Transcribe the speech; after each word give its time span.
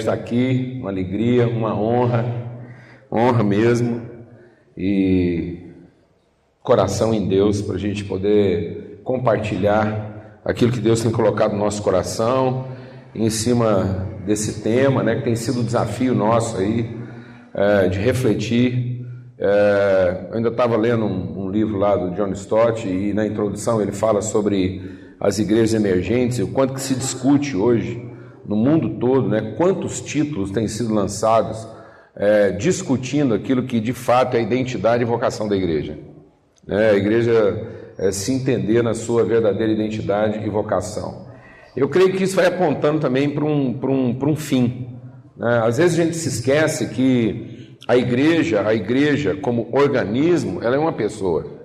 estar 0.00 0.12
aqui, 0.12 0.78
uma 0.80 0.90
alegria, 0.90 1.48
uma 1.48 1.74
honra, 1.74 2.24
honra 3.10 3.42
mesmo, 3.42 4.02
e 4.76 5.58
coração 6.62 7.12
em 7.12 7.28
Deus 7.28 7.60
para 7.62 7.76
a 7.76 7.78
gente 7.78 8.04
poder 8.04 9.00
compartilhar 9.04 10.40
aquilo 10.44 10.72
que 10.72 10.80
Deus 10.80 11.02
tem 11.02 11.10
colocado 11.10 11.52
no 11.52 11.58
nosso 11.58 11.82
coração 11.82 12.68
em 13.14 13.28
cima 13.28 14.08
desse 14.24 14.62
tema, 14.62 15.02
né, 15.02 15.16
que 15.16 15.22
tem 15.22 15.34
sido 15.34 15.60
um 15.60 15.64
desafio 15.64 16.14
nosso 16.14 16.58
aí 16.58 16.96
é, 17.54 17.88
de 17.88 17.98
refletir. 17.98 19.04
É, 19.38 20.26
eu 20.30 20.36
ainda 20.36 20.48
estava 20.48 20.76
lendo 20.76 21.04
um, 21.04 21.46
um 21.46 21.50
livro 21.50 21.78
lá 21.78 21.96
do 21.96 22.14
John 22.14 22.30
Stott 22.32 22.86
e 22.86 23.12
na 23.12 23.26
introdução 23.26 23.80
ele 23.80 23.92
fala 23.92 24.20
sobre 24.22 24.98
as 25.18 25.38
igrejas 25.38 25.74
emergentes, 25.74 26.38
o 26.38 26.48
quanto 26.48 26.74
que 26.74 26.80
se 26.80 26.94
discute 26.94 27.56
hoje 27.56 28.09
no 28.50 28.56
mundo 28.56 28.98
todo, 28.98 29.28
né, 29.28 29.54
quantos 29.56 30.00
títulos 30.00 30.50
têm 30.50 30.66
sido 30.66 30.92
lançados 30.92 31.68
é, 32.16 32.50
discutindo 32.50 33.32
aquilo 33.32 33.62
que 33.62 33.78
de 33.78 33.92
fato 33.92 34.36
é 34.36 34.40
a 34.40 34.42
identidade 34.42 35.04
e 35.04 35.06
vocação 35.06 35.46
da 35.46 35.54
igreja. 35.54 35.96
É, 36.68 36.90
a 36.90 36.94
igreja 36.94 37.68
é, 37.96 38.10
se 38.10 38.32
entender 38.32 38.82
na 38.82 38.92
sua 38.92 39.22
verdadeira 39.22 39.72
identidade 39.72 40.44
e 40.44 40.50
vocação. 40.50 41.28
Eu 41.76 41.88
creio 41.88 42.12
que 42.12 42.24
isso 42.24 42.34
vai 42.34 42.46
apontando 42.46 42.98
também 42.98 43.30
para 43.30 43.44
um, 43.44 43.72
para 43.72 43.88
um, 43.88 44.12
para 44.12 44.28
um 44.28 44.34
fim. 44.34 44.98
Né? 45.36 45.60
Às 45.62 45.78
vezes 45.78 45.96
a 45.96 46.02
gente 46.02 46.16
se 46.16 46.28
esquece 46.28 46.88
que 46.88 47.76
a 47.86 47.96
igreja, 47.96 48.66
a 48.66 48.74
igreja 48.74 49.36
como 49.36 49.68
organismo, 49.70 50.60
ela 50.60 50.74
é 50.74 50.78
uma 50.78 50.92
pessoa. 50.92 51.59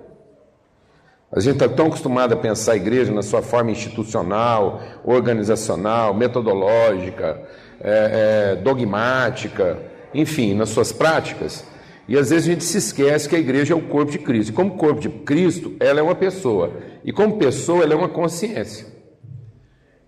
A 1.36 1.40
gente 1.40 1.56
está 1.56 1.68
tão 1.68 1.88
acostumado 1.88 2.32
a 2.32 2.36
pensar 2.36 2.72
a 2.72 2.76
igreja 2.76 3.12
na 3.12 3.20
sua 3.20 3.42
forma 3.42 3.70
institucional, 3.70 4.80
organizacional, 5.04 6.14
metodológica, 6.14 7.42
é, 7.78 8.54
é, 8.54 8.62
dogmática, 8.62 9.78
enfim, 10.14 10.54
nas 10.54 10.70
suas 10.70 10.92
práticas. 10.92 11.62
E 12.08 12.16
às 12.16 12.30
vezes 12.30 12.48
a 12.48 12.52
gente 12.52 12.64
se 12.64 12.78
esquece 12.78 13.28
que 13.28 13.36
a 13.36 13.38
igreja 13.38 13.74
é 13.74 13.76
o 13.76 13.82
corpo 13.82 14.12
de 14.12 14.18
Cristo. 14.18 14.48
E 14.48 14.52
como 14.54 14.78
corpo 14.78 14.98
de 14.98 15.10
Cristo, 15.10 15.76
ela 15.78 16.00
é 16.00 16.02
uma 16.02 16.14
pessoa. 16.14 16.72
E 17.04 17.12
como 17.12 17.36
pessoa, 17.36 17.82
ela 17.82 17.92
é 17.92 17.96
uma 17.96 18.08
consciência. 18.08 18.86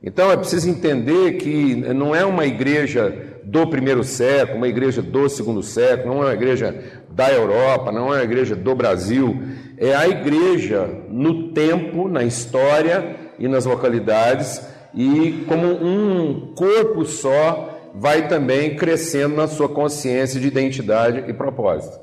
Então 0.03 0.33
é 0.33 0.37
preciso 0.37 0.71
entender 0.71 1.33
que 1.33 1.75
não 1.93 2.15
é 2.15 2.25
uma 2.25 2.47
igreja 2.47 3.15
do 3.45 3.67
primeiro 3.67 4.03
século, 4.03 4.57
uma 4.57 4.69
igreja 4.69 5.03
do 5.03 5.29
segundo 5.29 5.63
século, 5.63 6.15
não 6.15 6.23
é 6.23 6.27
uma 6.27 6.35
igreja 6.35 6.75
da 7.11 7.31
Europa, 7.31 7.93
não 7.93 8.15
é 8.15 8.19
uma 8.19 8.25
igreja 8.25 8.57
do 8.57 8.75
Brasil, 8.75 9.43
é 9.79 9.95
a 9.95 10.09
igreja 10.09 10.89
no 11.09 11.53
tempo, 11.53 12.09
na 12.09 12.25
história 12.25 13.17
e 13.39 13.47
nas 13.47 13.65
localidades, 13.65 14.63
e 14.95 15.45
como 15.47 15.67
um 15.67 16.55
corpo 16.55 17.05
só, 17.05 17.91
vai 17.95 18.29
também 18.29 18.77
crescendo 18.77 19.37
na 19.37 19.47
sua 19.47 19.69
consciência 19.69 20.41
de 20.41 20.47
identidade 20.47 21.25
e 21.29 21.33
propósito. 21.33 21.99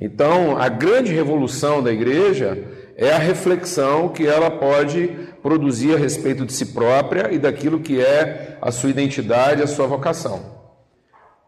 Então, 0.00 0.56
a 0.56 0.68
grande 0.68 1.12
revolução 1.12 1.82
da 1.82 1.92
igreja 1.92 2.58
é 2.96 3.12
a 3.12 3.18
reflexão 3.18 4.08
que 4.08 4.26
ela 4.26 4.50
pode 4.50 5.08
produzir 5.42 5.94
a 5.94 5.98
respeito 5.98 6.46
de 6.46 6.52
si 6.52 6.66
própria 6.66 7.32
e 7.32 7.38
daquilo 7.38 7.80
que 7.80 8.00
é 8.00 8.56
a 8.60 8.70
sua 8.70 8.90
identidade, 8.90 9.62
a 9.62 9.66
sua 9.66 9.86
vocação 9.86 10.58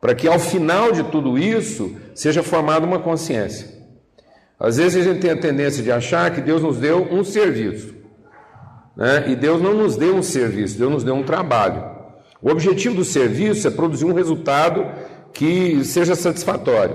para 0.01 0.15
que 0.15 0.27
ao 0.27 0.39
final 0.39 0.93
de 0.93 1.05
tudo 1.05 1.39
isso 1.39 1.95
seja 2.15 2.43
formada 2.43 2.87
uma 2.87 2.99
consciência. 2.99 3.80
Às 4.61 4.77
vezes 4.77 5.01
a 5.01 5.11
gente 5.11 5.23
tem 5.23 5.31
a 5.31 5.37
tendência 5.37 5.83
de 5.83 5.91
achar 5.91 6.31
que 6.31 6.43
Deus 6.43 6.61
nos 6.61 6.77
deu 6.77 7.09
um 7.11 7.25
serviço, 7.25 7.95
né? 8.95 9.25
e 9.29 9.35
Deus 9.35 9.63
não 9.63 9.73
nos 9.73 9.97
deu 9.97 10.15
um 10.15 10.23
serviço, 10.23 10.77
Deus 10.79 10.93
nos 10.93 11.03
deu 11.03 11.15
um 11.15 11.23
trabalho. 11.23 11.83
O 12.43 12.51
objetivo 12.51 12.97
do 12.97 13.05
serviço 13.05 13.67
é 13.67 13.71
produzir 13.71 14.05
um 14.05 14.13
resultado 14.13 14.87
que 15.33 15.83
seja 15.83 16.15
satisfatório. 16.15 16.95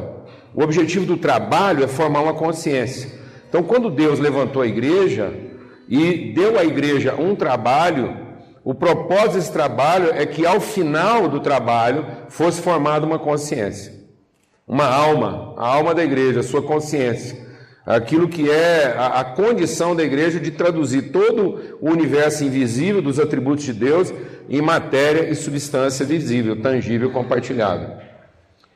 O 0.53 0.61
objetivo 0.61 1.07
do 1.07 1.17
trabalho 1.17 1.83
é 1.83 1.87
formar 1.87 2.21
uma 2.21 2.35
consciência. 2.35 3.11
Então, 3.49 3.63
quando 3.63 3.89
Deus 3.89 4.19
levantou 4.19 4.61
a 4.61 4.67
igreja 4.67 5.33
e 5.89 6.33
deu 6.33 6.59
à 6.59 6.63
igreja 6.63 7.15
um 7.15 7.35
trabalho, 7.35 8.15
o 8.63 8.75
propósito 8.75 9.33
desse 9.33 9.51
trabalho 9.51 10.11
é 10.13 10.25
que 10.25 10.45
ao 10.45 10.59
final 10.59 11.27
do 11.27 11.39
trabalho 11.39 12.05
fosse 12.29 12.61
formada 12.61 13.05
uma 13.05 13.17
consciência, 13.17 13.91
uma 14.67 14.85
alma, 14.85 15.55
a 15.57 15.67
alma 15.67 15.95
da 15.95 16.03
igreja, 16.03 16.41
a 16.41 16.43
sua 16.43 16.61
consciência. 16.61 17.44
Aquilo 17.85 18.27
que 18.27 18.49
é 18.49 18.95
a, 18.97 19.19
a 19.19 19.23
condição 19.23 19.95
da 19.95 20.03
igreja 20.03 20.39
de 20.39 20.49
traduzir 20.51 21.11
todo 21.11 21.77
o 21.79 21.89
universo 21.89 22.43
invisível 22.43 23.01
dos 23.01 23.19
atributos 23.19 23.63
de 23.63 23.73
Deus 23.73 24.11
em 24.49 24.61
matéria 24.61 25.29
e 25.29 25.35
substância 25.35 26.05
visível, 26.05 26.59
tangível, 26.59 27.11
compartilhável. 27.11 27.89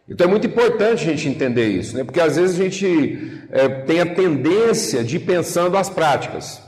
Então 0.07 0.27
é 0.27 0.29
muito 0.29 0.47
importante 0.47 1.03
a 1.03 1.11
gente 1.11 1.27
entender 1.27 1.67
isso, 1.67 1.95
né? 1.95 2.03
porque 2.03 2.19
às 2.19 2.35
vezes 2.35 2.59
a 2.59 2.63
gente 2.63 3.41
é, 3.51 3.67
tem 3.67 3.99
a 4.01 4.05
tendência 4.05 5.03
de 5.03 5.17
ir 5.17 5.19
pensando 5.19 5.77
as 5.77 5.89
práticas, 5.89 6.61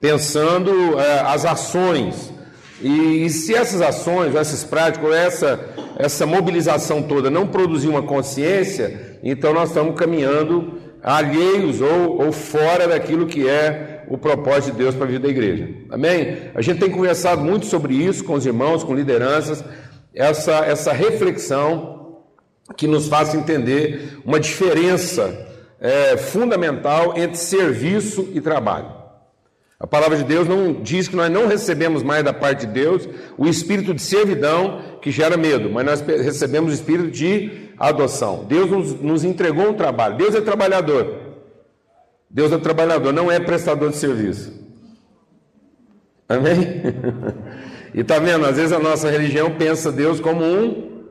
pensando 0.00 0.98
é, 0.98 1.20
as 1.20 1.44
ações, 1.44 2.32
e, 2.80 3.26
e, 3.26 3.30
se 3.30 3.54
essas 3.54 3.82
ações, 3.82 4.34
essas 4.34 4.64
práticas, 4.64 5.12
essa, 5.12 5.60
essa 5.98 6.24
mobilização 6.24 7.02
toda 7.02 7.28
não 7.28 7.46
produzir 7.46 7.88
uma 7.88 8.02
consciência, 8.02 9.18
então 9.22 9.52
nós 9.52 9.68
estamos 9.68 9.94
caminhando 9.94 10.79
alheios 11.02 11.80
ou, 11.80 12.22
ou 12.22 12.32
fora 12.32 12.88
daquilo 12.88 13.26
que 13.26 13.48
é 13.48 14.04
o 14.08 14.18
propósito 14.18 14.72
de 14.72 14.78
Deus 14.78 14.94
para 14.94 15.04
a 15.04 15.08
vida 15.08 15.20
da 15.20 15.28
igreja. 15.28 15.68
Amém? 15.88 16.50
A 16.54 16.60
gente 16.60 16.80
tem 16.80 16.90
conversado 16.90 17.42
muito 17.42 17.66
sobre 17.66 17.94
isso 17.94 18.24
com 18.24 18.34
os 18.34 18.44
irmãos, 18.44 18.82
com 18.82 18.94
lideranças, 18.94 19.64
essa, 20.14 20.64
essa 20.64 20.92
reflexão 20.92 22.18
que 22.76 22.86
nos 22.86 23.08
faça 23.08 23.36
entender 23.36 24.18
uma 24.24 24.38
diferença 24.38 25.48
é, 25.80 26.16
fundamental 26.16 27.14
entre 27.16 27.36
serviço 27.36 28.28
e 28.34 28.40
trabalho. 28.40 29.00
A 29.78 29.86
palavra 29.86 30.18
de 30.18 30.24
Deus 30.24 30.46
não 30.46 30.74
diz 30.74 31.08
que 31.08 31.16
nós 31.16 31.30
não 31.30 31.46
recebemos 31.46 32.02
mais 32.02 32.22
da 32.22 32.34
parte 32.34 32.66
de 32.66 32.72
Deus 32.72 33.08
o 33.38 33.48
espírito 33.48 33.94
de 33.94 34.02
servidão 34.02 34.98
que 35.00 35.10
gera 35.10 35.38
medo, 35.38 35.70
mas 35.70 35.86
nós 35.86 36.00
recebemos 36.02 36.70
o 36.70 36.74
espírito 36.74 37.10
de 37.10 37.69
adoção. 37.80 38.44
Deus 38.44 38.70
nos, 38.70 39.00
nos 39.00 39.24
entregou 39.24 39.70
um 39.70 39.74
trabalho. 39.74 40.18
Deus 40.18 40.34
é 40.34 40.42
trabalhador. 40.42 41.30
Deus 42.28 42.52
é 42.52 42.58
trabalhador, 42.58 43.12
não 43.12 43.32
é 43.32 43.40
prestador 43.40 43.90
de 43.90 43.96
serviço. 43.96 44.52
Amém? 46.28 46.58
E 47.92 48.02
está 48.02 48.20
vendo? 48.20 48.46
Às 48.46 48.56
vezes 48.56 48.70
a 48.70 48.78
nossa 48.78 49.10
religião 49.10 49.50
pensa 49.50 49.90
Deus 49.90 50.20
como 50.20 50.44
um 50.44 51.02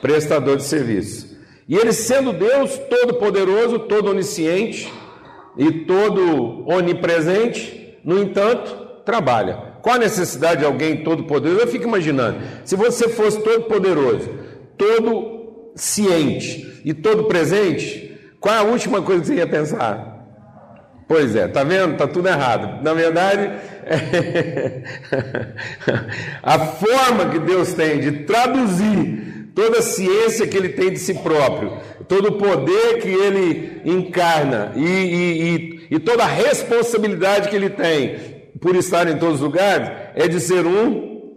prestador 0.00 0.56
de 0.56 0.64
serviço. 0.64 1.38
E 1.68 1.76
ele 1.76 1.92
sendo 1.92 2.32
Deus 2.32 2.76
todo-poderoso, 2.90 3.78
todo 3.78 4.10
onisciente 4.10 4.92
e 5.56 5.70
todo 5.70 6.68
onipresente, 6.68 8.00
no 8.04 8.20
entanto, 8.20 8.74
trabalha. 9.04 9.76
Qual 9.80 9.94
a 9.94 9.98
necessidade 10.00 10.62
de 10.62 10.66
alguém 10.66 11.04
todo-poderoso? 11.04 11.60
Eu 11.60 11.68
fico 11.68 11.84
imaginando, 11.84 12.40
se 12.64 12.74
você 12.74 13.08
fosse 13.08 13.40
todo-poderoso, 13.40 14.28
todo 14.76 15.37
ciente 15.82 16.80
e 16.84 16.94
todo 16.94 17.24
presente, 17.24 18.18
qual 18.40 18.54
é 18.54 18.58
a 18.58 18.62
última 18.62 19.02
coisa 19.02 19.22
que 19.22 19.28
você 19.28 19.34
ia 19.34 19.46
pensar? 19.46 20.16
Pois 21.06 21.34
é, 21.34 21.48
tá 21.48 21.64
vendo? 21.64 21.96
Tá 21.96 22.06
tudo 22.06 22.28
errado. 22.28 22.82
Na 22.82 22.92
verdade, 22.92 23.50
a 26.42 26.58
forma 26.58 27.30
que 27.30 27.38
Deus 27.38 27.72
tem 27.72 28.00
de 28.00 28.12
traduzir 28.24 29.50
toda 29.54 29.78
a 29.78 29.82
ciência 29.82 30.46
que 30.46 30.56
Ele 30.56 30.68
tem 30.68 30.92
de 30.92 30.98
si 30.98 31.14
próprio, 31.14 31.78
todo 32.06 32.28
o 32.28 32.38
poder 32.38 33.00
que 33.00 33.08
Ele 33.08 33.80
encarna 33.84 34.72
e, 34.76 34.84
e, 34.84 35.42
e 35.42 35.78
e 35.90 35.98
toda 35.98 36.24
a 36.24 36.26
responsabilidade 36.26 37.48
que 37.48 37.56
ele 37.56 37.70
tem 37.70 38.16
por 38.60 38.76
estar 38.76 39.08
em 39.08 39.18
todos 39.18 39.36
os 39.36 39.40
lugares 39.40 39.90
é 40.14 40.28
de 40.28 40.40
ser 40.40 40.66
um 40.66 41.32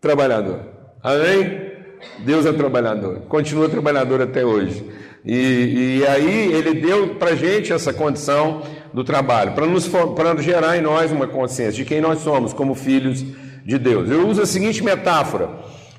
trabalhador. 0.00 0.60
Amém? 1.02 1.69
Deus 2.18 2.46
é 2.46 2.52
trabalhador, 2.52 3.20
continua 3.28 3.68
trabalhador 3.68 4.22
até 4.22 4.44
hoje. 4.44 4.84
E, 5.24 6.00
e 6.00 6.06
aí 6.06 6.52
ele 6.52 6.80
deu 6.80 7.16
para 7.16 7.34
gente 7.34 7.72
essa 7.72 7.92
condição 7.92 8.62
do 8.92 9.04
trabalho, 9.04 9.52
para 9.52 9.66
nos 9.66 10.44
gerar 10.44 10.76
em 10.76 10.80
nós 10.80 11.12
uma 11.12 11.26
consciência 11.26 11.72
de 11.72 11.84
quem 11.84 12.00
nós 12.00 12.20
somos 12.20 12.52
como 12.52 12.74
filhos 12.74 13.24
de 13.64 13.78
Deus. 13.78 14.10
Eu 14.10 14.26
uso 14.26 14.42
a 14.42 14.46
seguinte 14.46 14.82
metáfora: 14.82 15.50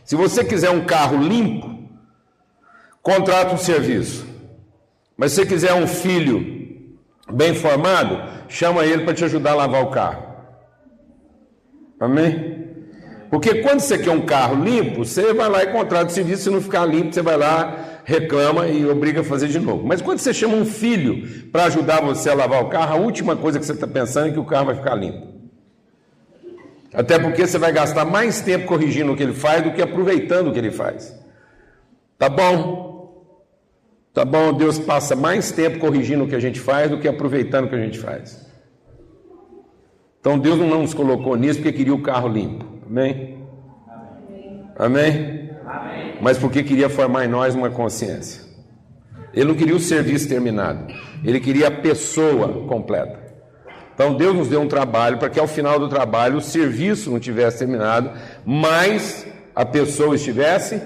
se 0.03 0.15
você 0.15 0.43
quiser 0.43 0.71
um 0.71 0.85
carro 0.85 1.21
limpo, 1.21 1.69
contrata 3.01 3.53
um 3.53 3.57
serviço. 3.57 4.25
Mas 5.15 5.31
se 5.31 5.37
você 5.37 5.45
quiser 5.45 5.73
um 5.73 5.87
filho 5.87 6.97
bem 7.31 7.53
formado, 7.53 8.21
chama 8.49 8.85
ele 8.85 9.03
para 9.03 9.13
te 9.13 9.23
ajudar 9.23 9.51
a 9.51 9.55
lavar 9.55 9.83
o 9.83 9.91
carro. 9.91 10.31
Amém? 11.99 12.60
Porque 13.31 13.61
quando 13.61 13.79
você 13.79 13.97
quer 13.97 14.11
um 14.11 14.25
carro 14.25 14.61
limpo, 14.61 15.05
você 15.05 15.33
vai 15.33 15.47
lá 15.47 15.63
e 15.63 15.67
contrata 15.67 16.07
o 16.07 16.13
serviço, 16.13 16.43
se 16.43 16.49
não 16.49 16.59
ficar 16.59 16.85
limpo, 16.85 17.13
você 17.13 17.21
vai 17.21 17.37
lá, 17.37 18.01
reclama 18.03 18.67
e 18.67 18.85
obriga 18.85 19.21
a 19.21 19.23
fazer 19.23 19.47
de 19.47 19.57
novo. 19.57 19.87
Mas 19.87 20.01
quando 20.01 20.19
você 20.19 20.33
chama 20.33 20.55
um 20.55 20.65
filho 20.65 21.45
para 21.49 21.63
ajudar 21.63 22.01
você 22.01 22.29
a 22.29 22.33
lavar 22.33 22.61
o 22.61 22.67
carro, 22.67 22.93
a 22.93 22.99
última 22.99 23.37
coisa 23.37 23.57
que 23.57 23.65
você 23.65 23.71
está 23.71 23.87
pensando 23.87 24.27
é 24.27 24.31
que 24.31 24.39
o 24.39 24.43
carro 24.43 24.65
vai 24.65 24.75
ficar 24.75 24.95
limpo. 24.95 25.27
Até 26.93 27.17
porque 27.17 27.47
você 27.47 27.57
vai 27.57 27.71
gastar 27.71 28.03
mais 28.03 28.41
tempo 28.41 28.65
corrigindo 28.65 29.13
o 29.13 29.15
que 29.15 29.23
ele 29.23 29.33
faz 29.33 29.63
do 29.63 29.71
que 29.71 29.81
aproveitando 29.81 30.49
o 30.49 30.51
que 30.51 30.59
ele 30.59 30.71
faz. 30.71 31.17
Tá 32.17 32.27
bom? 32.27 32.91
Tá 34.13 34.25
bom, 34.25 34.51
Deus 34.51 34.77
passa 34.77 35.15
mais 35.15 35.53
tempo 35.53 35.79
corrigindo 35.79 36.25
o 36.25 36.27
que 36.27 36.35
a 36.35 36.39
gente 36.39 36.59
faz 36.59 36.91
do 36.91 36.99
que 36.99 37.07
aproveitando 37.07 37.63
o 37.63 37.69
que 37.69 37.75
a 37.75 37.81
gente 37.81 37.97
faz. 37.97 38.45
Então 40.19 40.37
Deus 40.37 40.59
não 40.59 40.81
nos 40.81 40.93
colocou 40.93 41.37
nisso 41.37 41.59
porque 41.59 41.71
queria 41.71 41.93
o 41.93 42.01
carro 42.01 42.27
limpo. 42.27 42.70
Amém? 42.91 43.47
Amém? 44.77 45.49
Amém? 45.65 46.17
Mas 46.21 46.37
porque 46.37 46.61
queria 46.61 46.89
formar 46.89 47.23
em 47.23 47.29
nós 47.29 47.55
uma 47.55 47.69
consciência. 47.69 48.41
Ele 49.33 49.45
não 49.45 49.55
queria 49.55 49.73
o 49.73 49.79
serviço 49.79 50.27
terminado, 50.27 50.93
ele 51.23 51.39
queria 51.39 51.69
a 51.69 51.71
pessoa 51.71 52.67
completa. 52.67 53.17
Então 53.93 54.15
Deus 54.15 54.35
nos 54.35 54.49
deu 54.49 54.59
um 54.59 54.67
trabalho 54.67 55.17
para 55.17 55.29
que 55.29 55.39
ao 55.39 55.47
final 55.47 55.79
do 55.79 55.87
trabalho 55.87 56.35
o 56.35 56.41
serviço 56.41 57.09
não 57.09 57.17
tivesse 57.17 57.59
terminado, 57.59 58.11
mas 58.45 59.25
a 59.55 59.63
pessoa 59.63 60.15
estivesse 60.15 60.81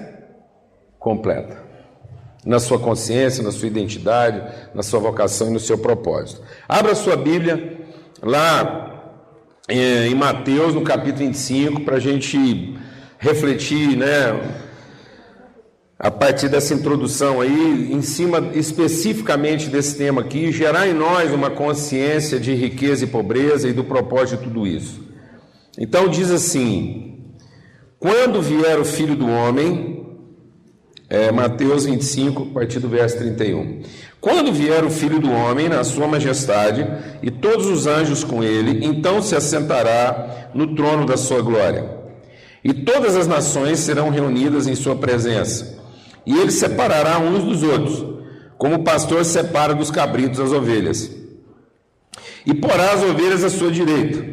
completa. 1.00 1.64
Na 2.44 2.60
sua 2.60 2.78
consciência, 2.78 3.42
na 3.42 3.50
sua 3.50 3.66
identidade, 3.66 4.40
na 4.72 4.84
sua 4.84 5.00
vocação 5.00 5.48
e 5.48 5.52
no 5.52 5.58
seu 5.58 5.76
propósito. 5.76 6.40
Abra 6.68 6.94
sua 6.94 7.16
Bíblia 7.16 7.80
lá 8.22 8.95
em 9.68 10.14
Mateus, 10.14 10.74
no 10.74 10.82
capítulo 10.82 11.26
25, 11.26 11.80
para 11.80 11.96
a 11.96 12.00
gente 12.00 12.76
refletir, 13.18 13.96
né? 13.96 14.64
a 15.98 16.10
partir 16.10 16.48
dessa 16.48 16.74
introdução 16.74 17.40
aí, 17.40 17.90
em 17.90 18.02
cima 18.02 18.50
especificamente 18.54 19.68
desse 19.68 19.96
tema 19.96 20.20
aqui, 20.20 20.52
gerar 20.52 20.86
em 20.86 20.92
nós 20.92 21.32
uma 21.32 21.50
consciência 21.50 22.38
de 22.38 22.54
riqueza 22.54 23.04
e 23.04 23.08
pobreza 23.08 23.68
e 23.68 23.72
do 23.72 23.82
propósito 23.82 24.40
de 24.40 24.44
tudo 24.44 24.66
isso. 24.66 25.02
Então 25.78 26.08
diz 26.08 26.30
assim: 26.30 27.24
quando 27.98 28.42
vier 28.42 28.78
o 28.78 28.84
filho 28.84 29.16
do 29.16 29.26
homem, 29.26 29.95
é, 31.08 31.30
Mateus 31.30 31.84
25, 31.84 32.48
a 32.50 32.54
partir 32.54 32.78
do 32.80 32.88
verso 32.88 33.18
31. 33.18 33.82
Quando 34.20 34.52
vier 34.52 34.84
o 34.84 34.90
filho 34.90 35.20
do 35.20 35.30
homem 35.30 35.68
na 35.68 35.84
sua 35.84 36.08
majestade 36.08 36.86
e 37.22 37.30
todos 37.30 37.66
os 37.66 37.86
anjos 37.86 38.24
com 38.24 38.42
ele, 38.42 38.84
então 38.84 39.22
se 39.22 39.36
assentará 39.36 40.50
no 40.54 40.74
trono 40.74 41.06
da 41.06 41.16
sua 41.16 41.40
glória. 41.42 41.96
E 42.64 42.72
todas 42.74 43.16
as 43.16 43.26
nações 43.26 43.78
serão 43.80 44.10
reunidas 44.10 44.66
em 44.66 44.74
sua 44.74 44.96
presença 44.96 45.76
e 46.26 46.36
ele 46.36 46.50
separará 46.50 47.20
uns 47.20 47.44
dos 47.44 47.62
outros, 47.62 48.04
como 48.58 48.74
o 48.74 48.84
pastor 48.84 49.24
separa 49.24 49.74
dos 49.74 49.90
cabritos 49.90 50.40
as 50.40 50.50
ovelhas. 50.50 51.08
E 52.44 52.52
porá 52.52 52.92
as 52.92 53.02
ovelhas 53.02 53.44
à 53.44 53.48
sua 53.48 53.70
direita, 53.70 54.24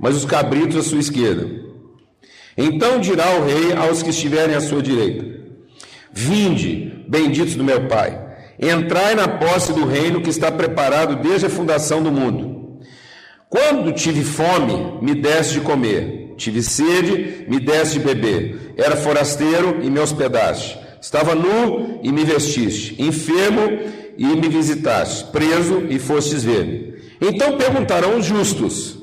mas 0.00 0.16
os 0.16 0.24
cabritos 0.24 0.76
à 0.78 0.82
sua 0.82 0.98
esquerda. 0.98 1.46
Então 2.56 2.98
dirá 2.98 3.38
o 3.38 3.44
rei 3.44 3.74
aos 3.74 4.02
que 4.02 4.10
estiverem 4.10 4.54
à 4.54 4.60
sua 4.62 4.82
direita: 4.82 5.45
Vinde, 6.18 7.04
benditos 7.06 7.54
do 7.56 7.62
meu 7.62 7.86
Pai, 7.86 8.18
entrai 8.58 9.14
na 9.14 9.28
posse 9.28 9.72
do 9.72 9.84
reino 9.84 10.22
que 10.22 10.30
está 10.30 10.50
preparado 10.50 11.16
desde 11.16 11.46
a 11.46 11.50
fundação 11.50 12.02
do 12.02 12.10
mundo. 12.10 12.80
Quando 13.50 13.92
tive 13.92 14.24
fome, 14.24 14.98
me 15.02 15.14
deste 15.14 15.54
de 15.54 15.60
comer, 15.60 16.34
tive 16.38 16.62
sede, 16.62 17.44
me 17.46 17.60
deste 17.60 17.98
de 17.98 18.04
beber, 18.06 18.74
era 18.78 18.96
forasteiro 18.96 19.80
e 19.82 19.90
me 19.90 20.00
hospedaste 20.00 20.86
Estava 21.06 21.34
nu 21.34 22.00
e 22.02 22.10
me 22.10 22.24
vestiste, 22.24 23.00
enfermo 23.00 23.78
e 24.16 24.26
me 24.26 24.48
visitaste, 24.48 25.30
preso 25.30 25.86
e 25.88 25.98
fostes 25.98 26.42
ver-me. 26.42 26.94
Então 27.20 27.56
perguntarão 27.56 28.18
os 28.18 28.26
justos, 28.26 28.98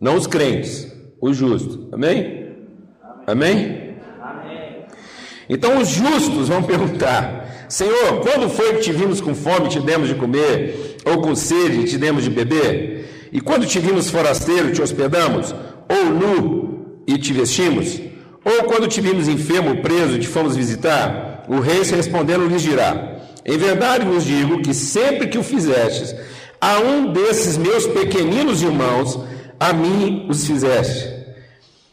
não 0.00 0.16
os 0.16 0.26
crentes, 0.26 0.90
os 1.20 1.36
justos. 1.36 1.92
Amém? 1.92 2.48
Amém? 3.26 3.66
Amém. 3.66 3.79
Então 5.50 5.78
os 5.78 5.88
justos 5.88 6.48
vão 6.48 6.62
perguntar: 6.62 7.66
Senhor, 7.68 8.20
quando 8.22 8.48
foi 8.48 8.74
que 8.74 8.82
te 8.82 8.92
vimos 8.92 9.20
com 9.20 9.34
fome 9.34 9.66
e 9.66 9.70
te 9.70 9.80
demos 9.80 10.08
de 10.08 10.14
comer, 10.14 10.96
ou 11.04 11.20
com 11.20 11.34
sede 11.34 11.80
e 11.80 11.84
te 11.84 11.98
demos 11.98 12.22
de 12.22 12.30
beber? 12.30 13.28
E 13.32 13.40
quando 13.40 13.66
te 13.66 13.80
vimos 13.80 14.08
forasteiro, 14.08 14.72
te 14.72 14.80
hospedamos, 14.80 15.52
ou 15.88 16.04
nu 16.04 17.02
e 17.06 17.18
te 17.18 17.32
vestimos? 17.32 18.00
Ou 18.44 18.64
quando 18.64 18.86
te 18.86 19.00
vimos 19.00 19.26
enfermo, 19.26 19.82
preso, 19.82 20.18
te 20.18 20.28
fomos 20.28 20.56
visitar, 20.56 21.44
o 21.48 21.58
rei 21.58 21.84
se 21.84 21.96
respondendo 21.96 22.46
lhes 22.46 22.62
dirá: 22.62 23.18
Em 23.44 23.58
verdade 23.58 24.06
vos 24.06 24.24
digo 24.24 24.62
que 24.62 24.72
sempre 24.72 25.26
que 25.26 25.38
o 25.38 25.42
fizestes 25.42 26.14
a 26.60 26.78
um 26.78 27.12
desses 27.12 27.56
meus 27.58 27.86
pequeninos 27.86 28.62
irmãos, 28.62 29.18
a 29.58 29.72
mim 29.72 30.26
os 30.28 30.46
fizeste. 30.46 31.19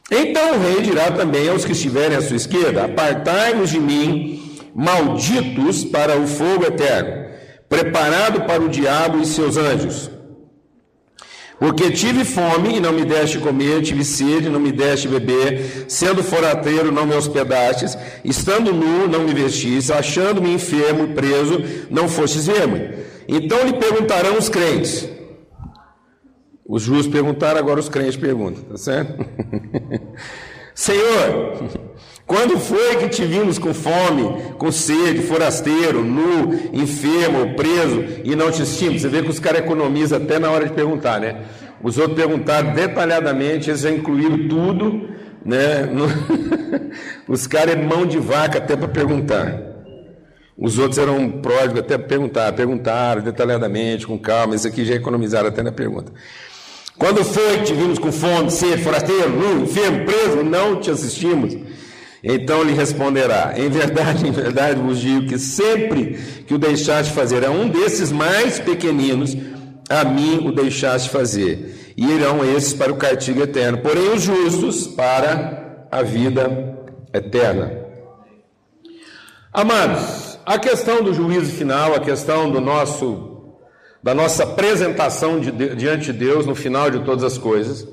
Então 0.09 0.56
o 0.56 0.59
rei 0.59 0.81
dirá 0.81 1.12
também 1.12 1.50
aos 1.50 1.65
que 1.65 1.74
estiverem 1.74 2.18
à 2.18 2.21
sua 2.21 2.38
esquerda: 2.38 2.86
Apartai-vos 2.86 3.69
de 3.69 3.80
mim, 3.80 4.57
malditos 4.74 5.83
para 5.83 6.18
o 6.18 6.25
fogo 6.25 6.65
eterno, 6.65 7.25
preparado 7.68 8.42
para 8.42 8.62
o 8.62 8.69
diabo 8.69 9.21
e 9.21 9.25
seus 9.25 9.57
anjos. 9.57 10.09
Porque 11.59 11.89
tive 11.89 12.24
fome 12.24 12.77
e 12.77 12.80
não 12.80 12.94
me 12.94 13.04
deste 13.04 13.39
comer, 13.39 13.81
tive 13.81 14.06
sede 14.06 14.45
e 14.45 14.50
não 14.50 14.59
me 14.59 14.71
deste 14.71 15.07
beber, 15.07 15.86
sendo 15.88 16.24
forateiro 16.24 16.92
não 16.92 17.06
me 17.06 17.15
hospedastes, 17.15 17.98
estando 18.24 18.71
nu 18.71 19.07
não 19.07 19.24
me 19.24 19.33
vestistes, 19.33 19.89
achando-me 19.89 20.53
enfermo 20.53 21.06
e 21.06 21.13
preso 21.15 21.63
não 21.89 22.07
fostes 22.07 22.45
ver-me. 22.45 22.89
Então 23.27 23.65
lhe 23.65 23.74
perguntarão 23.74 24.38
os 24.38 24.50
crentes. 24.50 25.17
Os 26.68 26.84
justos 26.84 27.08
perguntaram, 27.08 27.58
agora 27.58 27.80
os 27.80 27.88
crentes 27.88 28.18
perguntam, 28.18 28.62
tá 28.64 28.78
certo? 28.78 29.25
Senhor, 30.75 31.64
quando 32.25 32.60
foi 32.60 32.98
que 32.98 33.08
te 33.08 33.24
vimos 33.24 33.58
com 33.58 33.74
fome, 33.74 34.54
com 34.58 34.69
sede, 34.69 35.22
forasteiro, 35.22 36.04
nu, 36.04 36.54
enfermo, 36.74 37.56
preso 37.56 38.04
e 38.24 38.36
não 38.36 38.52
te 38.52 38.64
estimos? 38.64 39.02
Você 39.02 39.08
vê 39.08 39.24
que 39.24 39.30
os 39.30 39.40
caras 39.40 39.62
economizam 39.62 40.22
até 40.22 40.38
na 40.38 40.52
hora 40.52 40.66
de 40.66 40.74
perguntar, 40.74 41.22
né? 41.22 41.46
Os 41.81 41.98
outros 41.98 42.18
perguntaram 42.18 42.74
detalhadamente, 42.74 43.70
eles 43.70 43.81
já 43.81 43.90
incluíram 43.90 44.50
tudo, 44.50 45.10
né? 45.46 45.90
os 47.30 47.48
caras 47.48 47.75
é 47.75 47.81
mão 47.81 48.06
de 48.06 48.20
vaca 48.20 48.58
até 48.58 48.75
para 48.75 48.90
perguntar. 48.90 49.68
Os 50.58 50.78
outros 50.78 50.98
eram 50.98 51.30
pródigos 51.30 51.80
até 51.80 51.98
para 51.98 52.08
perguntar, 52.08 52.52
perguntaram 52.54 53.22
detalhadamente, 53.22 54.06
com 54.06 54.20
calma, 54.20 54.54
esse 54.54 54.68
aqui 54.68 54.84
já 54.84 54.96
economizaram 54.96 55.48
até 55.48 55.63
na 55.63 55.72
pergunta. 55.72 56.12
Quando 56.98 57.24
foi 57.24 57.60
que 57.60 57.66
te 57.66 57.74
vimos 57.74 58.00
com 58.00 58.12
fome, 58.12 58.50
sede, 58.50 58.84
forasteiro, 58.84 59.30
nu, 59.30 59.63
enfermo, 59.63 60.06
preso? 60.06 60.44
Não 60.44 60.80
te 60.80 60.89
assistimos. 60.89 61.56
Então 62.24 62.63
lhe 62.63 62.74
responderá: 62.74 63.54
Em 63.56 63.70
verdade, 63.70 64.25
em 64.27 64.32
verdade 64.32 64.82
vos 64.82 65.00
digo 65.00 65.27
que 65.27 65.38
sempre 65.38 66.18
que 66.48 66.54
o 66.54 66.58
deixaste 66.58 67.13
fazer 67.13 67.46
a 67.46 67.51
um 67.51 67.70
desses 67.70 68.12
mais 68.12 68.60
pequeninos, 68.60 69.38
a 69.89 70.04
mim 70.04 70.48
o 70.48 70.51
deixaste 70.51 71.10
fazer. 71.10 71.94
E 71.96 72.06
irão 72.06 72.44
esses 72.44 72.74
para 72.74 72.92
o 72.92 72.98
castigo 72.98 73.42
eterno, 73.42 73.80
porém 73.80 74.13
os 74.13 74.22
justos 74.22 74.88
para 74.88 75.88
a 75.92 76.01
vida 76.01 76.77
eterna. 77.13 77.72
Amados, 79.54 80.38
a 80.46 80.60
questão 80.60 81.01
do 81.01 81.13
juízo 81.13 81.51
final, 81.51 81.96
a 81.96 82.00
questão 82.00 82.51
do 82.51 82.62
nosso 82.62 83.26
da 84.01 84.13
nossa 84.13 84.44
apresentação 84.44 85.39
de, 85.39 85.51
diante 85.75 86.12
de 86.12 86.13
Deus 86.13 86.46
no 86.46 86.56
final 86.56 86.89
de 86.89 87.00
todas 87.00 87.24
as 87.24 87.38
coisas, 87.38 87.88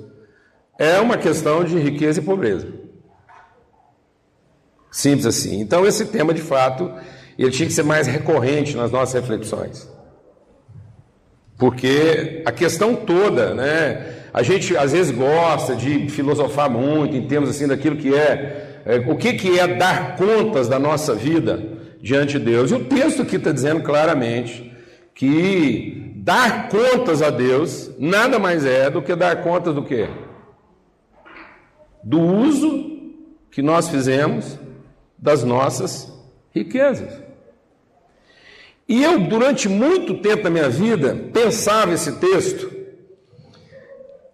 é 0.79 0.99
uma 0.99 1.17
questão 1.17 1.65
de 1.65 1.79
riqueza 1.79 2.21
e 2.21 2.25
pobreza. 2.25 2.67
Simples 4.91 5.27
assim. 5.27 5.61
Então, 5.61 5.87
esse 5.87 6.07
tema, 6.07 6.33
de 6.33 6.41
fato, 6.41 6.93
ele 7.39 7.51
tinha 7.51 7.67
que 7.67 7.73
ser 7.73 7.83
mais 7.83 8.07
recorrente 8.07 8.77
nas 8.77 8.91
nossas 8.91 9.21
reflexões. 9.21 9.89
Porque 11.59 12.43
a 12.45 12.53
questão 12.53 12.95
toda, 12.95 13.55
né? 13.55 14.23
A 14.33 14.43
gente 14.43 14.77
às 14.77 14.93
vezes 14.93 15.13
gosta 15.13 15.77
de 15.77 16.09
filosofar 16.09 16.69
muito 16.69 17.17
em 17.17 17.27
termos 17.27 17.49
assim 17.51 17.69
daquilo 17.69 17.97
que 17.97 18.13
é, 18.13 18.83
é 18.85 18.97
o 18.99 19.17
que, 19.17 19.35
que 19.35 19.59
é 19.59 19.67
dar 19.67 20.17
contas 20.17 20.69
da 20.69 20.79
nossa 20.79 21.15
vida 21.15 21.63
diante 22.03 22.39
de 22.39 22.45
Deus. 22.45 22.73
E 22.73 22.75
o 22.75 22.85
texto 22.85 23.23
aqui 23.23 23.37
está 23.37 23.53
dizendo 23.53 23.83
claramente 23.83 24.74
que 25.15 26.13
dar 26.17 26.69
contas 26.69 27.23
a 27.23 27.31
Deus 27.31 27.91
nada 27.99 28.39
mais 28.39 28.65
é 28.65 28.91
do 28.91 29.01
que 29.01 29.15
dar 29.15 29.43
contas 29.43 29.75
do 29.75 29.85
quê? 29.85 30.09
Do 32.03 32.21
uso 32.21 33.13
que 33.51 33.63
nós 33.63 33.89
fizemos 33.89 34.59
das 35.17 35.45
nossas 35.45 36.13
riquezas. 36.51 37.23
E 38.89 39.03
eu, 39.03 39.21
durante 39.21 39.69
muito 39.69 40.19
tempo 40.19 40.43
da 40.43 40.51
minha 40.51 40.69
vida, 40.69 41.17
pensava 41.33 41.95
esse 41.95 42.13
texto, 42.17 42.71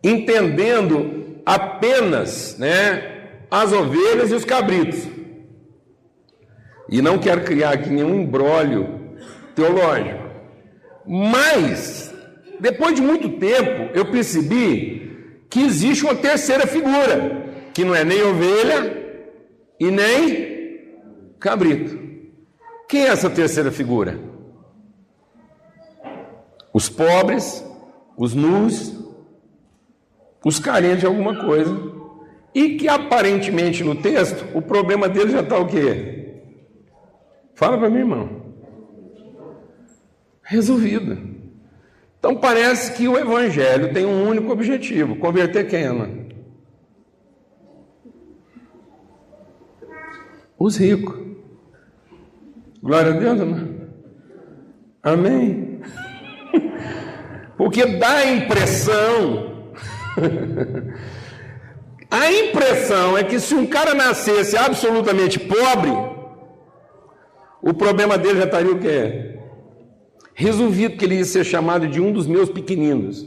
entendendo 0.03 1.41
apenas 1.47 2.57
né, 2.59 3.39
as 3.51 3.73
ovelhas 3.73 4.33
e 4.33 4.35
os 4.35 4.45
cabritos. 4.45 5.07
E 6.89 7.01
não 7.01 7.19
quero 7.19 7.45
criar 7.45 7.71
aqui 7.71 7.91
nenhum 7.91 8.23
embrólio 8.23 9.15
teológico. 9.55 10.20
Mas, 11.07 12.15
depois 12.59 12.95
de 12.95 13.03
muito 13.03 13.29
tempo, 13.39 13.91
eu 13.95 14.11
percebi 14.11 15.01
que 15.49 15.61
existe 15.63 16.05
uma 16.05 16.15
terceira 16.15 16.67
figura, 16.67 17.47
que 17.75 17.85
não 17.85 17.95
é 17.95 18.05
nem 18.05 18.23
ovelha 18.23 19.25
e 19.79 19.91
nem 19.91 20.51
cabrito. 21.39 21.99
Quem 22.89 23.03
é 23.03 23.09
essa 23.09 23.31
terceira 23.31 23.71
figura? 23.73 24.19
Os 26.73 26.89
pobres, 26.89 27.65
os 28.17 28.35
nus, 28.35 28.95
os 30.45 30.59
carentes 30.59 31.01
de 31.01 31.07
alguma 31.07 31.45
coisa, 31.45 31.75
e 32.55 32.77
que 32.77 32.89
aparentemente 32.89 33.83
no 33.83 33.95
texto 33.95 34.45
o 34.55 34.63
problema 34.63 35.09
deles 35.09 35.33
já 35.33 35.41
está 35.41 35.59
o 35.59 35.67
quê? 35.67 36.43
Fala 37.55 37.79
para 37.79 37.91
mim, 37.91 37.99
irmão. 37.99 38.40
Resolvido. 40.51 41.17
Então 42.19 42.37
parece 42.37 42.93
que 42.93 43.07
o 43.07 43.17
evangelho 43.17 43.93
tem 43.93 44.05
um 44.05 44.29
único 44.29 44.51
objetivo: 44.51 45.17
converter 45.17 45.69
quem, 45.69 45.85
Ana? 45.85 46.11
Os 50.59 50.77
ricos. 50.77 51.17
Glória 52.83 53.15
a 53.15 53.19
Deus, 53.19 53.39
irmão. 53.39 53.81
Amém. 55.03 55.81
Porque 57.57 57.87
dá 57.87 58.17
a 58.17 58.33
impressão 58.33 59.51
A 62.11 62.33
impressão 62.33 63.17
é 63.17 63.23
que 63.23 63.39
se 63.39 63.55
um 63.55 63.67
cara 63.67 63.95
nascesse 63.95 64.57
absolutamente 64.57 65.39
pobre, 65.39 65.93
o 67.63 67.73
problema 67.73 68.19
dele 68.19 68.39
já 68.39 68.47
estaria 68.47 68.73
o 68.73 68.81
quê? 68.81 69.30
Resolvido 70.41 70.97
que 70.97 71.05
ele 71.05 71.17
ia 71.17 71.25
ser 71.27 71.45
chamado 71.45 71.87
de 71.87 72.01
um 72.01 72.11
dos 72.11 72.27
meus 72.27 72.49
pequeninos. 72.49 73.27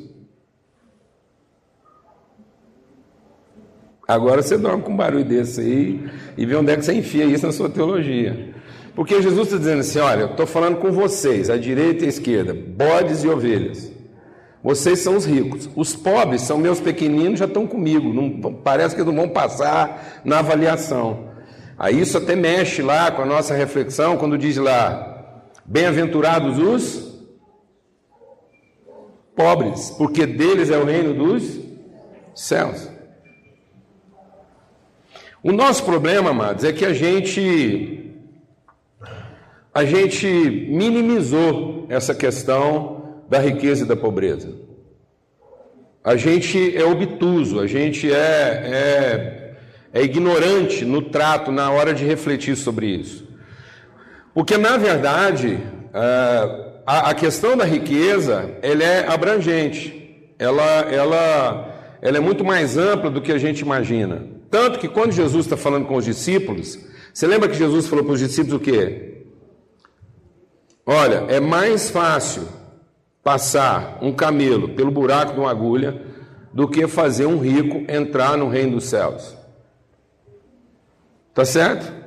Agora 4.08 4.42
você 4.42 4.58
dorme 4.58 4.82
com 4.82 4.94
um 4.94 4.98
barulho 4.98 5.24
desse 5.24 5.62
aí 5.62 6.10
e 6.36 6.44
vê 6.44 6.56
onde 6.56 6.72
é 6.72 6.76
que 6.76 6.84
você 6.84 6.92
enfia 6.92 7.26
isso 7.26 7.46
na 7.46 7.52
sua 7.52 7.70
teologia. 7.70 8.56
Porque 8.96 9.22
Jesus 9.22 9.46
está 9.46 9.60
dizendo 9.60 9.82
assim: 9.82 10.00
olha, 10.00 10.22
eu 10.22 10.32
estou 10.32 10.48
falando 10.48 10.78
com 10.78 10.92
vocês, 10.92 11.52
a 11.52 11.56
direita 11.56 12.04
e 12.04 12.08
a 12.08 12.10
esquerda, 12.10 12.52
bodes 12.52 13.24
e 13.24 13.28
ovelhas. 13.28 13.92
Vocês 14.64 14.98
são 14.98 15.16
os 15.16 15.24
ricos. 15.24 15.70
Os 15.76 15.96
pobres 15.96 16.42
são 16.42 16.58
meus 16.58 16.80
pequeninos, 16.80 17.38
já 17.38 17.46
estão 17.46 17.68
comigo. 17.68 18.12
Não, 18.12 18.56
parece 18.56 18.96
que 18.96 19.04
não 19.04 19.14
vão 19.14 19.30
passar 19.30 20.22
na 20.26 20.40
avaliação. 20.40 21.30
Aí 21.78 22.02
isso 22.02 22.18
até 22.18 22.36
mexe 22.36 22.82
lá 22.82 23.12
com 23.12 23.22
a 23.22 23.26
nossa 23.26 23.54
reflexão, 23.54 24.18
quando 24.18 24.36
diz 24.36 24.58
lá: 24.58 25.13
Bem-aventurados 25.66 26.58
os 26.58 27.14
pobres, 29.36 29.92
porque 29.98 30.26
deles 30.26 30.70
é 30.70 30.78
o 30.78 30.86
reino 30.86 31.14
dos 31.14 31.60
céus. 32.36 32.90
O 35.42 35.52
nosso 35.52 35.84
problema, 35.84 36.30
amados, 36.30 36.64
é 36.64 36.72
que 36.72 36.86
a 36.86 36.94
gente 36.94 38.00
a 39.74 39.84
gente 39.84 40.28
minimizou 40.28 41.88
essa 41.90 42.14
questão 42.14 43.24
da 43.28 43.40
riqueza 43.40 43.84
e 43.84 43.88
da 43.88 43.96
pobreza. 43.96 44.54
A 46.04 46.16
gente 46.16 46.78
é 46.78 46.86
obtuso, 46.86 47.60
a 47.60 47.66
gente 47.66 48.12
é, 48.12 48.16
é, 48.16 49.56
é 49.92 50.04
ignorante 50.04 50.86
no 50.86 51.02
trato, 51.02 51.52
na 51.52 51.72
hora 51.72 51.94
de 51.94 52.06
refletir 52.06 52.56
sobre 52.56 52.88
isso. 52.88 53.28
Porque, 54.34 54.58
na 54.58 54.78
verdade, 54.78 55.60
é, 55.94 56.74
a, 56.86 57.14
questão 57.14 57.56
da 57.56 57.64
riqueza 57.64 58.58
ela 58.62 58.84
é 58.84 59.08
abrangente, 59.08 60.34
ela, 60.40 60.64
ela, 60.64 61.98
ela 62.02 62.18
é 62.18 62.20
muito 62.20 62.44
mais 62.44 62.78
ampla 62.78 63.10
do 63.10 63.22
que 63.22 63.32
a 63.32 63.38
gente 63.38 63.60
imagina. 63.60 64.28
Tanto 64.50 64.80
que 64.80 64.88
quando 64.88 65.12
Jesus 65.12 65.46
está 65.46 65.56
falando 65.56 65.86
com 65.86 65.96
os 65.96 66.06
discípulos, 66.06 66.80
você 67.14 67.28
lembra 67.28 67.48
que 67.48 67.56
Jesus 67.56 67.88
falou 67.88 68.04
para 68.04 68.14
os 68.14 68.20
discípulos 68.20 68.56
o 68.56 68.60
quê? 68.60 69.26
Olha, 70.86 71.26
é 71.30 71.40
mais 71.40 71.90
fácil 71.90 72.48
passar 73.24 74.00
um 74.02 74.12
camelo 74.12 74.70
pelo 74.70 74.92
buraco 74.92 75.34
de 75.34 75.40
uma 75.40 75.50
agulha 75.50 76.02
do 76.52 76.68
que 76.68 76.88
fazer 76.88 77.26
um 77.26 77.40
rico 77.40 77.90
entrar 77.90 78.38
no 78.38 78.50
reino 78.50 78.74
dos 78.74 78.86
céus. 78.86 79.36
Tá 81.34 81.46
certo? 81.46 82.03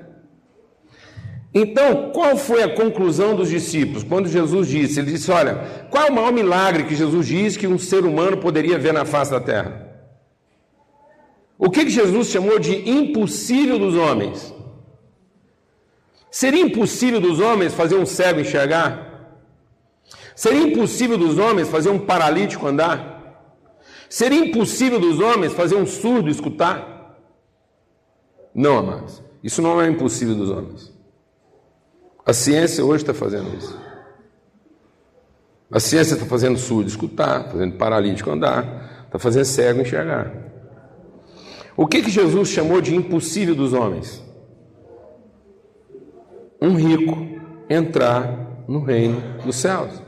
Então, 1.58 2.10
qual 2.10 2.36
foi 2.36 2.62
a 2.62 2.75
conclusão 2.75 3.34
dos 3.34 3.48
discípulos 3.48 4.04
quando 4.04 4.28
Jesus 4.28 4.68
disse? 4.68 5.00
Ele 5.00 5.12
disse: 5.12 5.30
Olha, 5.30 5.86
qual 5.90 6.04
é 6.04 6.10
o 6.10 6.14
maior 6.14 6.30
milagre 6.30 6.84
que 6.84 6.94
Jesus 6.94 7.26
diz 7.26 7.56
que 7.56 7.66
um 7.66 7.78
ser 7.78 8.04
humano 8.04 8.36
poderia 8.36 8.78
ver 8.78 8.92
na 8.92 9.06
face 9.06 9.30
da 9.30 9.40
terra? 9.40 9.90
O 11.58 11.70
que, 11.70 11.88
Jesus 11.88 12.28
chamou 12.28 12.58
de 12.58 12.86
impossível 12.86 13.78
dos 13.78 13.94
homens? 13.94 14.54
Seria 16.30 16.60
impossível 16.60 17.22
dos 17.22 17.40
homens 17.40 17.72
fazer 17.72 17.96
um 17.96 18.04
cego 18.04 18.40
enxergar? 18.40 19.40
Seria 20.34 20.60
impossível 20.60 21.16
dos 21.16 21.38
homens 21.38 21.70
fazer 21.70 21.88
um 21.88 21.98
paralítico 21.98 22.66
andar? 22.66 23.56
Seria 24.10 24.44
impossível 24.44 25.00
dos 25.00 25.20
homens 25.20 25.54
fazer 25.54 25.76
um 25.76 25.86
surdo 25.86 26.28
escutar? 26.28 27.16
Não, 28.54 28.76
amados. 28.76 29.22
Isso 29.42 29.62
não 29.62 29.80
é 29.80 29.88
impossível 29.88 30.34
dos 30.34 30.50
homens. 30.50 30.96
A 32.26 32.33
ciência 32.33 32.85
hoje 32.85 33.04
está 33.04 33.14
fazendo 33.14 33.56
isso. 33.56 33.78
A 35.71 35.78
ciência 35.78 36.14
está 36.14 36.26
fazendo 36.26 36.59
surdo 36.59 36.88
escutar, 36.88 37.45
fazendo 37.45 37.76
paralítico 37.76 38.28
andar, 38.30 39.04
está 39.06 39.16
fazendo 39.16 39.45
cego 39.45 39.80
enxergar. 39.80 40.33
O 41.76 41.87
que, 41.87 42.02
que 42.02 42.11
Jesus 42.11 42.49
chamou 42.49 42.80
de 42.80 42.97
impossível 42.97 43.54
dos 43.54 43.73
homens? 43.73 44.21
Um 46.61 46.75
rico 46.75 47.16
entrar 47.71 48.64
no 48.66 48.80
reino 48.80 49.23
dos 49.45 49.54
céus. 49.56 50.02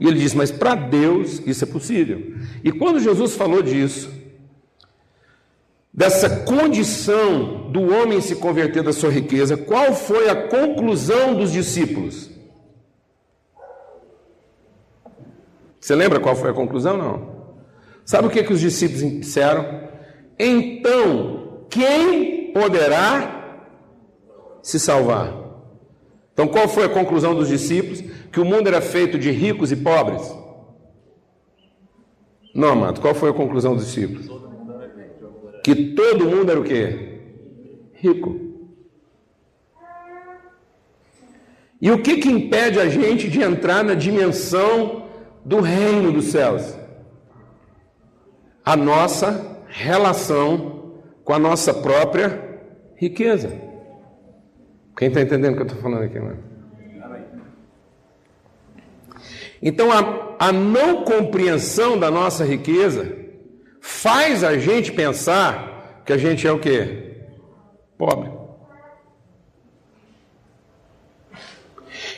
E 0.00 0.06
ele 0.06 0.20
diz: 0.20 0.32
Mas 0.32 0.50
para 0.50 0.74
Deus 0.74 1.42
isso 1.44 1.64
é 1.64 1.66
possível. 1.66 2.34
E 2.64 2.72
quando 2.72 2.98
Jesus 2.98 3.34
falou 3.36 3.62
disso, 3.62 4.10
dessa 5.92 6.44
condição 6.44 7.70
do 7.70 7.82
homem 7.92 8.20
se 8.20 8.36
converter 8.36 8.82
da 8.82 8.92
sua 8.92 9.10
riqueza, 9.10 9.56
qual 9.56 9.92
foi 9.92 10.28
a 10.28 10.48
conclusão 10.48 11.34
dos 11.34 11.52
discípulos? 11.52 12.30
Você 15.78 15.94
lembra 15.94 16.20
qual 16.20 16.34
foi 16.34 16.50
a 16.50 16.54
conclusão? 16.54 16.96
Não. 16.96 17.32
Sabe 18.04 18.28
o 18.28 18.30
que, 18.30 18.42
que 18.42 18.52
os 18.52 18.60
discípulos 18.60 19.02
disseram? 19.20 19.88
Então, 20.38 21.66
quem 21.68 22.52
poderá 22.52 23.66
se 24.62 24.78
salvar? 24.78 25.42
Então, 26.32 26.48
qual 26.48 26.68
foi 26.68 26.84
a 26.84 26.88
conclusão 26.88 27.34
dos 27.34 27.48
discípulos? 27.48 28.00
Que 28.30 28.40
o 28.40 28.44
mundo 28.44 28.68
era 28.68 28.80
feito 28.80 29.18
de 29.18 29.30
ricos 29.30 29.70
e 29.70 29.76
pobres? 29.76 30.22
Não, 32.54 32.70
amado, 32.70 33.00
qual 33.00 33.14
foi 33.14 33.30
a 33.30 33.34
conclusão 33.34 33.74
dos 33.74 33.86
discípulos? 33.86 34.51
Que 35.62 35.94
todo 35.94 36.28
mundo 36.28 36.50
era 36.50 36.60
o 36.60 36.64
quê? 36.64 37.20
Rico. 37.94 38.40
E 41.80 41.90
o 41.90 42.02
que, 42.02 42.18
que 42.18 42.28
impede 42.28 42.78
a 42.78 42.88
gente 42.88 43.28
de 43.28 43.40
entrar 43.40 43.82
na 43.82 43.94
dimensão 43.94 45.06
do 45.44 45.60
reino 45.60 46.12
dos 46.12 46.26
céus? 46.26 46.76
A 48.64 48.76
nossa 48.76 49.64
relação 49.68 51.00
com 51.24 51.32
a 51.32 51.38
nossa 51.38 51.74
própria 51.74 52.60
riqueza. 52.96 53.50
Quem 54.96 55.08
está 55.08 55.20
entendendo 55.20 55.54
o 55.54 55.56
que 55.56 55.62
eu 55.62 55.66
estou 55.66 55.82
falando 55.82 56.04
aqui, 56.04 56.20
mano? 56.20 56.38
Então, 59.60 59.90
a, 59.92 60.48
a 60.48 60.52
não 60.52 61.04
compreensão 61.04 61.98
da 61.98 62.10
nossa 62.10 62.44
riqueza 62.44 63.21
faz 63.82 64.42
a 64.42 64.56
gente 64.56 64.90
pensar 64.92 66.02
que 66.06 66.12
a 66.12 66.16
gente 66.16 66.46
é 66.46 66.52
o 66.52 66.58
quê? 66.58 67.16
Pobre. 67.98 68.30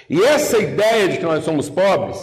E 0.08 0.22
essa 0.22 0.58
ideia 0.58 1.08
de 1.08 1.18
que 1.18 1.24
nós 1.24 1.42
somos 1.42 1.68
pobres 1.68 2.16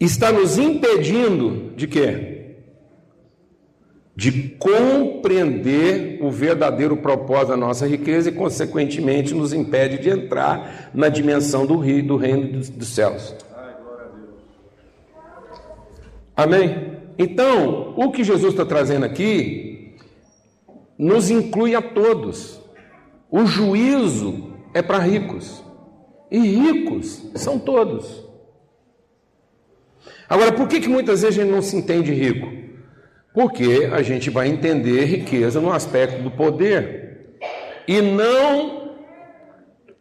está 0.00 0.32
nos 0.32 0.58
impedindo 0.58 1.72
de 1.76 1.86
quê? 1.86 2.38
de 4.18 4.32
compreender 4.58 6.18
o 6.20 6.28
verdadeiro 6.28 6.96
propósito 6.96 7.50
da 7.50 7.56
nossa 7.56 7.86
riqueza 7.86 8.30
e, 8.30 8.32
consequentemente, 8.32 9.32
nos 9.32 9.52
impede 9.52 9.96
de 9.98 10.10
entrar 10.10 10.90
na 10.92 11.08
dimensão 11.08 11.64
do, 11.64 11.76
do 12.02 12.16
reino 12.16 12.58
dos 12.58 12.88
céus. 12.88 13.32
Amém? 16.36 16.97
Então, 17.18 17.94
o 17.96 18.12
que 18.12 18.22
Jesus 18.22 18.52
está 18.52 18.64
trazendo 18.64 19.04
aqui 19.04 19.96
nos 20.98 21.30
inclui 21.30 21.74
a 21.74 21.82
todos. 21.82 22.60
O 23.30 23.44
juízo 23.44 24.54
é 24.72 24.80
para 24.80 24.98
ricos, 24.98 25.62
e 26.30 26.38
ricos 26.38 27.30
são 27.34 27.58
todos. 27.58 28.24
Agora, 30.28 30.52
por 30.52 30.68
que, 30.68 30.80
que 30.80 30.88
muitas 30.88 31.22
vezes 31.22 31.38
a 31.38 31.42
gente 31.42 31.52
não 31.52 31.62
se 31.62 31.76
entende 31.76 32.12
rico? 32.12 32.48
Porque 33.34 33.88
a 33.92 34.02
gente 34.02 34.30
vai 34.30 34.48
entender 34.48 35.04
riqueza 35.04 35.60
no 35.60 35.72
aspecto 35.72 36.22
do 36.22 36.30
poder 36.30 37.36
e 37.86 38.00
não 38.00 38.94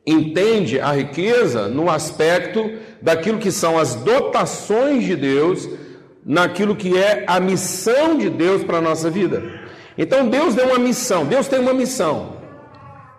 entende 0.06 0.80
a 0.80 0.92
riqueza 0.94 1.68
no 1.68 1.90
aspecto 1.90 2.72
daquilo 3.02 3.40
que 3.40 3.52
são 3.52 3.78
as 3.78 3.96
dotações 3.96 5.04
de 5.04 5.16
Deus, 5.16 5.70
naquilo 6.27 6.75
que 6.75 6.98
é 6.98 7.24
a 7.25 7.39
missão 7.39 8.17
de 8.17 8.29
Deus 8.29 8.62
para 8.62 8.79
a 8.79 8.81
nossa 8.81 9.10
vida. 9.10 9.41
Então 9.98 10.27
Deus 10.27 10.53
deu 10.53 10.67
uma 10.67 10.77
missão, 10.77 11.25
Deus 11.25 11.48
tem 11.48 11.60
uma 11.60 11.74
missão. 11.74 12.36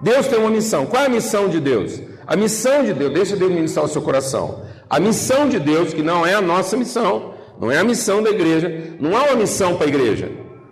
Deus 0.01 0.29
tem 0.29 0.39
uma 0.39 0.51
missão. 0.51 0.85
Qual 0.85 1.03
é 1.03 1.07
a 1.07 1.09
missão 1.09 1.49
de 1.49 1.59
Deus? 1.59 2.01
A 2.27 2.37
missão 2.37 2.85
de 2.85 2.93
Deus, 2.93 3.13
deixa 3.13 3.35
Deus 3.35 3.51
ministrar 3.51 3.87
o 3.87 3.89
seu 3.89 4.03
coração. 4.03 4.63
A 4.89 5.01
missão 5.01 5.49
de 5.49 5.59
Deus, 5.59 5.95
que 5.95 6.03
não 6.03 6.27
é 6.27 6.35
a 6.35 6.41
nossa 6.43 6.77
missão, 6.77 7.35
não 7.59 7.73
é 7.73 7.79
a 7.79 7.85
missão 7.85 8.23
da 8.23 8.31
igreja, 8.31 8.95
não 9.01 9.17
há 9.17 9.25
uma 9.25 9.37
missão 9.37 9.77
para 9.77 9.87
a 9.87 9.89
igreja, 9.89 10.31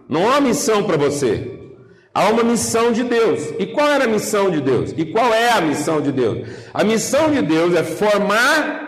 não 0.09 0.29
há 0.29 0.33
uma 0.33 0.43
missão 0.43 0.85
para 0.85 0.97
você. 0.99 1.53
Há 2.15 2.31
uma 2.31 2.45
missão 2.45 2.93
de 2.93 3.03
Deus. 3.03 3.41
E 3.59 3.67
qual 3.67 3.89
era 3.89 4.05
a 4.05 4.09
missão 4.09 4.51
de 4.51 4.61
Deus? 4.61 4.95
E 4.97 5.05
qual 5.07 5.35
é 5.35 5.51
a 5.53 5.61
missão 5.61 6.01
de 6.01 6.13
Deus? 6.13 6.49
A 6.73 6.83
missão 6.85 7.31
de 7.31 7.43
Deus 7.43 7.75
é 7.75 7.83
formar 7.83 8.87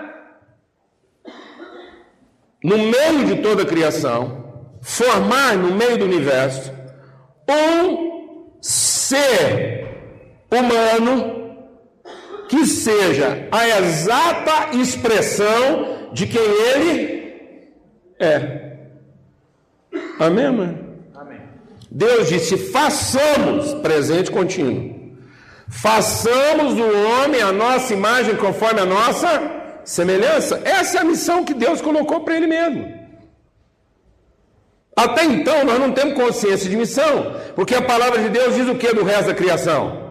no 2.62 2.78
meio 2.78 3.24
de 3.26 3.36
toda 3.42 3.62
a 3.62 3.66
criação, 3.66 4.44
formar 4.80 5.56
no 5.56 5.74
meio 5.74 5.98
do 5.98 6.04
universo 6.04 6.72
um 7.48 8.58
ser 8.60 9.86
humano 10.50 11.38
que 12.48 12.66
seja 12.66 13.48
a 13.52 13.68
exata 13.68 14.76
expressão 14.76 16.10
de 16.12 16.26
quem 16.26 16.40
ele 16.42 17.18
é. 18.18 18.76
Amém, 20.18 20.50
mãe? 20.50 20.88
Deus 21.90 22.28
disse: 22.28 22.56
façamos 22.56 23.74
presente 23.74 24.30
contínuo. 24.30 24.98
Façamos 25.68 26.74
o 26.78 27.08
homem 27.08 27.42
a 27.42 27.52
nossa 27.52 27.92
imagem 27.92 28.36
conforme 28.36 28.80
a 28.80 28.86
nossa 28.86 29.57
semelhança. 29.88 30.60
Essa 30.64 30.98
é 30.98 31.00
a 31.00 31.04
missão 31.04 31.44
que 31.44 31.54
Deus 31.54 31.80
colocou 31.80 32.20
para 32.20 32.36
ele 32.36 32.46
mesmo. 32.46 32.92
Até 34.94 35.24
então 35.24 35.64
nós 35.64 35.78
não 35.78 35.92
temos 35.92 36.14
consciência 36.14 36.68
de 36.68 36.76
missão, 36.76 37.34
porque 37.54 37.74
a 37.74 37.80
palavra 37.80 38.20
de 38.20 38.28
Deus 38.28 38.54
diz 38.54 38.68
o 38.68 38.74
que 38.74 38.92
do 38.92 39.04
resto 39.04 39.28
da 39.28 39.34
criação? 39.34 40.10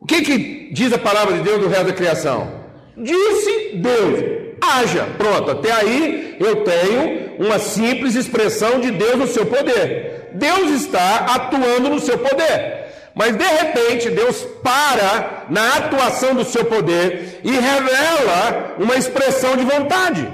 O 0.00 0.06
que, 0.06 0.22
que 0.22 0.70
diz 0.72 0.92
a 0.92 0.98
palavra 0.98 1.36
de 1.36 1.42
Deus 1.42 1.60
do 1.60 1.68
resto 1.68 1.86
da 1.86 1.92
criação? 1.92 2.50
Disse 2.96 3.76
Deus, 3.76 4.24
haja. 4.60 5.06
Pronto, 5.16 5.50
até 5.50 5.70
aí 5.70 6.36
eu 6.40 6.64
tenho 6.64 7.36
uma 7.38 7.58
simples 7.58 8.16
expressão 8.16 8.80
de 8.80 8.90
Deus 8.90 9.16
no 9.16 9.26
seu 9.28 9.46
poder. 9.46 10.30
Deus 10.34 10.70
está 10.70 11.26
atuando 11.36 11.90
no 11.90 12.00
seu 12.00 12.18
poder. 12.18 12.85
Mas 13.18 13.34
de 13.34 13.44
repente 13.44 14.10
Deus 14.10 14.46
para 14.62 15.46
na 15.48 15.76
atuação 15.78 16.34
do 16.34 16.44
seu 16.44 16.66
poder 16.66 17.40
e 17.42 17.50
revela 17.50 18.74
uma 18.78 18.94
expressão 18.94 19.56
de 19.56 19.64
vontade. 19.64 20.28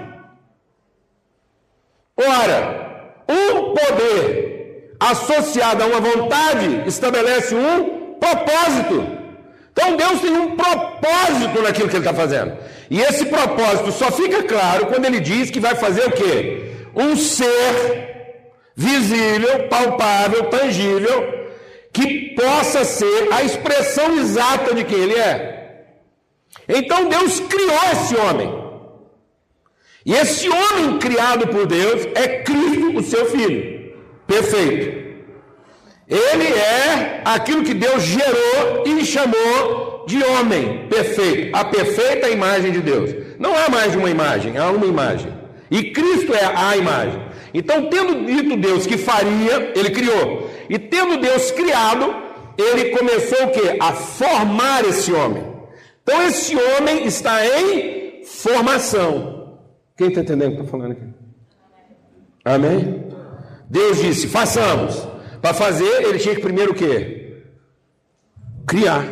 Ora, 2.17 3.15
um 3.29 3.73
poder 3.73 4.97
associado 4.99 5.85
a 5.85 5.87
uma 5.87 6.01
vontade 6.01 6.83
estabelece 6.85 7.55
um 7.55 8.15
propósito. 8.15 9.07
Então 9.73 9.97
Deus 9.97 10.21
tem 10.21 10.33
um 10.33 10.57
propósito 10.57 11.63
naquilo 11.63 11.89
que 11.89 11.97
Ele 11.97 12.05
está 12.05 12.13
fazendo. 12.13 12.59
E 12.91 13.01
esse 13.01 13.27
propósito 13.27 13.93
só 13.93 14.11
fica 14.11 14.43
claro 14.43 14.87
quando 14.87 15.05
Ele 15.05 15.21
diz 15.21 15.53
que 15.53 15.61
vai 15.61 15.77
fazer 15.77 16.05
o 16.07 16.11
quê? 16.11 16.73
Um 16.97 17.15
ser 17.15 18.11
visível, 18.75 19.69
palpável, 19.69 20.47
tangível, 20.47 21.42
que 21.93 22.35
possa 22.35 22.85
ser 22.85 23.33
a 23.33 23.43
expressão 23.43 24.19
exata 24.19 24.75
de 24.75 24.85
quem 24.85 24.99
ele 24.99 25.15
é. 25.15 25.85
Então 26.69 27.09
Deus 27.09 27.41
criou 27.41 27.81
esse 27.93 28.17
homem. 28.17 28.63
E 30.05 30.15
esse 30.15 30.49
homem 30.49 30.99
criado 30.99 31.47
por 31.49 31.67
Deus 31.67 32.09
é 32.15 32.41
Cristo, 32.41 32.99
o 32.99 33.03
seu 33.03 33.27
filho. 33.27 33.93
Perfeito. 34.27 35.03
Ele 36.09 36.49
é 36.49 37.23
aquilo 37.25 37.63
que 37.63 37.75
Deus 37.75 38.03
gerou 38.03 38.85
e 38.87 39.05
chamou 39.05 40.05
de 40.07 40.23
homem 40.23 40.87
perfeito, 40.89 41.57
a 41.57 41.65
perfeita 41.65 42.29
imagem 42.29 42.73
de 42.73 42.81
Deus. 42.81 43.15
Não 43.39 43.57
há 43.57 43.69
mais 43.69 43.93
de 43.93 43.99
uma 43.99 44.11
imagem, 44.11 44.59
há 44.59 44.71
uma 44.71 44.87
imagem. 44.87 45.33
E 45.71 45.91
Cristo 45.91 46.35
é 46.35 46.53
a 46.55 46.77
imagem. 46.77 47.23
Então, 47.55 47.89
tendo 47.89 48.27
dito 48.27 48.57
Deus 48.57 48.87
que 48.87 48.99
faria, 48.99 49.73
ele 49.75 49.91
criou. 49.91 50.51
E 50.73 50.79
tendo 50.79 51.19
Deus 51.19 51.51
criado, 51.51 52.15
ele 52.57 52.97
começou 52.97 53.45
o 53.45 53.51
quê? 53.51 53.77
A 53.79 53.93
formar 53.93 54.83
esse 54.87 55.13
homem. 55.13 55.45
Então, 56.03 56.23
esse 56.23 56.57
homem 56.57 57.05
está 57.05 57.47
em 57.47 58.25
formação. 58.25 59.59
Quem 59.99 60.09
está 60.09 60.23
entendendo 60.23 60.53
o 60.53 60.57
que 60.57 60.63
estou 60.63 60.81
falando 60.81 60.93
aqui? 60.93 61.05
Amém? 62.43 63.05
Deus 63.69 64.01
disse: 64.01 64.27
façamos. 64.27 65.07
Para 65.43 65.53
fazer, 65.53 66.05
ele 66.05 66.19
tinha 66.19 66.35
que 66.35 66.41
primeiro 66.41 66.73
o 66.73 66.75
quê? 66.75 67.43
Criar. 68.67 69.05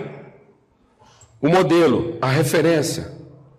O 1.43 1.49
modelo, 1.49 2.17
a 2.23 2.29
referência, 2.29 3.13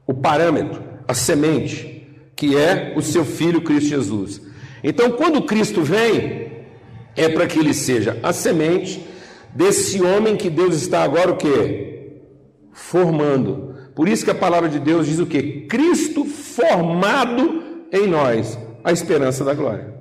o 0.07 0.13
parâmetro, 0.13 0.81
a 1.07 1.13
semente, 1.13 2.07
que 2.35 2.57
é 2.57 2.93
o 2.95 3.01
seu 3.03 3.23
filho 3.23 3.61
Cristo 3.61 3.89
Jesus. 3.89 4.41
Então, 4.83 5.11
quando 5.11 5.43
Cristo 5.43 5.83
vem, 5.83 6.50
é 7.15 7.29
para 7.29 7.47
que 7.47 7.59
ele 7.59 7.73
seja 7.73 8.19
a 8.23 8.31
semente 8.33 9.05
desse 9.53 10.01
homem 10.01 10.35
que 10.35 10.49
Deus 10.49 10.75
está 10.75 11.03
agora 11.03 11.31
o 11.31 11.37
quê? 11.37 12.21
Formando. 12.71 13.75
Por 13.95 14.07
isso 14.07 14.23
que 14.23 14.31
a 14.31 14.35
palavra 14.35 14.69
de 14.69 14.79
Deus 14.79 15.07
diz 15.07 15.19
o 15.19 15.25
quê? 15.25 15.65
Cristo 15.69 16.23
formado 16.25 17.61
em 17.91 18.07
nós, 18.07 18.57
a 18.83 18.91
esperança 18.91 19.43
da 19.43 19.53
glória. 19.53 19.91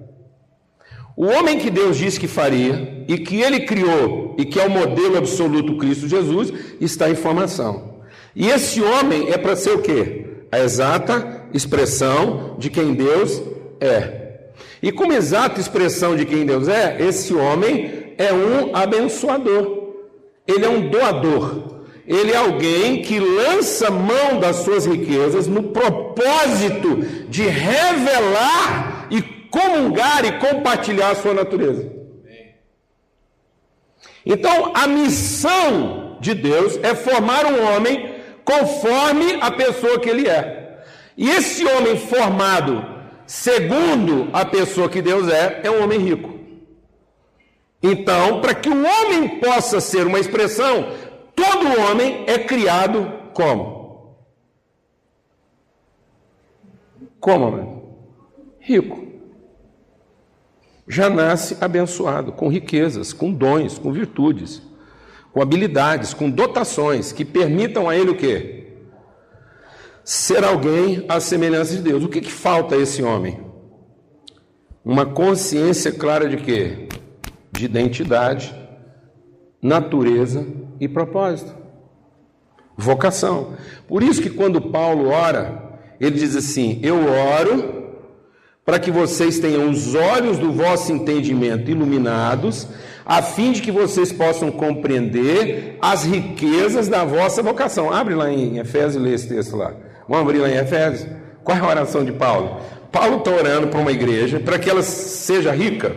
O 1.16 1.26
homem 1.26 1.58
que 1.58 1.70
Deus 1.70 1.98
disse 1.98 2.18
que 2.18 2.28
faria 2.28 3.04
e 3.06 3.18
que 3.18 3.42
ele 3.42 3.60
criou 3.60 4.34
e 4.38 4.44
que 4.44 4.58
é 4.58 4.66
o 4.66 4.70
modelo 4.70 5.18
absoluto 5.18 5.76
Cristo 5.76 6.08
Jesus 6.08 6.52
está 6.80 7.10
em 7.10 7.14
formação. 7.14 8.00
E 8.34 8.48
esse 8.48 8.80
homem 8.80 9.28
é 9.30 9.36
para 9.36 9.56
ser 9.56 9.72
o 9.72 9.82
quê? 9.82 10.26
A 10.50 10.60
exata 10.60 11.46
expressão 11.52 12.56
de 12.58 12.70
quem 12.70 12.94
Deus 12.94 13.42
é. 13.80 14.19
E 14.82 14.90
como 14.90 15.12
exata 15.12 15.60
expressão 15.60 16.16
de 16.16 16.24
quem 16.24 16.46
Deus 16.46 16.68
é, 16.68 16.96
esse 17.00 17.34
homem 17.34 18.14
é 18.16 18.32
um 18.32 18.74
abençoador, 18.74 19.94
ele 20.46 20.64
é 20.64 20.68
um 20.68 20.88
doador, 20.88 21.84
ele 22.06 22.32
é 22.32 22.36
alguém 22.36 23.02
que 23.02 23.20
lança 23.20 23.90
mão 23.90 24.40
das 24.40 24.56
suas 24.56 24.86
riquezas 24.86 25.46
no 25.46 25.64
propósito 25.64 26.96
de 27.28 27.42
revelar 27.42 29.06
e 29.10 29.22
comungar 29.22 30.24
e 30.24 30.32
compartilhar 30.38 31.10
a 31.10 31.14
sua 31.14 31.34
natureza. 31.34 31.92
Então, 34.24 34.72
a 34.74 34.86
missão 34.86 36.18
de 36.20 36.34
Deus 36.34 36.78
é 36.82 36.94
formar 36.94 37.46
um 37.46 37.74
homem 37.74 38.16
conforme 38.44 39.38
a 39.40 39.50
pessoa 39.50 39.98
que 39.98 40.08
ele 40.08 40.28
é. 40.28 40.82
E 41.16 41.28
esse 41.30 41.64
homem 41.64 41.96
formado 41.96 42.99
segundo 43.30 44.28
a 44.32 44.44
pessoa 44.44 44.88
que 44.88 45.00
Deus 45.00 45.28
é, 45.28 45.60
é 45.62 45.70
um 45.70 45.84
homem 45.84 46.00
rico. 46.00 46.36
Então, 47.80 48.40
para 48.40 48.52
que 48.52 48.68
o 48.68 48.84
homem 48.84 49.38
possa 49.38 49.80
ser 49.80 50.04
uma 50.04 50.18
expressão, 50.18 50.92
todo 51.36 51.80
homem 51.80 52.24
é 52.26 52.40
criado 52.40 53.30
como? 53.32 54.16
Como, 57.20 57.52
mano? 57.52 57.82
Rico. 58.58 59.06
Já 60.88 61.08
nasce 61.08 61.56
abençoado, 61.60 62.32
com 62.32 62.48
riquezas, 62.48 63.12
com 63.12 63.32
dons, 63.32 63.78
com 63.78 63.92
virtudes, 63.92 64.60
com 65.32 65.40
habilidades, 65.40 66.12
com 66.12 66.28
dotações 66.28 67.12
que 67.12 67.24
permitam 67.24 67.88
a 67.88 67.96
ele 67.96 68.10
o 68.10 68.16
quê? 68.16 68.59
Ser 70.10 70.42
alguém 70.42 71.04
à 71.08 71.20
semelhança 71.20 71.76
de 71.76 71.82
Deus. 71.82 72.02
O 72.02 72.08
que, 72.08 72.20
que 72.20 72.32
falta 72.32 72.74
a 72.74 72.78
esse 72.78 73.00
homem? 73.00 73.38
Uma 74.84 75.06
consciência 75.06 75.92
clara 75.92 76.28
de 76.28 76.36
quê? 76.38 76.88
De 77.52 77.64
identidade, 77.64 78.52
natureza 79.62 80.44
e 80.80 80.88
propósito. 80.88 81.54
Vocação. 82.76 83.54
Por 83.86 84.02
isso 84.02 84.20
que 84.20 84.30
quando 84.30 84.60
Paulo 84.60 85.10
ora, 85.10 85.78
ele 86.00 86.18
diz 86.18 86.34
assim: 86.34 86.80
Eu 86.82 86.96
oro 87.08 87.92
para 88.64 88.80
que 88.80 88.90
vocês 88.90 89.38
tenham 89.38 89.70
os 89.70 89.94
olhos 89.94 90.38
do 90.38 90.50
vosso 90.50 90.90
entendimento 90.90 91.70
iluminados, 91.70 92.66
a 93.06 93.22
fim 93.22 93.52
de 93.52 93.62
que 93.62 93.70
vocês 93.70 94.10
possam 94.10 94.50
compreender 94.50 95.78
as 95.80 96.02
riquezas 96.04 96.88
da 96.88 97.04
vossa 97.04 97.44
vocação. 97.44 97.92
Abre 97.92 98.16
lá 98.16 98.28
em 98.28 98.58
Efésios 98.58 98.96
e 98.96 98.98
lê 98.98 99.14
esse 99.14 99.28
texto 99.28 99.56
lá. 99.56 99.72
Vamos 100.10 100.26
abrir 100.26 100.40
lá 100.40 100.50
em 100.50 100.56
Efésios? 100.56 101.08
Qual 101.44 101.56
é 101.56 101.60
a 101.60 101.68
oração 101.68 102.04
de 102.04 102.10
Paulo? 102.10 102.60
Paulo 102.90 103.18
está 103.18 103.30
orando 103.30 103.68
para 103.68 103.78
uma 103.78 103.92
igreja 103.92 104.40
para 104.40 104.58
que 104.58 104.68
ela 104.68 104.82
seja 104.82 105.52
rica. 105.52 105.94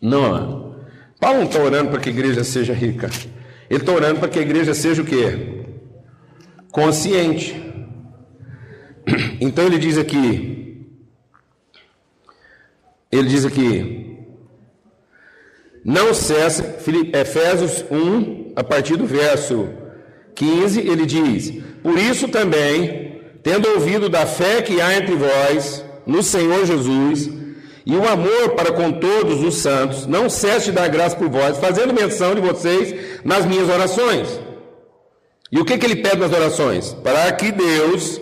Não, 0.00 0.76
Paulo 1.18 1.40
não 1.40 1.46
está 1.46 1.58
orando 1.60 1.90
para 1.90 1.98
que 1.98 2.08
a 2.08 2.12
igreja 2.12 2.44
seja 2.44 2.72
rica. 2.72 3.10
Ele 3.68 3.80
está 3.80 3.92
orando 3.92 4.20
para 4.20 4.28
que 4.28 4.38
a 4.38 4.42
igreja 4.42 4.74
seja 4.74 5.02
o 5.02 5.04
quê? 5.04 5.64
Consciente. 6.70 7.60
Então 9.40 9.66
ele 9.66 9.78
diz 9.78 9.98
aqui, 9.98 10.86
ele 13.10 13.28
diz 13.28 13.44
aqui, 13.44 14.18
não 15.84 16.14
cessa, 16.14 16.76
Efésios 17.12 17.84
1, 17.90 18.52
a 18.54 18.62
partir 18.62 18.96
do 18.96 19.06
verso 19.06 19.68
15, 20.36 20.80
ele 20.80 21.06
diz: 21.06 21.65
Por 21.86 21.96
isso 21.96 22.26
também, 22.26 23.20
tendo 23.44 23.68
ouvido 23.68 24.08
da 24.08 24.26
fé 24.26 24.60
que 24.60 24.80
há 24.80 24.96
entre 24.96 25.14
vós, 25.14 25.84
no 26.04 26.20
Senhor 26.20 26.66
Jesus, 26.66 27.30
e 27.86 27.94
o 27.94 28.08
amor 28.08 28.56
para 28.56 28.72
com 28.72 28.90
todos 28.90 29.40
os 29.40 29.58
santos, 29.58 30.04
não 30.04 30.28
cesse 30.28 30.66
de 30.66 30.72
dar 30.72 30.88
graça 30.88 31.14
por 31.14 31.28
vós, 31.28 31.58
fazendo 31.58 31.94
menção 31.94 32.34
de 32.34 32.40
vocês 32.40 32.92
nas 33.24 33.46
minhas 33.46 33.68
orações. 33.68 34.26
E 35.52 35.60
o 35.60 35.64
que, 35.64 35.78
que 35.78 35.86
ele 35.86 36.02
pede 36.02 36.16
nas 36.16 36.32
orações? 36.32 36.92
Para 37.04 37.30
que 37.30 37.52
Deus, 37.52 38.20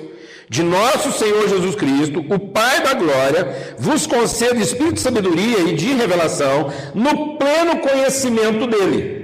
de 0.50 0.62
nosso 0.62 1.10
Senhor 1.10 1.48
Jesus 1.48 1.74
Cristo, 1.74 2.22
o 2.28 2.38
Pai 2.38 2.82
da 2.82 2.92
glória, 2.92 3.76
vos 3.78 4.06
conceda 4.06 4.60
espírito 4.60 4.96
de 4.96 5.00
sabedoria 5.00 5.60
e 5.60 5.74
de 5.74 5.86
revelação 5.94 6.70
no 6.94 7.38
pleno 7.38 7.78
conhecimento 7.78 8.66
dele. 8.66 9.23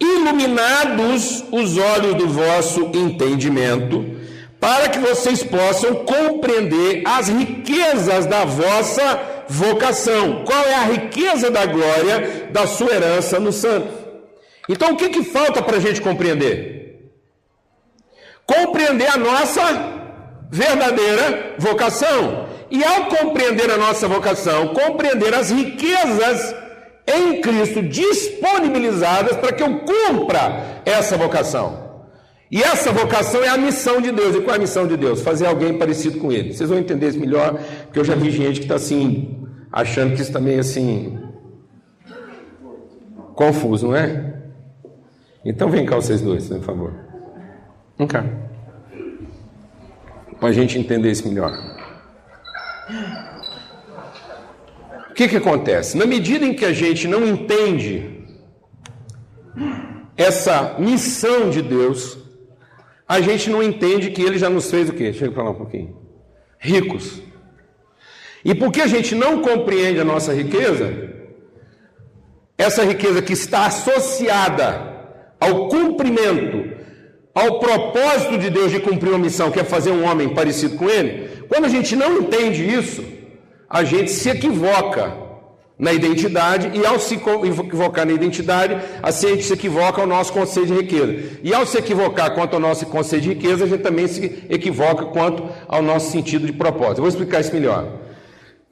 Iluminados 0.00 1.44
os 1.50 1.76
olhos 1.76 2.14
do 2.14 2.28
vosso 2.28 2.92
entendimento, 2.94 4.04
para 4.60 4.88
que 4.88 4.98
vocês 4.98 5.42
possam 5.42 6.04
compreender 6.04 7.02
as 7.04 7.28
riquezas 7.28 8.24
da 8.26 8.44
vossa 8.44 9.44
vocação. 9.48 10.44
Qual 10.44 10.64
é 10.64 10.74
a 10.74 10.84
riqueza 10.84 11.50
da 11.50 11.66
glória 11.66 12.48
da 12.52 12.66
sua 12.66 12.92
herança 12.92 13.40
no 13.40 13.52
santo? 13.52 13.88
Então, 14.68 14.92
o 14.92 14.96
que, 14.96 15.08
que 15.08 15.24
falta 15.24 15.62
para 15.62 15.78
a 15.78 15.80
gente 15.80 16.00
compreender? 16.00 17.10
Compreender 18.46 19.08
a 19.10 19.16
nossa 19.16 19.62
verdadeira 20.50 21.56
vocação. 21.58 22.46
E 22.70 22.84
ao 22.84 23.06
compreender 23.06 23.70
a 23.70 23.78
nossa 23.78 24.06
vocação, 24.06 24.68
compreender 24.68 25.34
as 25.34 25.50
riquezas 25.50 26.54
em 27.08 27.40
Cristo 27.40 27.82
disponibilizadas 27.82 29.36
para 29.36 29.52
que 29.52 29.62
eu 29.62 29.80
cumpra 29.80 30.82
essa 30.84 31.16
vocação. 31.16 31.88
E 32.50 32.62
essa 32.62 32.90
vocação 32.92 33.42
é 33.42 33.48
a 33.48 33.58
missão 33.58 34.00
de 34.00 34.10
Deus. 34.10 34.34
E 34.34 34.40
qual 34.40 34.54
é 34.54 34.56
a 34.56 34.60
missão 34.60 34.86
de 34.86 34.96
Deus? 34.96 35.20
Fazer 35.20 35.46
alguém 35.46 35.76
parecido 35.76 36.18
com 36.18 36.32
Ele. 36.32 36.54
Vocês 36.54 36.68
vão 36.68 36.78
entender 36.78 37.08
isso 37.08 37.20
melhor, 37.20 37.54
porque 37.84 37.98
eu 37.98 38.04
já 38.04 38.14
vi 38.14 38.30
gente 38.30 38.60
que 38.60 38.64
está 38.64 38.76
assim, 38.76 39.46
achando 39.70 40.14
que 40.14 40.22
isso 40.22 40.32
também 40.32 40.56
é 40.56 40.60
assim. 40.60 41.18
confuso, 43.34 43.88
não 43.88 43.96
é? 43.96 44.34
Então 45.44 45.70
vem 45.70 45.86
cá 45.86 45.96
vocês 45.96 46.20
dois, 46.20 46.48
por 46.48 46.62
favor. 46.62 46.94
Vem 47.96 48.06
cá. 48.06 48.24
Para 50.40 50.48
a 50.48 50.52
gente 50.52 50.78
entender 50.78 51.10
isso 51.10 51.28
melhor. 51.28 51.52
Que, 55.18 55.26
que 55.26 55.36
acontece? 55.38 55.98
Na 55.98 56.06
medida 56.06 56.46
em 56.46 56.54
que 56.54 56.64
a 56.64 56.72
gente 56.72 57.08
não 57.08 57.26
entende 57.26 58.08
essa 60.16 60.76
missão 60.78 61.50
de 61.50 61.60
Deus, 61.60 62.16
a 63.08 63.20
gente 63.20 63.50
não 63.50 63.60
entende 63.60 64.12
que 64.12 64.22
ele 64.22 64.38
já 64.38 64.48
nos 64.48 64.70
fez 64.70 64.88
o 64.88 64.92
quê? 64.92 65.12
Chega 65.12 65.32
para 65.32 65.42
lá 65.42 65.50
um 65.50 65.56
pouquinho. 65.56 65.96
Ricos. 66.60 67.20
E 68.44 68.54
porque 68.54 68.80
a 68.80 68.86
gente 68.86 69.16
não 69.16 69.42
compreende 69.42 69.98
a 69.98 70.04
nossa 70.04 70.32
riqueza, 70.32 70.86
essa 72.56 72.84
riqueza 72.84 73.20
que 73.20 73.32
está 73.32 73.66
associada 73.66 74.70
ao 75.40 75.66
cumprimento, 75.66 76.76
ao 77.34 77.58
propósito 77.58 78.38
de 78.38 78.50
Deus 78.50 78.70
de 78.70 78.78
cumprir 78.78 79.08
uma 79.08 79.18
missão, 79.18 79.50
que 79.50 79.58
é 79.58 79.64
fazer 79.64 79.90
um 79.90 80.04
homem 80.04 80.28
parecido 80.28 80.76
com 80.76 80.88
ele, 80.88 81.42
quando 81.48 81.64
a 81.64 81.68
gente 81.68 81.96
não 81.96 82.18
entende 82.18 82.62
isso, 82.64 83.17
a 83.68 83.84
gente 83.84 84.10
se 84.10 84.30
equivoca 84.30 85.28
na 85.78 85.92
identidade, 85.92 86.76
e 86.76 86.84
ao 86.84 86.98
se 86.98 87.14
equivocar 87.14 88.04
na 88.04 88.12
identidade, 88.12 88.76
a 89.00 89.10
gente 89.12 89.44
se 89.44 89.52
equivoca 89.52 90.00
ao 90.00 90.06
nosso 90.08 90.32
conceito 90.32 90.66
de 90.66 90.74
riqueza. 90.74 91.38
E 91.42 91.54
ao 91.54 91.64
se 91.64 91.78
equivocar 91.78 92.34
quanto 92.34 92.54
ao 92.54 92.60
nosso 92.60 92.84
conceito 92.86 93.22
de 93.22 93.28
riqueza, 93.28 93.64
a 93.64 93.68
gente 93.68 93.82
também 93.82 94.08
se 94.08 94.44
equivoca 94.50 95.06
quanto 95.06 95.48
ao 95.68 95.80
nosso 95.80 96.10
sentido 96.10 96.46
de 96.46 96.52
propósito. 96.52 96.98
Eu 96.98 97.02
vou 97.02 97.08
explicar 97.08 97.40
isso 97.40 97.54
melhor. 97.54 97.86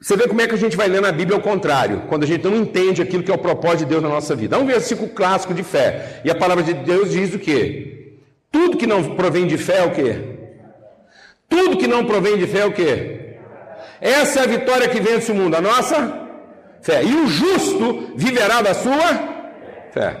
Você 0.01 0.17
vê 0.17 0.27
como 0.27 0.41
é 0.41 0.47
que 0.47 0.53
a 0.53 0.57
gente 0.57 0.75
vai 0.75 0.87
ler 0.87 1.01
na 1.01 1.11
Bíblia 1.11 1.37
ao 1.37 1.41
contrário, 1.41 2.03
quando 2.07 2.23
a 2.23 2.27
gente 2.27 2.43
não 2.43 2.55
entende 2.55 3.01
aquilo 3.01 3.23
que 3.23 3.31
é 3.31 3.33
o 3.33 3.37
propósito 3.37 3.79
de 3.79 3.85
Deus 3.85 4.03
na 4.03 4.09
nossa 4.09 4.35
vida. 4.35 4.57
É 4.57 4.59
um 4.59 4.65
versículo 4.65 5.09
clássico 5.09 5.53
de 5.53 5.63
fé. 5.63 6.21
E 6.25 6.29
a 6.29 6.35
palavra 6.35 6.63
de 6.63 6.73
Deus 6.73 7.11
diz 7.11 7.33
o 7.33 7.39
quê? 7.39 8.17
Tudo 8.51 8.77
que 8.77 8.85
não 8.85 9.15
provém 9.15 9.47
de 9.47 9.57
fé 9.57 9.77
é 9.77 9.85
o 9.85 9.91
quê? 9.91 10.19
Tudo 11.49 11.77
que 11.77 11.87
não 11.87 12.05
provém 12.05 12.37
de 12.37 12.45
fé 12.45 12.59
é 12.59 12.65
o 12.65 12.73
quê? 12.73 13.16
Essa 14.01 14.39
é 14.39 14.43
a 14.43 14.47
vitória 14.47 14.87
que 14.87 14.99
vence 14.99 15.31
o 15.31 15.35
mundo. 15.35 15.55
A 15.55 15.61
nossa 15.61 16.27
fé. 16.81 17.03
E 17.03 17.15
o 17.15 17.27
justo 17.27 18.13
viverá 18.15 18.61
da 18.61 18.73
sua 18.73 19.09
fé. 19.91 20.17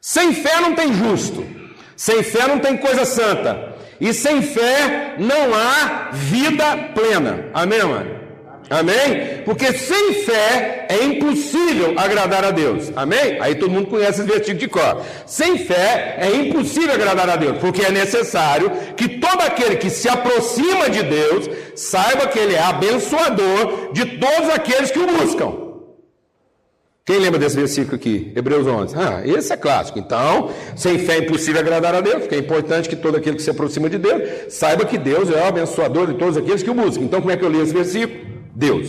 Sem 0.00 0.32
fé 0.32 0.60
não 0.60 0.74
tem 0.74 0.92
justo. 0.92 1.46
Sem 1.96 2.22
fé 2.22 2.46
não 2.46 2.58
tem 2.58 2.76
coisa 2.76 3.04
santa. 3.04 3.74
E 4.00 4.12
sem 4.12 4.42
fé 4.42 5.16
não 5.18 5.54
há 5.54 6.10
vida 6.12 6.76
plena. 6.94 7.48
Amém, 7.54 7.82
mano? 7.82 8.15
Amém? 8.68 9.42
Porque 9.44 9.72
sem 9.72 10.24
fé 10.24 10.86
é 10.88 11.04
impossível 11.04 11.94
agradar 11.96 12.44
a 12.44 12.50
Deus. 12.50 12.90
Amém? 12.96 13.38
Aí 13.40 13.54
todo 13.54 13.70
mundo 13.70 13.86
conhece 13.86 14.20
esse 14.20 14.28
versículo 14.28 14.58
de 14.58 14.68
cor. 14.68 15.02
Sem 15.24 15.58
fé 15.58 16.16
é 16.18 16.34
impossível 16.34 16.92
agradar 16.92 17.30
a 17.30 17.36
Deus, 17.36 17.58
porque 17.58 17.82
é 17.82 17.92
necessário 17.92 18.70
que 18.96 19.08
todo 19.08 19.40
aquele 19.40 19.76
que 19.76 19.88
se 19.88 20.08
aproxima 20.08 20.90
de 20.90 21.02
Deus 21.04 21.48
saiba 21.76 22.26
que 22.26 22.38
ele 22.38 22.54
é 22.54 22.62
abençoador 22.62 23.92
de 23.92 24.04
todos 24.18 24.50
aqueles 24.50 24.90
que 24.90 24.98
o 24.98 25.06
buscam. 25.06 25.66
Quem 27.04 27.18
lembra 27.18 27.38
desse 27.38 27.54
versículo 27.54 27.94
aqui? 27.94 28.32
Hebreus 28.34 28.66
11. 28.66 28.96
Ah, 28.98 29.22
esse 29.24 29.52
é 29.52 29.56
clássico. 29.56 29.96
Então, 29.96 30.50
sem 30.74 30.98
fé 30.98 31.18
é 31.18 31.18
impossível 31.20 31.60
agradar 31.60 31.94
a 31.94 32.00
Deus, 32.00 32.22
porque 32.22 32.34
é 32.34 32.38
importante 32.38 32.88
que 32.88 32.96
todo 32.96 33.16
aquele 33.16 33.36
que 33.36 33.42
se 33.42 33.50
aproxima 33.50 33.88
de 33.88 33.96
Deus 33.96 34.52
saiba 34.52 34.84
que 34.84 34.98
Deus 34.98 35.30
é 35.30 35.40
o 35.40 35.44
abençoador 35.46 36.08
de 36.08 36.14
todos 36.14 36.36
aqueles 36.36 36.64
que 36.64 36.70
o 36.70 36.74
buscam. 36.74 37.04
Então, 37.04 37.20
como 37.20 37.30
é 37.30 37.36
que 37.36 37.44
eu 37.44 37.48
li 37.48 37.60
esse 37.60 37.72
versículo? 37.72 38.35
Deus. 38.56 38.88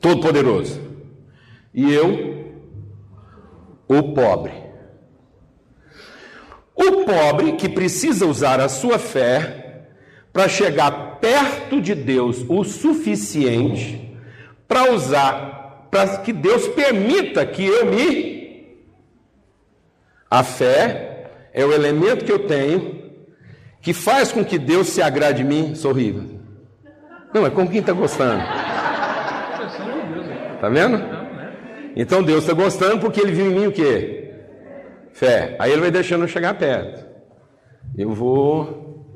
Todo-Poderoso. 0.00 0.80
E 1.74 1.92
eu, 1.92 2.54
o 3.86 4.14
pobre. 4.14 4.54
O 6.74 7.04
pobre 7.04 7.52
que 7.52 7.68
precisa 7.68 8.24
usar 8.24 8.60
a 8.60 8.68
sua 8.68 8.98
fé 8.98 9.88
para 10.32 10.48
chegar 10.48 11.18
perto 11.20 11.82
de 11.82 11.94
Deus 11.94 12.46
o 12.48 12.64
suficiente 12.64 14.16
para 14.66 14.90
usar, 14.90 15.88
para 15.90 16.16
que 16.18 16.32
Deus 16.32 16.66
permita 16.68 17.44
que 17.44 17.66
eu 17.66 17.84
me. 17.84 18.80
A 20.30 20.42
fé 20.42 21.30
é 21.52 21.62
o 21.62 21.72
elemento 21.72 22.24
que 22.24 22.32
eu 22.32 22.46
tenho 22.46 23.00
que 23.82 23.92
faz 23.92 24.32
com 24.32 24.42
que 24.42 24.58
Deus 24.58 24.88
se 24.88 25.02
agrade 25.02 25.42
de 25.42 25.44
mim. 25.44 25.74
Sorriva. 25.74 26.39
Não, 27.32 27.46
é 27.46 27.50
como 27.50 27.70
quem 27.70 27.80
está 27.80 27.92
gostando. 27.92 28.42
Tá 30.60 30.68
vendo? 30.68 31.00
Então 31.96 32.22
Deus 32.22 32.40
está 32.40 32.52
gostando 32.52 32.98
porque 32.98 33.20
ele 33.20 33.32
viu 33.32 33.46
em 33.46 33.54
mim 33.54 33.66
o 33.66 33.72
quê? 33.72 34.34
Fé. 35.12 35.56
Aí 35.58 35.72
ele 35.72 35.80
vai 35.80 35.90
deixando 35.90 36.22
eu 36.22 36.28
chegar 36.28 36.54
perto. 36.54 37.06
Eu 37.96 38.10
vou. 38.12 39.06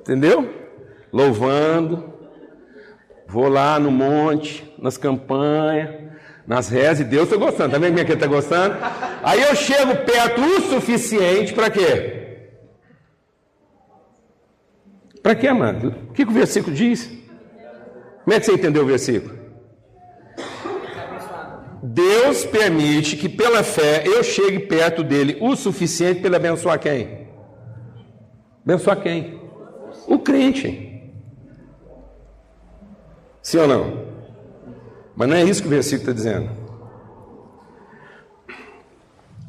Entendeu? 0.00 0.48
Louvando. 1.12 2.10
Vou 3.26 3.48
lá 3.48 3.78
no 3.78 3.92
monte, 3.92 4.74
nas 4.76 4.96
campanhas, 4.96 5.88
nas 6.44 6.68
rezas, 6.68 7.00
e 7.00 7.04
Deus 7.04 7.24
está 7.24 7.36
gostando. 7.36 7.70
Tá 7.70 7.78
vendo 7.78 7.90
como 7.90 8.00
é 8.00 8.04
que 8.04 8.10
ele 8.10 8.18
está 8.18 8.26
gostando? 8.26 8.76
Aí 9.22 9.40
eu 9.40 9.54
chego 9.54 9.94
perto 10.04 10.40
o 10.40 10.60
suficiente 10.62 11.52
para 11.52 11.70
quê? 11.70 12.19
Para 15.22 15.34
quê, 15.34 15.48
amado? 15.48 15.94
O 16.08 16.12
que, 16.12 16.24
que 16.24 16.30
o 16.30 16.34
versículo 16.34 16.74
diz? 16.74 17.10
Como 18.24 18.34
é 18.34 18.40
que 18.40 18.46
você 18.46 18.52
entendeu 18.52 18.82
o 18.82 18.86
versículo? 18.86 19.38
Deus 21.82 22.44
permite 22.44 23.16
que 23.16 23.28
pela 23.28 23.62
fé 23.62 24.04
eu 24.06 24.22
chegue 24.22 24.60
perto 24.60 25.02
dele 25.02 25.38
o 25.40 25.56
suficiente 25.56 26.20
para 26.20 26.28
ele 26.28 26.36
abençoar 26.36 26.78
quem? 26.78 27.26
Abençoar 28.64 29.00
quem? 29.00 29.40
O 30.06 30.18
crente. 30.18 30.88
Sim 33.42 33.58
ou 33.58 33.68
não? 33.68 34.06
Mas 35.16 35.28
não 35.28 35.36
é 35.36 35.44
isso 35.44 35.62
que 35.62 35.68
o 35.68 35.70
versículo 35.70 36.10
está 36.10 36.12
dizendo. 36.12 36.50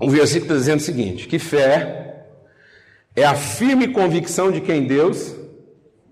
Um 0.01 0.09
versículo 0.09 0.45
está 0.45 0.55
dizendo 0.55 0.79
o 0.79 0.83
seguinte: 0.83 1.27
que 1.27 1.37
fé 1.37 2.25
é 3.15 3.23
a 3.25 3.35
firme 3.35 3.89
convicção 3.89 4.51
de 4.51 4.61
quem 4.61 4.87
Deus 4.87 5.35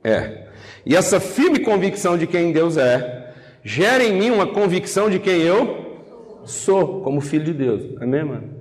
é. 0.03 0.47
E 0.85 0.95
essa 0.95 1.19
firme 1.19 1.59
convicção 1.59 2.17
de 2.17 2.25
quem 2.25 2.51
Deus 2.51 2.77
é, 2.77 3.33
gera 3.63 4.03
em 4.03 4.13
mim 4.13 4.29
uma 4.29 4.47
convicção 4.47 5.09
de 5.09 5.19
quem 5.19 5.41
eu 5.41 6.41
sou, 6.45 7.01
como 7.01 7.21
filho 7.21 7.45
de 7.45 7.53
Deus. 7.53 7.81
Amém, 8.01 8.23
mano? 8.23 8.59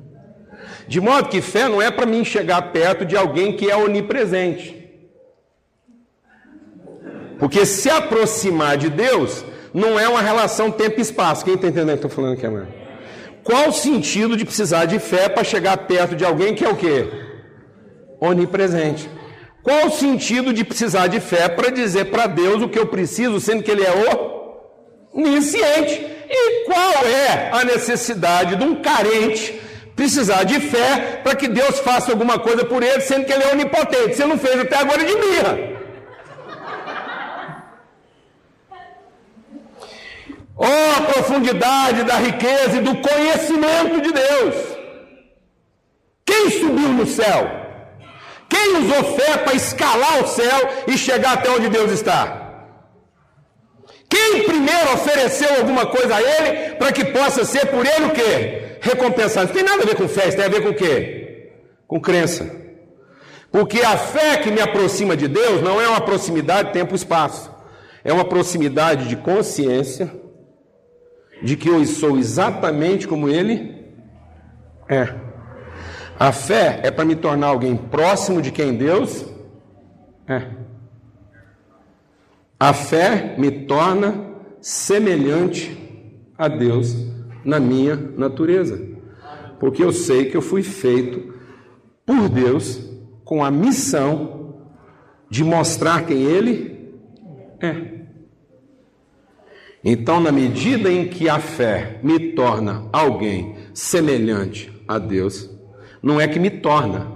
De 0.86 1.00
modo 1.00 1.28
que 1.28 1.40
fé 1.40 1.68
não 1.68 1.80
é 1.80 1.90
para 1.90 2.06
mim 2.06 2.24
chegar 2.24 2.72
perto 2.72 3.04
de 3.04 3.16
alguém 3.16 3.56
que 3.56 3.70
é 3.70 3.76
onipresente. 3.76 4.76
Porque 7.38 7.64
se 7.64 7.88
aproximar 7.88 8.76
de 8.76 8.90
Deus 8.90 9.44
não 9.72 9.98
é 9.98 10.08
uma 10.08 10.20
relação 10.20 10.70
tempo 10.70 10.98
e 10.98 11.02
espaço. 11.02 11.44
Quem 11.44 11.54
está 11.54 11.68
entendendo 11.68 11.96
o 11.96 11.98
que 11.98 12.04
eu 12.04 12.08
estou 12.08 12.10
falando 12.10 12.36
aqui, 12.36 12.46
amém? 12.46 12.66
Qual 13.44 13.68
o 13.68 13.72
sentido 13.72 14.36
de 14.36 14.44
precisar 14.44 14.86
de 14.86 14.98
fé 14.98 15.28
para 15.28 15.44
chegar 15.44 15.76
perto 15.76 16.16
de 16.16 16.24
alguém 16.24 16.54
que 16.54 16.64
é 16.64 16.68
o 16.68 16.76
quê? 16.76 17.08
Onipresente. 18.20 19.08
Qual 19.68 19.88
o 19.88 19.90
sentido 19.90 20.50
de 20.50 20.64
precisar 20.64 21.08
de 21.08 21.20
fé 21.20 21.46
para 21.46 21.68
dizer 21.68 22.06
para 22.06 22.26
Deus 22.26 22.62
o 22.62 22.70
que 22.70 22.78
eu 22.78 22.86
preciso, 22.86 23.38
sendo 23.38 23.62
que 23.62 23.70
Ele 23.70 23.84
é 23.84 23.92
onisciente? 25.12 26.06
E 26.26 26.64
qual 26.64 27.04
é 27.04 27.50
a 27.52 27.62
necessidade 27.64 28.56
de 28.56 28.64
um 28.64 28.76
carente 28.76 29.60
precisar 29.94 30.44
de 30.44 30.58
fé 30.58 31.20
para 31.22 31.34
que 31.36 31.46
Deus 31.46 31.80
faça 31.80 32.10
alguma 32.10 32.38
coisa 32.38 32.64
por 32.64 32.82
ele, 32.82 33.02
sendo 33.02 33.26
que 33.26 33.32
Ele 33.34 33.44
é 33.44 33.52
onipotente? 33.52 34.16
Você 34.16 34.24
não 34.24 34.38
fez 34.38 34.58
até 34.58 34.78
agora 34.78 35.04
de 35.04 35.14
birra. 35.14 35.58
Oh, 40.56 40.96
a 40.96 41.02
profundidade 41.12 42.04
da 42.04 42.14
riqueza 42.14 42.78
e 42.78 42.80
do 42.80 42.96
conhecimento 42.96 44.00
de 44.00 44.12
Deus! 44.12 44.54
Quem 46.24 46.52
subiu 46.52 46.88
no 46.88 47.06
céu? 47.06 47.67
Quem 48.48 48.78
usou 48.78 49.16
fé 49.16 49.36
para 49.38 49.54
escalar 49.54 50.22
o 50.22 50.26
céu 50.26 50.68
e 50.86 50.96
chegar 50.96 51.34
até 51.34 51.50
onde 51.50 51.68
Deus 51.68 51.92
está? 51.92 52.48
Quem 54.08 54.44
primeiro 54.44 54.94
ofereceu 54.94 55.56
alguma 55.56 55.86
coisa 55.86 56.16
a 56.16 56.22
ele 56.22 56.76
para 56.76 56.92
que 56.92 57.04
possa 57.04 57.44
ser 57.44 57.66
por 57.66 57.84
ele 57.84 58.06
o 58.06 58.10
quê? 58.10 58.78
Recompensado. 58.80 59.48
Não 59.48 59.54
tem 59.54 59.62
nada 59.62 59.82
a 59.82 59.86
ver 59.86 59.96
com 59.96 60.08
fé, 60.08 60.30
tem 60.30 60.44
a 60.44 60.48
ver 60.48 60.62
com 60.62 60.70
o 60.70 60.74
quê? 60.74 61.52
Com 61.86 62.00
crença. 62.00 62.50
Porque 63.50 63.80
a 63.80 63.96
fé 63.96 64.38
que 64.38 64.50
me 64.50 64.60
aproxima 64.60 65.16
de 65.16 65.28
Deus 65.28 65.62
não 65.62 65.80
é 65.80 65.88
uma 65.88 66.00
proximidade 66.00 66.72
tempo-espaço. 66.72 67.50
É 68.02 68.12
uma 68.12 68.24
proximidade 68.24 69.08
de 69.08 69.16
consciência 69.16 70.10
de 71.42 71.56
que 71.56 71.68
eu 71.68 71.84
sou 71.84 72.18
exatamente 72.18 73.06
como 73.06 73.28
ele 73.28 73.84
é. 74.88 75.27
A 76.18 76.32
fé 76.32 76.80
é 76.82 76.90
para 76.90 77.04
me 77.04 77.14
tornar 77.14 77.46
alguém 77.46 77.76
próximo 77.76 78.42
de 78.42 78.50
quem 78.50 78.76
Deus 78.76 79.24
é. 80.26 80.48
A 82.58 82.72
fé 82.72 83.36
me 83.38 83.52
torna 83.52 84.26
semelhante 84.60 85.78
a 86.36 86.48
Deus 86.48 86.96
na 87.44 87.60
minha 87.60 87.94
natureza. 87.94 88.84
Porque 89.60 89.82
eu 89.82 89.92
sei 89.92 90.24
que 90.24 90.36
eu 90.36 90.42
fui 90.42 90.62
feito 90.62 91.34
por 92.04 92.28
Deus 92.28 92.84
com 93.24 93.44
a 93.44 93.50
missão 93.50 94.56
de 95.30 95.44
mostrar 95.44 96.04
quem 96.04 96.22
Ele 96.24 96.96
é. 97.60 97.98
Então, 99.84 100.18
na 100.18 100.32
medida 100.32 100.90
em 100.90 101.06
que 101.06 101.28
a 101.28 101.38
fé 101.38 102.00
me 102.02 102.32
torna 102.32 102.88
alguém 102.92 103.54
semelhante 103.72 104.72
a 104.88 104.98
Deus, 104.98 105.57
não 106.02 106.20
é 106.20 106.28
que 106.28 106.38
me 106.38 106.50
torna, 106.50 107.06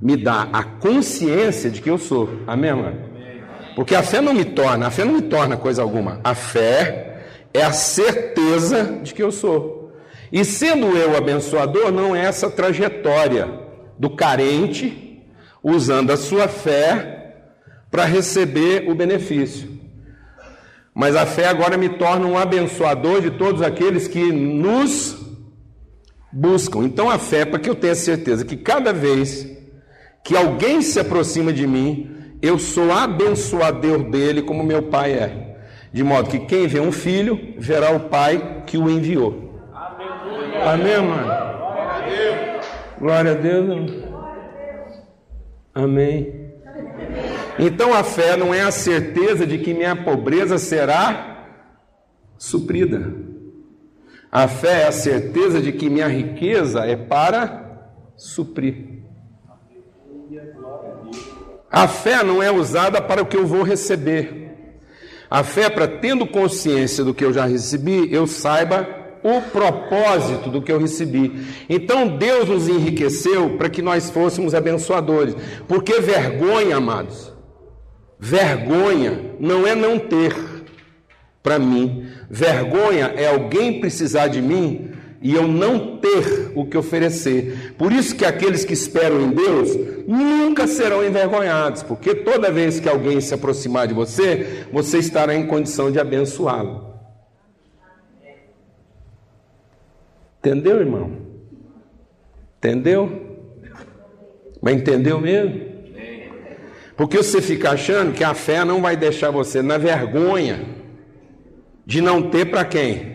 me 0.00 0.16
dá 0.16 0.48
a 0.52 0.62
consciência 0.62 1.70
de 1.70 1.80
que 1.80 1.90
eu 1.90 1.98
sou. 1.98 2.28
Amém, 2.46 2.72
mano? 2.72 2.96
Porque 3.74 3.94
a 3.94 4.02
fé 4.02 4.20
não 4.20 4.32
me 4.32 4.44
torna, 4.44 4.86
a 4.86 4.90
fé 4.90 5.04
não 5.04 5.14
me 5.14 5.22
torna 5.22 5.56
coisa 5.56 5.82
alguma. 5.82 6.20
A 6.24 6.34
fé 6.34 7.20
é 7.52 7.62
a 7.62 7.72
certeza 7.72 9.00
de 9.02 9.12
que 9.12 9.22
eu 9.22 9.30
sou. 9.30 9.92
E 10.32 10.44
sendo 10.44 10.96
eu 10.96 11.16
abençoador, 11.16 11.92
não 11.92 12.16
é 12.16 12.24
essa 12.24 12.50
trajetória 12.50 13.48
do 13.98 14.10
carente 14.10 15.22
usando 15.62 16.10
a 16.10 16.16
sua 16.16 16.48
fé 16.48 17.34
para 17.90 18.04
receber 18.04 18.88
o 18.88 18.94
benefício. 18.94 19.76
Mas 20.94 21.14
a 21.14 21.26
fé 21.26 21.48
agora 21.48 21.76
me 21.76 21.90
torna 21.90 22.26
um 22.26 22.38
abençoador 22.38 23.20
de 23.20 23.32
todos 23.32 23.60
aqueles 23.60 24.08
que 24.08 24.32
nos 24.32 25.25
buscam. 26.36 26.84
Então 26.84 27.08
a 27.08 27.18
fé, 27.18 27.44
para 27.46 27.58
que 27.58 27.70
eu 27.70 27.74
tenha 27.74 27.94
certeza 27.94 28.44
que 28.44 28.56
cada 28.56 28.92
vez 28.92 29.48
que 30.22 30.36
alguém 30.36 30.82
se 30.82 31.00
aproxima 31.00 31.52
de 31.52 31.66
mim, 31.66 32.10
eu 32.42 32.58
sou 32.58 32.92
abençoador 32.92 34.10
dele 34.10 34.42
como 34.42 34.62
meu 34.62 34.82
pai 34.82 35.12
é. 35.12 35.56
De 35.92 36.04
modo 36.04 36.28
que 36.28 36.40
quem 36.40 36.66
vê 36.66 36.78
um 36.78 36.92
filho, 36.92 37.54
verá 37.58 37.90
o 37.90 38.00
pai 38.00 38.64
que 38.66 38.76
o 38.76 38.90
enviou. 38.90 39.54
Amém, 40.62 40.98
mano? 40.98 41.46
Glória 42.98 43.32
a 43.32 43.34
Deus. 43.34 43.92
Amém. 45.74 46.50
Então 47.58 47.94
a 47.94 48.04
fé 48.04 48.36
não 48.36 48.52
é 48.52 48.60
a 48.60 48.70
certeza 48.70 49.46
de 49.46 49.58
que 49.58 49.72
minha 49.72 49.96
pobreza 49.96 50.58
será 50.58 51.46
suprida. 52.36 53.35
A 54.30 54.48
fé 54.48 54.82
é 54.82 54.86
a 54.86 54.92
certeza 54.92 55.60
de 55.60 55.72
que 55.72 55.88
minha 55.88 56.08
riqueza 56.08 56.84
é 56.84 56.96
para 56.96 57.90
suprir. 58.16 59.02
A 61.70 61.86
fé 61.88 62.22
não 62.22 62.42
é 62.42 62.50
usada 62.50 63.00
para 63.00 63.22
o 63.22 63.26
que 63.26 63.36
eu 63.36 63.46
vou 63.46 63.62
receber. 63.62 64.46
A 65.28 65.42
fé 65.42 65.62
é 65.62 65.70
para, 65.70 65.88
tendo 65.88 66.26
consciência 66.26 67.04
do 67.04 67.12
que 67.12 67.24
eu 67.24 67.32
já 67.32 67.44
recebi, 67.44 68.12
eu 68.12 68.26
saiba 68.26 68.88
o 69.22 69.42
propósito 69.42 70.48
do 70.50 70.62
que 70.62 70.70
eu 70.70 70.78
recebi. 70.78 71.46
Então 71.68 72.16
Deus 72.16 72.48
nos 72.48 72.68
enriqueceu 72.68 73.56
para 73.56 73.68
que 73.68 73.82
nós 73.82 74.08
fôssemos 74.08 74.54
abençoadores. 74.54 75.34
Porque 75.66 76.00
vergonha, 76.00 76.76
amados, 76.76 77.32
vergonha 78.18 79.34
não 79.40 79.66
é 79.66 79.74
não 79.74 79.98
ter 79.98 80.34
para 81.42 81.58
mim. 81.58 82.08
Vergonha 82.28 83.12
é 83.16 83.28
alguém 83.28 83.80
precisar 83.80 84.28
de 84.28 84.42
mim 84.42 84.90
e 85.22 85.34
eu 85.34 85.46
não 85.46 85.96
ter 85.96 86.52
o 86.54 86.66
que 86.66 86.76
oferecer. 86.76 87.74
Por 87.78 87.92
isso 87.92 88.14
que 88.14 88.24
aqueles 88.24 88.64
que 88.64 88.72
esperam 88.72 89.20
em 89.20 89.30
Deus 89.30 89.76
nunca 90.06 90.66
serão 90.66 91.04
envergonhados, 91.04 91.82
porque 91.82 92.14
toda 92.14 92.50
vez 92.50 92.78
que 92.78 92.88
alguém 92.88 93.20
se 93.20 93.34
aproximar 93.34 93.88
de 93.88 93.94
você, 93.94 94.66
você 94.72 94.98
estará 94.98 95.34
em 95.34 95.46
condição 95.46 95.90
de 95.90 95.98
abençoá-lo. 95.98 96.94
Entendeu, 100.38 100.78
irmão? 100.78 101.10
Entendeu? 102.58 103.38
Mas 104.62 104.76
entendeu 104.76 105.20
mesmo? 105.20 105.60
Porque 106.96 107.16
você 107.18 107.42
fica 107.42 107.70
achando 107.70 108.12
que 108.12 108.24
a 108.24 108.32
fé 108.32 108.64
não 108.64 108.80
vai 108.80 108.96
deixar 108.96 109.30
você 109.30 109.60
na 109.60 109.76
vergonha 109.76 110.75
de 111.86 112.00
não 112.00 112.30
ter 112.30 112.46
para 112.46 112.64
quem? 112.64 113.14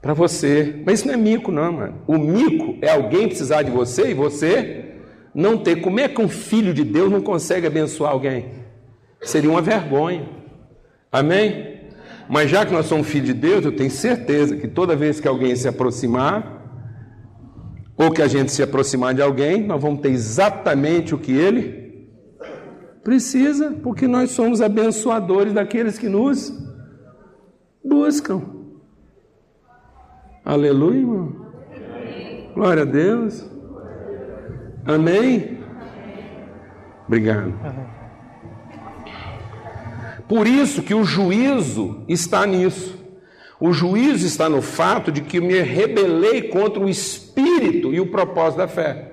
Para 0.00 0.14
você. 0.14 0.82
Mas 0.86 1.00
isso 1.00 1.08
não 1.08 1.14
é 1.14 1.18
mico, 1.18 1.52
não, 1.52 1.70
mano. 1.70 2.02
O 2.06 2.16
mico 2.16 2.78
é 2.80 2.90
alguém 2.90 3.28
precisar 3.28 3.62
de 3.62 3.70
você 3.70 4.10
e 4.10 4.14
você 4.14 4.94
não 5.34 5.58
ter. 5.58 5.76
Como 5.76 6.00
é 6.00 6.08
que 6.08 6.20
um 6.20 6.28
filho 6.28 6.72
de 6.72 6.82
Deus 6.82 7.12
não 7.12 7.20
consegue 7.20 7.66
abençoar 7.66 8.12
alguém? 8.12 8.46
Seria 9.20 9.50
uma 9.50 9.60
vergonha. 9.60 10.26
Amém? 11.12 11.76
Mas 12.28 12.50
já 12.50 12.64
que 12.64 12.72
nós 12.72 12.86
somos 12.86 13.06
filhos 13.06 13.26
de 13.26 13.34
Deus, 13.34 13.64
eu 13.64 13.72
tenho 13.72 13.90
certeza 13.90 14.56
que 14.56 14.68
toda 14.68 14.96
vez 14.96 15.20
que 15.20 15.28
alguém 15.28 15.54
se 15.54 15.68
aproximar, 15.68 16.56
ou 17.96 18.10
que 18.10 18.22
a 18.22 18.28
gente 18.28 18.52
se 18.52 18.62
aproximar 18.62 19.12
de 19.12 19.20
alguém, 19.20 19.66
nós 19.66 19.82
vamos 19.82 20.00
ter 20.00 20.10
exatamente 20.10 21.14
o 21.14 21.18
que 21.18 21.32
ele 21.32 22.06
precisa, 23.02 23.72
porque 23.82 24.06
nós 24.06 24.30
somos 24.30 24.60
abençoadores 24.60 25.52
daqueles 25.52 25.98
que 25.98 26.08
nos 26.08 26.67
buscam. 27.88 28.42
Aleluia, 30.44 30.98
irmão. 30.98 31.48
Glória 32.54 32.82
a 32.82 32.86
Deus. 32.86 33.44
Amém? 34.84 35.58
Obrigado. 37.06 37.54
Por 40.28 40.46
isso 40.46 40.82
que 40.82 40.94
o 40.94 41.04
juízo 41.04 42.04
está 42.08 42.46
nisso. 42.46 42.98
O 43.60 43.72
juízo 43.72 44.26
está 44.26 44.48
no 44.48 44.62
fato 44.62 45.10
de 45.10 45.22
que 45.22 45.40
me 45.40 45.60
rebelei 45.60 46.42
contra 46.42 46.80
o 46.80 46.88
espírito 46.88 47.92
e 47.92 48.00
o 48.00 48.10
propósito 48.10 48.58
da 48.58 48.68
fé. 48.68 49.12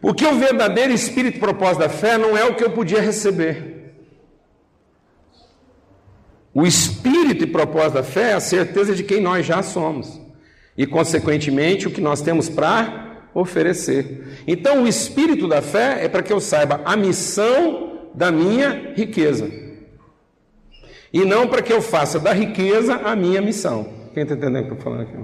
Porque 0.00 0.24
o 0.24 0.38
verdadeiro 0.38 0.92
espírito 0.92 1.38
propósito 1.38 1.80
da 1.80 1.88
fé 1.88 2.16
não 2.16 2.36
é 2.36 2.44
o 2.44 2.54
que 2.54 2.64
eu 2.64 2.70
podia 2.70 3.00
receber. 3.00 3.75
O 6.56 6.64
espírito 6.64 7.44
e 7.44 7.46
propósito 7.46 7.96
da 7.96 8.02
fé 8.02 8.30
é 8.30 8.32
a 8.32 8.40
certeza 8.40 8.94
de 8.94 9.04
quem 9.04 9.20
nós 9.20 9.44
já 9.44 9.62
somos. 9.62 10.18
e, 10.78 10.86
consequentemente, 10.86 11.86
o 11.86 11.90
que 11.90 12.02
nós 12.02 12.20
temos 12.20 12.48
para 12.50 13.28
oferecer. 13.34 14.42
Então, 14.46 14.82
o 14.82 14.88
espírito 14.88 15.48
da 15.48 15.62
fé 15.62 16.04
é 16.04 16.08
para 16.08 16.22
que 16.22 16.32
eu 16.32 16.40
saiba 16.40 16.82
a 16.84 16.94
missão 16.96 18.10
da 18.14 18.30
minha 18.30 18.92
riqueza, 18.94 19.50
e 21.12 21.24
não 21.24 21.48
para 21.48 21.62
que 21.62 21.72
eu 21.72 21.80
faça 21.80 22.18
da 22.18 22.32
riqueza 22.32 22.94
a 22.94 23.16
minha 23.16 23.40
missão. 23.40 23.88
Quem 24.12 24.22
está 24.22 24.34
entendendo 24.34 24.64
o 24.64 24.66
que 24.66 24.70
eu 24.72 24.76
estou 24.76 24.92
falando 24.92 25.08
aqui? 25.08 25.18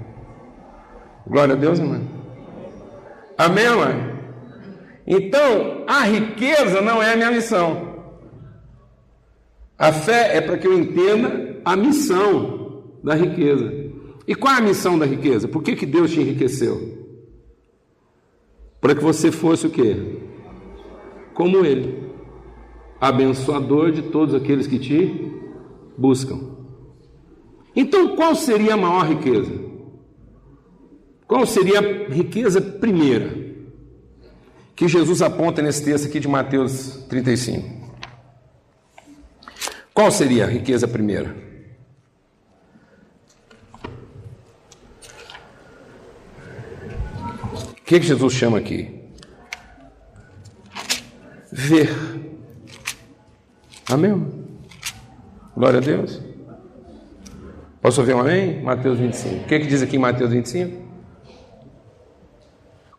Glória 1.27 1.53
a 1.53 1.57
Deus, 1.57 1.77
irmão. 1.79 2.01
Amém, 3.37 3.69
mãe? 3.69 4.13
Então, 5.05 5.83
a 5.87 6.03
riqueza 6.03 6.81
não 6.81 7.01
é 7.01 7.13
a 7.13 7.15
minha 7.15 7.31
missão. 7.31 7.92
A 9.77 9.91
fé 9.91 10.37
é 10.37 10.41
para 10.41 10.57
que 10.57 10.67
eu 10.67 10.77
entenda 10.77 11.61
a 11.65 11.75
missão 11.75 12.83
da 13.03 13.15
riqueza. 13.15 13.91
E 14.27 14.35
qual 14.35 14.53
é 14.53 14.57
a 14.57 14.61
missão 14.61 14.97
da 14.97 15.05
riqueza? 15.05 15.47
Por 15.47 15.61
que, 15.61 15.75
que 15.75 15.85
Deus 15.85 16.11
te 16.11 16.21
enriqueceu? 16.21 17.03
Para 18.79 18.95
que 18.95 19.03
você 19.03 19.31
fosse 19.31 19.67
o 19.67 19.69
quê? 19.69 20.19
Como 21.33 21.65
Ele, 21.65 22.09
abençoador 22.99 23.91
de 23.91 24.03
todos 24.03 24.35
aqueles 24.35 24.67
que 24.67 24.79
te 24.79 25.31
buscam. 25.97 26.39
Então, 27.75 28.15
qual 28.15 28.35
seria 28.35 28.75
a 28.75 28.77
maior 28.77 29.07
riqueza? 29.07 29.51
Qual 31.27 31.45
seria 31.45 31.79
a 31.79 32.13
riqueza 32.13 32.61
primeira 32.61 33.41
que 34.75 34.87
Jesus 34.87 35.21
aponta 35.21 35.61
nesse 35.61 35.83
texto 35.83 36.07
aqui 36.07 36.19
de 36.19 36.27
Mateus 36.27 37.05
35? 37.09 37.82
Qual 39.93 40.11
seria 40.11 40.45
a 40.45 40.47
riqueza 40.47 40.87
primeira? 40.87 41.35
O 47.71 47.85
que, 47.85 47.99
que 47.99 48.07
Jesus 48.07 48.33
chama 48.33 48.57
aqui? 48.57 48.99
Ver. 51.51 51.89
Amém? 53.91 54.43
Glória 55.55 55.77
a 55.77 55.81
Deus. 55.81 56.19
Posso 57.79 58.01
ouvir 58.01 58.15
um 58.15 58.21
amém? 58.21 58.63
Mateus 58.63 58.97
25. 58.97 59.35
O 59.35 59.43
que, 59.45 59.59
que 59.59 59.67
diz 59.67 59.83
aqui 59.83 59.97
em 59.97 59.99
Mateus 59.99 60.31
25? 60.31 60.81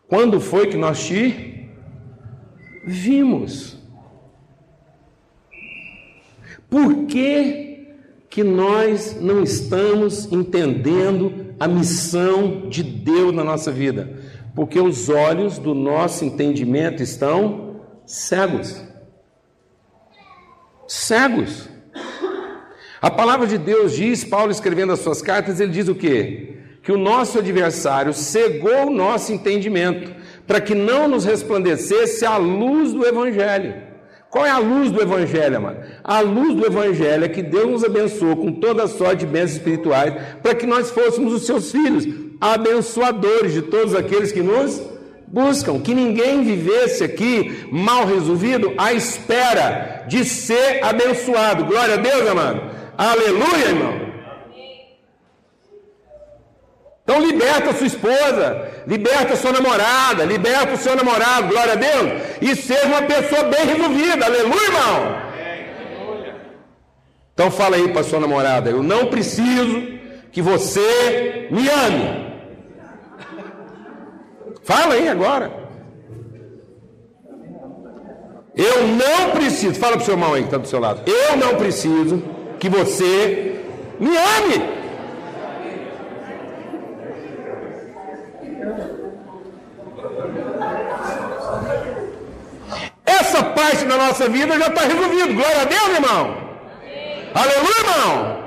Quando 0.07 0.39
foi 0.39 0.67
que 0.67 0.77
nós 0.77 1.05
te 1.05 1.67
vimos? 2.85 3.74
Por 6.69 7.05
que, 7.05 7.87
que 8.29 8.43
nós 8.43 9.17
não 9.19 9.43
estamos 9.43 10.31
entendendo 10.31 11.55
a 11.59 11.67
missão 11.67 12.67
de 12.69 12.83
Deus 12.83 13.33
na 13.33 13.43
nossa 13.43 13.71
vida? 13.71 14.19
Porque 14.55 14.79
os 14.79 15.09
olhos 15.09 15.57
do 15.57 15.73
nosso 15.73 16.25
entendimento 16.25 17.03
estão 17.03 17.81
cegos. 18.05 18.81
Cegos. 20.87 21.69
A 23.01 23.11
palavra 23.11 23.45
de 23.45 23.57
Deus 23.57 23.93
diz, 23.93 24.23
Paulo 24.23 24.51
escrevendo 24.51 24.93
as 24.93 24.99
suas 24.99 25.21
cartas, 25.21 25.59
ele 25.59 25.71
diz 25.71 25.87
o 25.87 25.95
quê? 25.95 26.57
Que 26.81 26.91
o 26.91 26.97
nosso 26.97 27.39
adversário 27.39 28.13
cegou 28.13 28.87
o 28.87 28.91
nosso 28.91 29.31
entendimento, 29.31 30.11
para 30.47 30.61
que 30.61 30.73
não 30.73 31.07
nos 31.07 31.25
resplandecesse 31.25 32.25
a 32.25 32.37
luz 32.37 32.93
do 32.93 33.05
Evangelho. 33.05 33.84
Qual 34.35 34.45
é 34.45 34.49
a 34.49 34.57
luz 34.57 34.91
do 34.91 35.01
Evangelho, 35.01 35.55
amado? 35.55 35.77
A 36.03 36.19
luz 36.19 36.53
do 36.55 36.65
Evangelho 36.65 37.23
é 37.23 37.29
que 37.29 37.41
Deus 37.41 37.71
nos 37.71 37.83
abençoou 37.85 38.35
com 38.35 38.51
toda 38.51 38.83
a 38.83 38.87
sorte 38.89 39.19
de 39.19 39.27
bênçãos 39.27 39.53
espirituais, 39.53 40.13
para 40.43 40.53
que 40.53 40.65
nós 40.65 40.91
fôssemos 40.91 41.31
os 41.31 41.45
seus 41.45 41.71
filhos, 41.71 42.05
abençoadores 42.41 43.53
de 43.53 43.61
todos 43.61 43.95
aqueles 43.95 44.33
que 44.33 44.41
nos 44.41 44.81
buscam, 45.25 45.79
que 45.79 45.93
ninguém 45.93 46.43
vivesse 46.43 47.01
aqui 47.01 47.65
mal 47.71 48.05
resolvido 48.05 48.73
à 48.77 48.91
espera 48.91 50.03
de 50.09 50.25
ser 50.25 50.83
abençoado. 50.83 51.63
Glória 51.63 51.93
a 51.93 51.97
Deus, 51.97 52.27
amado. 52.27 52.61
Aleluia, 52.97 53.69
irmão. 53.69 54.04
Então 57.05 57.19
liberta 57.19 57.71
sua 57.71 57.85
esposa, 57.85 58.67
liberta 58.87 59.35
sua 59.35 59.51
namorada, 59.51 60.25
liberta 60.25 60.73
o 60.73 60.77
seu 60.77 60.95
namorado, 60.95 61.49
glória 61.49 61.73
a 61.73 61.75
Deus, 61.75 62.23
e 62.41 62.55
seja 62.55 62.87
uma 62.87 63.03
pessoa 63.03 63.43
bem 63.43 63.63
resolvida, 63.63 64.25
aleluia, 64.25 64.65
irmão. 64.65 65.25
Então 67.31 67.51
fala 67.51 67.75
aí 67.75 67.89
para 67.89 68.01
sua 68.01 68.19
namorada, 68.19 68.71
eu 68.71 68.81
não 68.81 69.05
preciso 69.05 69.83
que 70.31 70.41
você 70.41 71.47
me 71.51 71.69
ame. 71.69 72.25
Fala 74.63 74.95
aí 74.95 75.07
agora. 75.07 75.51
Eu 78.55 78.87
não 78.87 79.29
preciso, 79.31 79.75
fala 79.75 79.93
para 79.93 80.01
o 80.01 80.05
seu 80.05 80.15
irmão 80.15 80.33
aí 80.33 80.41
que 80.41 80.47
está 80.47 80.57
do 80.57 80.67
seu 80.67 80.79
lado. 80.79 81.03
Eu 81.05 81.37
não 81.37 81.55
preciso 81.55 82.23
que 82.59 82.67
você 82.67 83.63
me 83.99 84.09
ame. 84.17 84.84
Essa 93.35 93.43
parte 93.43 93.83
da 93.83 93.97
nossa 93.97 94.29
vida 94.29 94.57
já 94.57 94.67
está 94.67 94.81
resolvida. 94.83 95.33
Glória 95.33 95.61
a 95.61 95.65
Deus, 95.65 95.89
irmão. 95.89 96.37
Aleluia, 97.33 97.79
irmão. 97.79 98.45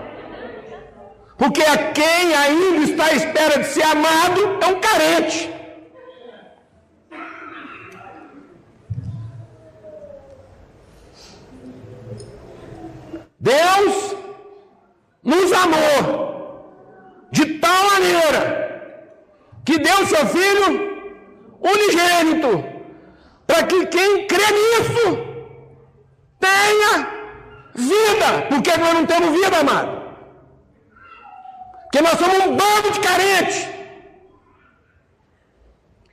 Porque 1.37 1.61
a 1.63 1.77
quem 1.93 2.35
ainda 2.35 2.85
está 2.91 3.05
à 3.05 3.13
espera 3.13 3.59
de 3.59 3.67
ser 3.67 3.83
amado 3.83 4.59
é 4.63 4.67
um 4.67 4.81
carente. 4.81 5.51
Deus 13.39 14.17
nos 15.23 15.53
amou 15.53 16.73
de 17.31 17.45
tal 17.59 17.85
maneira 17.91 18.95
que 19.67 19.79
deu 19.79 20.07
seu 20.07 20.27
filho 20.29 20.99
unigênito 21.61 22.78
para 23.59 23.67
que 23.67 23.87
quem 23.87 24.27
crê 24.27 24.47
nisso 24.53 25.19
tenha 26.39 27.09
vida. 27.75 28.47
Porque 28.49 28.77
nós 28.77 28.95
não 28.95 29.07
temos 29.07 29.41
vida, 29.41 29.59
amado. 29.59 29.99
Porque 31.83 32.01
nós 32.01 32.19
somos 32.19 32.39
um 32.47 32.57
bando 32.57 32.91
de 32.93 33.01
carentes. 33.01 33.67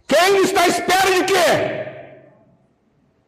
Quem 0.08 0.42
está 0.44 0.62
à 0.62 0.68
espera 0.68 1.12
de 1.12 1.24
quê? 1.26 1.86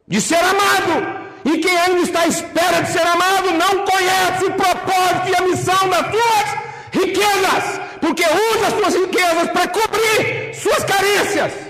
De 0.08 0.22
ser 0.22 0.40
amado. 0.40 1.28
E 1.46 1.60
quem 1.60 1.78
ainda 1.80 2.02
está 2.02 2.22
à 2.22 2.28
espera 2.28 2.82
de 2.82 2.92
ser 2.92 3.06
amado 3.06 3.52
não 3.52 3.86
conhece 3.86 4.46
o 4.46 4.54
propósito 4.54 5.30
e 5.30 5.36
a 5.36 5.42
missão 5.48 5.90
das 5.90 6.12
suas 6.12 6.58
riquezas, 6.92 7.82
porque 8.02 8.24
usa 8.24 8.68
as 8.68 8.74
suas 8.74 8.96
riquezas 8.96 9.52
para 9.52 9.68
cobrir 9.68 10.54
suas 10.56 10.84
carências. 10.84 11.67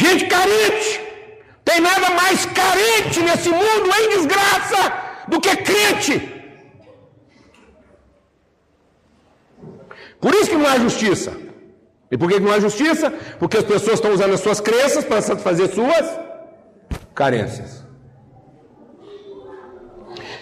Gente 0.00 0.26
carente, 0.26 1.00
tem 1.64 1.80
nada 1.80 2.10
mais 2.20 2.44
carente 2.46 3.20
nesse 3.20 3.48
mundo 3.48 3.88
em 4.00 4.08
desgraça 4.16 4.80
do 5.28 5.40
que 5.40 5.54
crente. 5.68 6.14
Por 10.20 10.34
isso 10.34 10.50
que 10.50 10.56
não 10.56 10.66
há 10.66 10.80
justiça. 10.80 11.32
E 12.10 12.18
por 12.18 12.28
que 12.28 12.40
não 12.40 12.50
há 12.50 12.58
justiça? 12.58 13.08
Porque 13.38 13.58
as 13.58 13.62
pessoas 13.62 13.94
estão 13.94 14.12
usando 14.12 14.34
as 14.34 14.40
suas 14.40 14.58
crenças 14.58 15.04
para 15.04 15.22
satisfazer 15.22 15.68
suas 15.68 16.06
carências. 17.14 17.84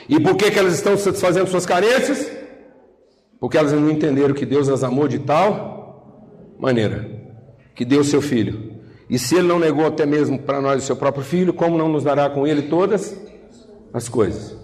E 0.09 0.18
por 0.18 0.34
que, 0.34 0.50
que 0.50 0.59
elas 0.59 0.72
estão 0.72 0.96
satisfazendo 0.96 1.46
suas 1.46 1.66
carências? 1.66 2.26
Porque 3.38 3.59
elas 3.59 3.72
não 3.72 3.90
entenderam 3.90 4.32
que 4.32 4.46
Deus 4.46 4.70
as 4.70 4.82
amou 4.82 5.07
de 5.07 5.18
tal 5.18 6.57
maneira 6.59 7.07
que 7.74 7.84
deu 7.84 8.03
seu 8.03 8.22
filho. 8.22 8.72
E 9.12 9.18
se 9.18 9.36
ele 9.36 9.46
não 9.46 9.58
negou 9.58 9.86
até 9.86 10.06
mesmo 10.06 10.38
para 10.38 10.58
nós 10.58 10.82
o 10.82 10.86
seu 10.86 10.96
próprio 10.96 11.22
filho, 11.22 11.52
como 11.52 11.76
não 11.76 11.86
nos 11.86 12.02
dará 12.02 12.30
com 12.30 12.46
ele 12.46 12.62
todas 12.62 13.14
as 13.92 14.08
coisas? 14.08 14.56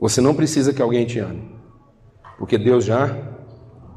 Você 0.00 0.22
não 0.22 0.34
precisa 0.34 0.72
que 0.72 0.80
alguém 0.80 1.04
te 1.04 1.18
ame, 1.18 1.54
porque 2.38 2.56
Deus 2.56 2.86
já 2.86 3.14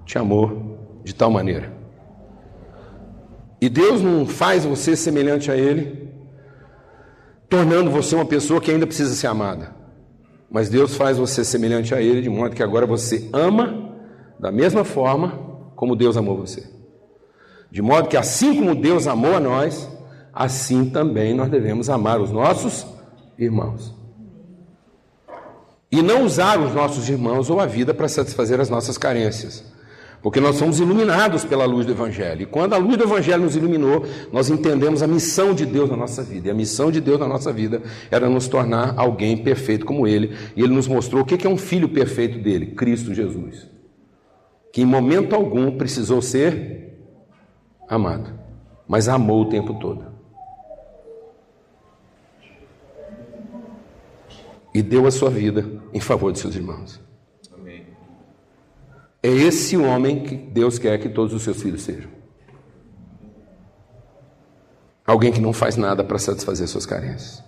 te 0.06 0.18
amou 0.18 1.00
de 1.02 1.16
tal 1.16 1.32
maneira. 1.32 1.72
E 3.62 3.70
Deus 3.70 4.02
não 4.02 4.26
faz 4.26 4.66
você 4.66 4.98
semelhante 4.98 5.50
a 5.50 5.56
Ele, 5.56 6.10
tornando 7.48 7.90
você 7.90 8.16
uma 8.16 8.26
pessoa 8.26 8.60
que 8.60 8.70
ainda 8.70 8.86
precisa 8.86 9.16
ser 9.16 9.28
amada. 9.28 9.74
Mas 10.52 10.68
Deus 10.68 10.94
faz 10.94 11.18
você 11.18 11.46
semelhante 11.46 11.96
a 11.96 12.02
Ele, 12.02 12.22
de 12.22 12.30
modo 12.30 12.54
que 12.54 12.64
agora 12.64 12.86
você 12.86 13.30
ama 13.32 13.96
da 14.38 14.52
mesma 14.52 14.84
forma 14.84 15.72
como 15.74 15.96
Deus 15.96 16.18
amou 16.18 16.36
você. 16.36 16.79
De 17.72 17.82
modo 17.82 18.10
que, 18.10 18.18
assim 18.18 18.56
como 18.56 18.74
Deus 18.74 19.08
amou 19.08 19.36
a 19.36 19.40
nós, 19.40 19.88
assim 20.34 20.90
também 20.90 21.34
nós 21.34 21.50
devemos 21.50 21.90
amar 21.90 22.20
os 22.20 22.32
nossos 22.32 22.86
irmãos. 23.38 23.94
E 25.92 26.02
não 26.02 26.24
usar 26.24 26.60
os 26.60 26.74
nossos 26.74 27.10
irmãos 27.10 27.50
ou 27.50 27.60
a 27.60 27.66
vida 27.66 27.94
para 27.94 28.08
satisfazer 28.08 28.60
as 28.60 28.70
nossas 28.70 28.98
carências. 28.98 29.64
Porque 30.22 30.40
nós 30.40 30.58
somos 30.58 30.80
iluminados 30.80 31.46
pela 31.46 31.66
luz 31.66 31.86
do 31.86 31.94
Evangelho. 31.94 32.42
E 32.42 32.46
quando 32.46 32.74
a 32.74 32.78
luz 32.78 32.98
do 32.98 33.06
Evangelho 33.06 33.44
nos 33.44 33.56
iluminou, 33.56 34.06
nós 34.34 34.50
entendemos 34.50 35.02
a 35.02 35.08
missão 35.08 35.54
de 35.54 35.66
Deus 35.66 35.90
na 35.90 35.96
nossa 35.96 36.22
vida. 36.22 36.50
E 36.50 36.52
a 36.52 36.54
missão 36.54 36.92
de 36.92 37.00
Deus 37.00 37.20
na 37.20 37.28
nossa 37.28 37.54
vida 37.54 37.82
era 38.12 38.30
nos 38.30 38.48
tornar 38.48 38.94
alguém 38.98 39.38
perfeito 39.38 39.86
como 39.86 40.06
Ele. 40.06 40.36
E 40.56 40.62
Ele 40.62 40.74
nos 40.74 40.88
mostrou 40.88 41.22
o 41.22 41.26
que 41.26 41.48
é 41.48 41.50
um 41.50 41.58
filho 41.58 41.88
perfeito 41.88 42.38
dele: 42.38 42.68
Cristo 42.68 43.14
Jesus. 43.14 43.70
Que 44.74 44.82
em 44.82 44.86
momento 44.86 45.36
algum 45.36 45.78
precisou 45.78 46.22
ser 46.22 46.89
amado, 47.90 48.32
mas 48.88 49.08
amou 49.08 49.42
o 49.42 49.50
tempo 49.50 49.74
todo. 49.80 50.06
E 54.74 54.82
deu 54.84 55.08
a 55.08 55.12
sua 55.12 55.30
vida 55.30 55.66
em 55.92 56.00
favor 56.00 56.32
de 56.32 56.40
seus 56.40 56.56
irmãos. 56.56 57.02
É 59.22 59.28
esse 59.28 59.76
homem 59.76 60.24
que 60.24 60.36
Deus 60.36 60.80
quer 60.80 60.98
que 60.98 61.10
todos 61.10 61.34
os 61.34 61.42
seus 61.42 61.62
filhos 61.62 61.82
sejam. 61.82 62.10
Alguém 65.06 65.32
que 65.32 65.42
não 65.42 65.52
faz 65.52 65.76
nada 65.76 66.04
para 66.04 66.18
satisfazer 66.20 66.68
suas 66.68 66.86
carências. 66.86 67.44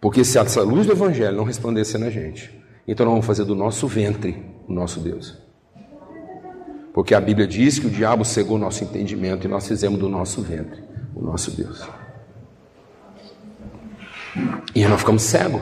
Porque 0.00 0.24
se 0.24 0.36
essa 0.36 0.62
luz 0.62 0.86
do 0.86 0.92
Evangelho 0.92 1.36
não 1.36 1.44
resplandecer 1.44 1.98
na 1.98 2.10
gente, 2.10 2.60
então 2.86 3.06
nós 3.06 3.12
vamos 3.12 3.26
fazer 3.26 3.44
do 3.44 3.54
nosso 3.54 3.86
ventre 3.86 4.44
o 4.68 4.72
nosso 4.72 4.98
Deus. 4.98 5.41
Porque 6.92 7.14
a 7.14 7.20
Bíblia 7.20 7.46
diz 7.46 7.78
que 7.78 7.86
o 7.86 7.90
diabo 7.90 8.24
cegou 8.24 8.58
nosso 8.58 8.84
entendimento 8.84 9.46
e 9.46 9.50
nós 9.50 9.66
fizemos 9.66 9.98
do 9.98 10.08
nosso 10.08 10.42
ventre 10.42 10.92
o 11.14 11.22
nosso 11.22 11.50
Deus. 11.50 11.88
E 14.74 14.84
nós 14.86 15.00
ficamos 15.00 15.22
cegos. 15.22 15.60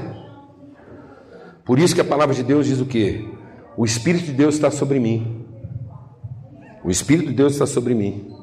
Por 1.65 1.79
isso 1.79 1.95
que 1.95 2.01
a 2.01 2.05
palavra 2.05 2.35
de 2.35 2.43
Deus 2.43 2.67
diz 2.67 2.81
o 2.81 2.87
quê? 2.87 3.29
O 3.77 3.85
Espírito 3.85 4.27
de 4.27 4.33
Deus 4.33 4.55
está 4.55 4.71
sobre 4.71 4.99
mim. 4.99 5.47
O 6.85 6.91
Espírito 6.91 7.29
de 7.29 7.35
Deus 7.35 7.53
está 7.53 7.67
sobre 7.67 7.95
mim. 7.95 8.35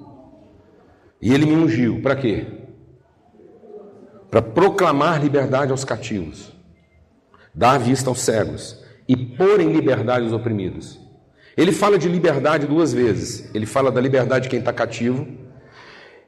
E 1.22 1.34
ele 1.34 1.46
me 1.46 1.56
ungiu. 1.56 2.02
Para 2.02 2.16
quê? 2.16 2.46
Para 4.30 4.42
proclamar 4.42 5.22
liberdade 5.22 5.72
aos 5.72 5.84
cativos, 5.84 6.54
dar 7.56 7.78
vista 7.78 8.10
aos 8.10 8.20
cegos 8.20 8.84
e 9.08 9.16
pôr 9.16 9.62
em 9.62 9.72
liberdade 9.72 10.26
os 10.26 10.34
oprimidos. 10.34 11.00
Ele 11.58 11.72
fala 11.72 11.98
de 11.98 12.08
liberdade 12.08 12.68
duas 12.68 12.94
vezes. 12.94 13.50
Ele 13.54 13.66
fala 13.66 13.92
da 13.92 14.00
liberdade 14.00 14.44
de 14.44 14.50
quem 14.50 14.60
está 14.60 14.72
cativo 14.72 15.28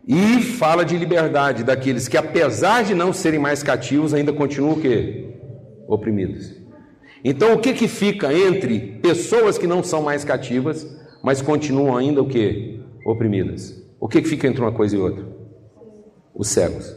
e 0.08 0.42
fala 0.42 0.84
de 0.84 0.98
liberdade 0.98 1.64
daqueles 1.64 2.08
que, 2.08 2.18
apesar 2.18 2.84
de 2.84 2.96
não 2.96 3.14
serem 3.14 3.40
mais 3.40 3.62
cativos, 3.62 4.12
ainda 4.12 4.34
continuam 4.34 4.74
o 4.74 4.82
quê? 4.82 5.36
Oprimidos. 5.88 6.56
Então, 7.24 7.54
o 7.54 7.60
que, 7.60 7.74
que 7.74 7.88
fica 7.88 8.34
entre 8.34 8.80
pessoas 9.04 9.58
que 9.58 9.68
não 9.68 9.84
são 9.84 10.02
mais 10.02 10.24
cativas, 10.24 10.88
mas 11.22 11.44
continuam 11.44 11.96
ainda 11.96 12.24
o 12.24 12.28
que? 12.28 12.82
Oprimidas. 13.06 13.80
O 14.00 14.08
que, 14.08 14.24
que 14.24 14.30
fica 14.30 14.48
entre 14.48 14.62
uma 14.62 14.72
coisa 14.72 14.96
e 14.96 15.00
outra? 15.00 15.28
Os 16.34 16.48
cegos. 16.48 16.96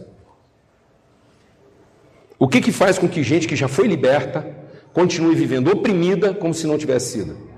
O 2.39 2.49
que, 2.49 2.63
que 2.63 2.73
faz 2.73 2.99
com 2.99 3.09
que 3.09 3.23
gente 3.23 3.47
que 3.47 3.57
já 3.57 3.69
foi 3.69 3.87
liberta 3.87 4.47
continue 4.95 5.35
vivendo 5.35 5.69
oprimida 5.69 6.33
como 6.33 6.55
se 6.55 6.67
não 6.67 6.79
tivesse 6.79 7.19
sido? 7.19 7.52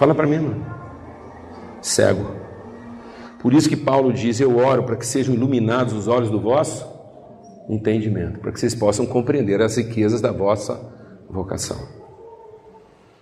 Fala 0.00 0.14
para 0.14 0.26
mim, 0.26 0.38
mano. 0.38 0.64
Cego. 1.82 2.34
Por 3.38 3.52
isso 3.52 3.68
que 3.68 3.76
Paulo 3.76 4.10
diz: 4.14 4.40
Eu 4.40 4.56
oro 4.56 4.82
para 4.84 4.96
que 4.96 5.06
sejam 5.06 5.34
iluminados 5.34 5.92
os 5.92 6.08
olhos 6.08 6.30
do 6.30 6.40
vosso 6.40 6.90
entendimento, 7.68 8.38
para 8.38 8.50
que 8.50 8.58
vocês 8.58 8.74
possam 8.74 9.04
compreender 9.04 9.60
as 9.60 9.76
riquezas 9.76 10.22
da 10.22 10.32
vossa 10.32 10.80
vocação. 11.28 11.76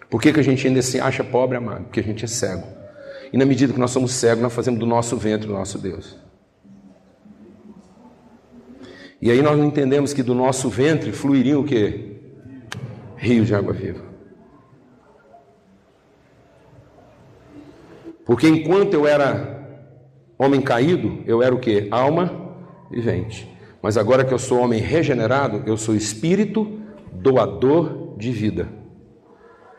Por 0.08 0.22
que, 0.22 0.32
que 0.32 0.38
a 0.38 0.42
gente 0.42 0.68
ainda 0.68 0.80
se 0.80 1.00
acha 1.00 1.24
pobre, 1.24 1.56
amado? 1.56 1.82
Porque 1.82 1.98
a 1.98 2.02
gente 2.02 2.24
é 2.24 2.28
cego. 2.28 2.62
E 3.32 3.36
na 3.36 3.44
medida 3.44 3.72
que 3.72 3.80
nós 3.80 3.90
somos 3.90 4.12
cegos, 4.12 4.40
nós 4.40 4.54
fazemos 4.54 4.78
do 4.78 4.86
nosso 4.86 5.16
ventre 5.16 5.50
o 5.50 5.52
nosso 5.52 5.78
Deus. 5.78 6.16
E 9.20 9.32
aí 9.32 9.42
nós 9.42 9.58
não 9.58 9.64
entendemos 9.64 10.12
que 10.12 10.22
do 10.22 10.32
nosso 10.32 10.68
ventre 10.68 11.10
fluiriam 11.10 11.60
o 11.60 11.64
quê? 11.64 12.20
Rios 13.16 13.48
de 13.48 13.54
água 13.56 13.72
viva. 13.72 14.07
Porque 18.28 18.46
enquanto 18.46 18.92
eu 18.92 19.06
era 19.06 19.58
homem 20.38 20.60
caído, 20.60 21.20
eu 21.24 21.42
era 21.42 21.54
o 21.54 21.58
quê? 21.58 21.88
Alma 21.90 22.30
vivente. 22.90 23.50
Mas 23.82 23.96
agora 23.96 24.22
que 24.22 24.34
eu 24.34 24.38
sou 24.38 24.60
homem 24.60 24.80
regenerado, 24.80 25.62
eu 25.64 25.78
sou 25.78 25.96
espírito 25.96 26.70
doador 27.10 28.18
de 28.18 28.30
vida. 28.30 28.68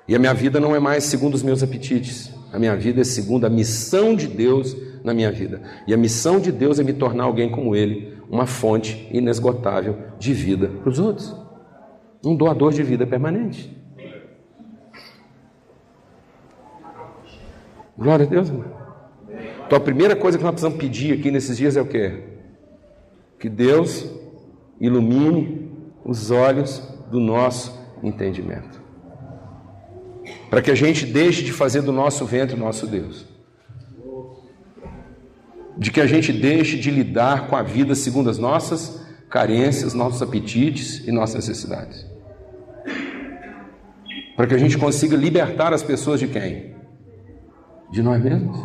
E 0.08 0.16
a 0.16 0.20
minha 0.20 0.34
vida 0.34 0.60
não 0.60 0.76
é 0.76 0.80
mais 0.80 1.04
segundo 1.04 1.36
os 1.36 1.44
meus 1.44 1.62
apetites. 1.62 2.34
A 2.52 2.58
minha 2.58 2.76
vida 2.76 3.02
é 3.02 3.04
segundo 3.04 3.46
a 3.46 3.50
missão 3.52 4.16
de 4.16 4.26
Deus 4.26 4.76
na 5.04 5.14
minha 5.14 5.32
vida. 5.32 5.62
E 5.86 5.94
a 5.94 5.98
missão 5.98 6.40
de 6.40 6.52
Deus 6.52 6.80
é 6.80 6.84
me 6.84 6.94
tornar 6.94 7.26
alguém 7.26 7.52
como 7.52 7.76
Ele, 7.76 8.18
uma 8.28 8.48
fonte 8.48 9.08
inesgotável 9.12 9.96
de 10.18 10.34
vida 10.34 10.70
para 10.82 10.90
os 10.90 10.98
outros. 10.98 11.36
Um 12.26 12.36
doador 12.36 12.74
de 12.74 12.82
vida 12.82 13.06
permanente. 13.06 13.79
Glória 18.00 18.26
a 18.26 18.30
Deus, 18.30 18.48
irmão. 18.48 18.66
Então 19.66 19.78
a 19.78 19.82
primeira 19.82 20.16
coisa 20.16 20.38
que 20.38 20.44
nós 20.44 20.54
precisamos 20.54 20.80
pedir 20.80 21.14
aqui 21.14 21.30
nesses 21.30 21.58
dias 21.58 21.76
é 21.76 21.82
o 21.82 21.86
quê? 21.86 22.24
Que 23.38 23.50
Deus 23.50 24.10
ilumine 24.80 25.70
os 26.06 26.32
olhos 26.32 26.82
do 27.12 27.20
nosso 27.20 27.78
entendimento. 28.02 28.82
Para 30.50 30.62
que 30.62 30.72
a 30.72 30.76
gente 30.76 31.06
deixe 31.06 31.44
de 31.44 31.52
fazer 31.52 31.82
do 31.82 31.92
nosso 31.92 32.26
ventre 32.26 32.56
o 32.56 32.60
nosso 32.60 32.88
Deus. 32.88 33.28
De 35.78 35.92
que 35.92 36.00
a 36.00 36.08
gente 36.08 36.32
deixe 36.32 36.78
de 36.80 36.90
lidar 36.90 37.48
com 37.48 37.56
a 37.58 37.62
vida 37.62 37.96
segundo 37.96 38.30
as 38.30 38.38
nossas 38.38 39.06
carências, 39.30 39.94
nossos 39.94 40.22
apetites 40.22 41.06
e 41.06 41.12
nossas 41.12 41.36
necessidades. 41.48 42.08
Para 44.38 44.48
que 44.48 44.56
a 44.56 44.58
gente 44.58 44.78
consiga 44.78 45.18
libertar 45.18 45.74
as 45.74 45.84
pessoas 45.84 46.22
de 46.22 46.30
quem? 46.30 46.79
De 47.92 48.02
nós 48.02 48.24
mesmos. 48.24 48.58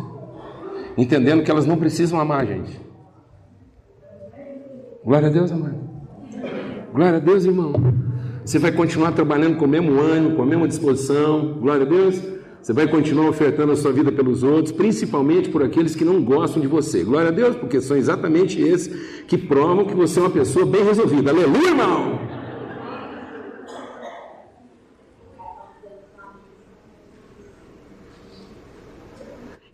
Entendendo 0.97 1.43
que 1.43 1.51
elas 1.51 1.65
não 1.65 1.77
precisam 1.77 2.19
amar 2.19 2.41
a 2.41 2.45
gente. 2.45 2.79
Glória 5.03 5.27
a 5.27 5.31
Deus, 5.31 5.51
amado. 5.51 5.79
Glória 6.93 7.17
a 7.17 7.19
Deus, 7.19 7.45
irmão. 7.45 7.73
Você 8.45 8.59
vai 8.59 8.71
continuar 8.71 9.11
trabalhando 9.11 9.57
com 9.57 9.65
o 9.65 9.67
mesmo 9.67 9.99
ânimo, 9.99 10.35
com 10.35 10.41
a 10.41 10.45
mesma 10.45 10.67
disposição. 10.67 11.59
Glória 11.59 11.85
a 11.85 11.89
Deus. 11.89 12.21
Você 12.61 12.73
vai 12.73 12.87
continuar 12.87 13.29
ofertando 13.29 13.73
a 13.73 13.75
sua 13.75 13.91
vida 13.91 14.11
pelos 14.11 14.41
outros, 14.41 14.71
principalmente 14.71 15.49
por 15.49 15.61
aqueles 15.61 15.95
que 15.95 16.03
não 16.03 16.23
gostam 16.23 16.59
de 16.59 16.67
você. 16.67 17.03
Glória 17.03 17.27
a 17.27 17.31
Deus, 17.31 17.55
porque 17.55 17.79
são 17.79 17.95
exatamente 17.95 18.59
esses 18.59 19.23
que 19.27 19.37
provam 19.37 19.85
que 19.85 19.93
você 19.93 20.19
é 20.19 20.23
uma 20.23 20.31
pessoa 20.31 20.65
bem 20.65 20.83
resolvida. 20.83 21.29
Aleluia, 21.29 21.69
irmão! 21.69 22.44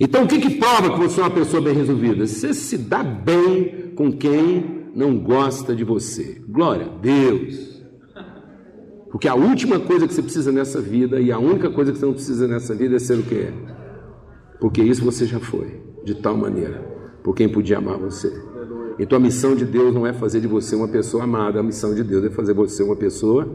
Então, 0.03 0.23
o 0.23 0.27
que, 0.27 0.39
que 0.39 0.55
prova 0.55 0.93
que 0.93 0.99
você 0.99 1.19
é 1.19 1.23
uma 1.23 1.29
pessoa 1.29 1.61
bem 1.61 1.75
resolvida? 1.75 2.25
Você 2.25 2.55
se 2.55 2.75
dá 2.75 3.03
bem 3.03 3.93
com 3.95 4.11
quem 4.11 4.89
não 4.95 5.15
gosta 5.15 5.75
de 5.75 5.83
você. 5.83 6.41
Glória 6.49 6.87
a 6.87 6.97
Deus. 6.97 7.83
Porque 9.11 9.27
a 9.27 9.35
última 9.35 9.79
coisa 9.79 10.07
que 10.07 10.13
você 10.15 10.23
precisa 10.23 10.51
nessa 10.51 10.81
vida 10.81 11.21
e 11.21 11.31
a 11.31 11.37
única 11.37 11.69
coisa 11.69 11.91
que 11.91 11.99
você 11.99 12.05
não 12.07 12.13
precisa 12.13 12.47
nessa 12.47 12.73
vida 12.73 12.95
é 12.95 12.99
ser 12.99 13.19
o 13.19 13.21
que 13.21 13.35
é. 13.35 13.53
Porque 14.59 14.81
isso 14.81 15.05
você 15.05 15.27
já 15.27 15.39
foi, 15.39 15.83
de 16.03 16.15
tal 16.15 16.35
maneira, 16.35 16.79
por 17.23 17.35
quem 17.35 17.47
podia 17.47 17.77
amar 17.77 17.99
você. 17.99 18.33
Então 18.97 19.19
a 19.19 19.21
missão 19.21 19.55
de 19.55 19.65
Deus 19.65 19.93
não 19.93 20.07
é 20.07 20.13
fazer 20.13 20.41
de 20.41 20.47
você 20.47 20.75
uma 20.75 20.87
pessoa 20.87 21.25
amada, 21.25 21.59
a 21.59 21.63
missão 21.63 21.93
de 21.93 22.03
Deus 22.03 22.25
é 22.25 22.31
fazer 22.31 22.55
você 22.55 22.81
uma 22.81 22.95
pessoa 22.95 23.47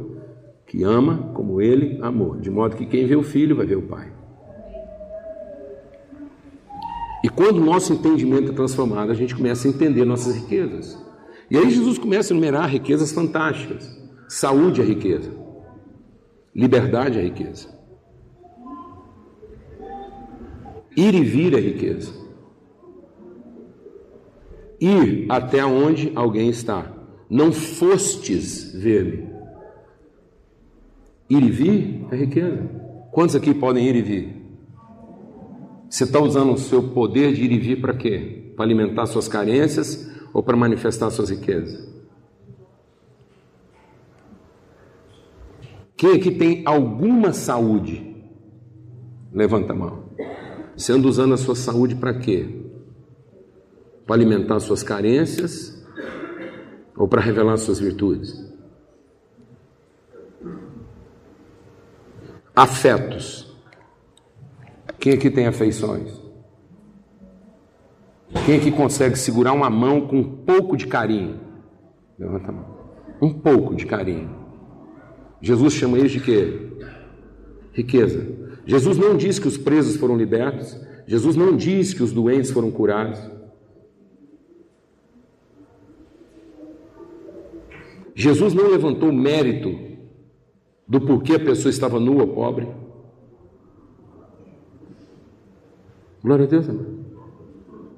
que 0.64 0.84
ama 0.84 1.32
como 1.34 1.60
ele 1.60 1.98
amou, 2.02 2.36
de 2.36 2.50
modo 2.50 2.76
que 2.76 2.86
quem 2.86 3.04
vê 3.04 3.16
o 3.16 3.24
filho 3.24 3.56
vai 3.56 3.66
ver 3.66 3.78
o 3.78 3.82
pai. 3.82 4.15
Quando 7.36 7.58
o 7.58 7.64
nosso 7.64 7.92
entendimento 7.92 8.50
é 8.50 8.54
transformado, 8.54 9.12
a 9.12 9.14
gente 9.14 9.36
começa 9.36 9.68
a 9.68 9.70
entender 9.70 10.04
nossas 10.06 10.34
riquezas. 10.34 10.98
E 11.50 11.56
aí 11.56 11.70
Jesus 11.70 11.98
começa 11.98 12.32
a 12.32 12.34
enumerar 12.34 12.68
riquezas 12.68 13.12
fantásticas. 13.12 13.94
Saúde 14.26 14.80
é 14.80 14.84
riqueza. 14.84 15.30
Liberdade 16.54 17.18
é 17.18 17.22
riqueza. 17.22 17.68
Ir 20.96 21.14
e 21.14 21.22
vir 21.22 21.52
é 21.52 21.60
riqueza. 21.60 22.10
Ir 24.80 25.26
até 25.28 25.64
onde 25.64 26.10
alguém 26.14 26.48
está. 26.48 26.90
Não 27.28 27.52
fostes 27.52 28.72
ver-me. 28.72 29.28
Ir 31.28 31.42
e 31.42 31.50
vir 31.50 32.06
é 32.10 32.16
riqueza. 32.16 32.70
Quantos 33.12 33.36
aqui 33.36 33.52
podem 33.52 33.86
ir 33.86 33.96
e 33.96 34.02
vir? 34.02 34.35
Você 35.88 36.04
está 36.04 36.20
usando 36.20 36.52
o 36.52 36.58
seu 36.58 36.82
poder 36.90 37.32
de 37.32 37.44
ir 37.44 37.52
e 37.52 37.58
vir 37.58 37.80
para 37.80 37.94
quê? 37.94 38.52
Para 38.56 38.64
alimentar 38.64 39.06
suas 39.06 39.28
carências 39.28 40.10
ou 40.32 40.42
para 40.42 40.56
manifestar 40.56 41.10
suas 41.10 41.30
riquezas? 41.30 41.94
Quem 45.96 46.12
aqui 46.12 46.30
tem 46.30 46.62
alguma 46.66 47.32
saúde? 47.32 48.14
Levanta 49.32 49.72
a 49.72 49.76
mão. 49.76 50.10
Você 50.76 50.92
anda 50.92 51.08
usando 51.08 51.32
a 51.32 51.38
sua 51.38 51.54
saúde 51.54 51.94
para 51.94 52.18
quê? 52.18 52.64
Para 54.06 54.16
alimentar 54.16 54.60
suas 54.60 54.82
carências 54.82 55.82
ou 56.96 57.08
para 57.08 57.22
revelar 57.22 57.56
suas 57.56 57.78
virtudes? 57.78 58.44
Afetos. 62.54 63.45
Quem 65.06 65.14
aqui 65.14 65.30
tem 65.30 65.46
afeições? 65.46 66.20
Quem 68.44 68.56
aqui 68.56 68.72
consegue 68.72 69.16
segurar 69.16 69.52
uma 69.52 69.70
mão 69.70 70.00
com 70.08 70.16
um 70.18 70.24
pouco 70.24 70.76
de 70.76 70.88
carinho? 70.88 71.38
Levanta 72.18 72.48
a 72.48 72.52
mão. 72.52 72.66
Um 73.22 73.32
pouco 73.32 73.76
de 73.76 73.86
carinho. 73.86 74.28
Jesus 75.40 75.74
chama 75.74 75.96
isso 76.00 76.18
de 76.18 76.20
quê? 76.24 76.72
Riqueza. 77.72 78.26
Jesus 78.66 78.98
não 78.98 79.16
diz 79.16 79.38
que 79.38 79.46
os 79.46 79.56
presos 79.56 79.94
foram 79.94 80.16
libertos. 80.16 80.76
Jesus 81.06 81.36
não 81.36 81.56
diz 81.56 81.94
que 81.94 82.02
os 82.02 82.12
doentes 82.12 82.50
foram 82.50 82.72
curados. 82.72 83.20
Jesus 88.12 88.52
não 88.52 88.68
levantou 88.68 89.12
mérito 89.12 89.72
do 90.88 91.00
porquê 91.00 91.34
a 91.34 91.38
pessoa 91.38 91.70
estava 91.70 92.00
nua 92.00 92.22
ou 92.22 92.34
pobre. 92.34 92.85
Glória 96.26 96.44
a 96.44 96.48
Deus, 96.48 96.68
amor. 96.68 96.86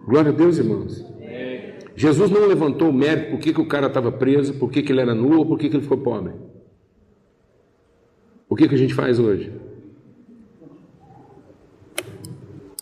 Glória 0.06 0.30
a 0.30 0.34
Deus, 0.34 0.58
irmãos. 0.58 1.02
Jesus 1.96 2.30
não 2.30 2.46
levantou 2.46 2.90
o 2.90 2.92
mérito 2.92 3.30
por 3.30 3.40
que, 3.40 3.54
que 3.54 3.60
o 3.62 3.66
cara 3.66 3.86
estava 3.86 4.12
preso, 4.12 4.52
por 4.52 4.70
que, 4.70 4.82
que 4.82 4.92
ele 4.92 5.00
era 5.00 5.14
nu 5.14 5.38
ou 5.38 5.46
por 5.46 5.58
que, 5.58 5.70
que 5.70 5.76
ele 5.76 5.82
ficou 5.82 5.96
pobre. 5.96 6.34
O 8.46 8.54
que, 8.54 8.68
que 8.68 8.74
a 8.74 8.78
gente 8.78 8.92
faz 8.92 9.18
hoje? 9.18 9.50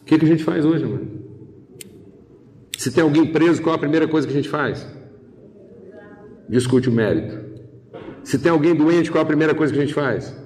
O 0.01 0.05
que, 0.05 0.19
que 0.19 0.25
a 0.25 0.29
gente 0.29 0.43
faz 0.43 0.65
hoje, 0.65 0.85
mano? 0.85 1.11
Se 2.77 2.91
tem 2.91 3.05
alguém 3.05 3.31
preso, 3.31 3.63
qual 3.63 3.77
a 3.77 3.79
primeira 3.79 4.09
coisa 4.09 4.27
que 4.27 4.33
a 4.33 4.37
gente 4.37 4.49
faz? 4.49 4.85
Discute 6.49 6.89
o 6.89 6.93
mérito. 6.93 7.39
Se 8.25 8.37
tem 8.37 8.51
alguém 8.51 8.75
doente, 8.75 9.13
qual 9.13 9.23
a 9.23 9.27
primeira 9.27 9.55
coisa 9.55 9.73
que 9.73 9.79
a 9.79 9.83
gente 9.83 9.95
faz? 9.95 10.37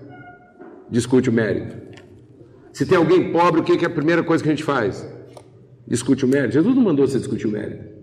Discute 0.91 1.31
o 1.31 1.33
mérito. 1.33 1.90
Se 2.73 2.87
tem 2.87 2.97
alguém 2.97 3.33
pobre, 3.33 3.61
o 3.61 3.65
que 3.65 3.85
é 3.85 3.89
a 3.89 3.91
primeira 3.91 4.23
coisa 4.23 4.43
que 4.43 4.49
a 4.49 4.53
gente 4.53 4.65
faz? 4.65 5.07
Discute 5.87 6.25
o 6.25 6.29
mérito. 6.29 6.55
Jesus 6.55 6.75
não 6.75 6.83
mandou 6.83 7.07
você 7.07 7.19
discutir 7.19 7.47
o 7.47 7.51
mérito. 7.51 8.01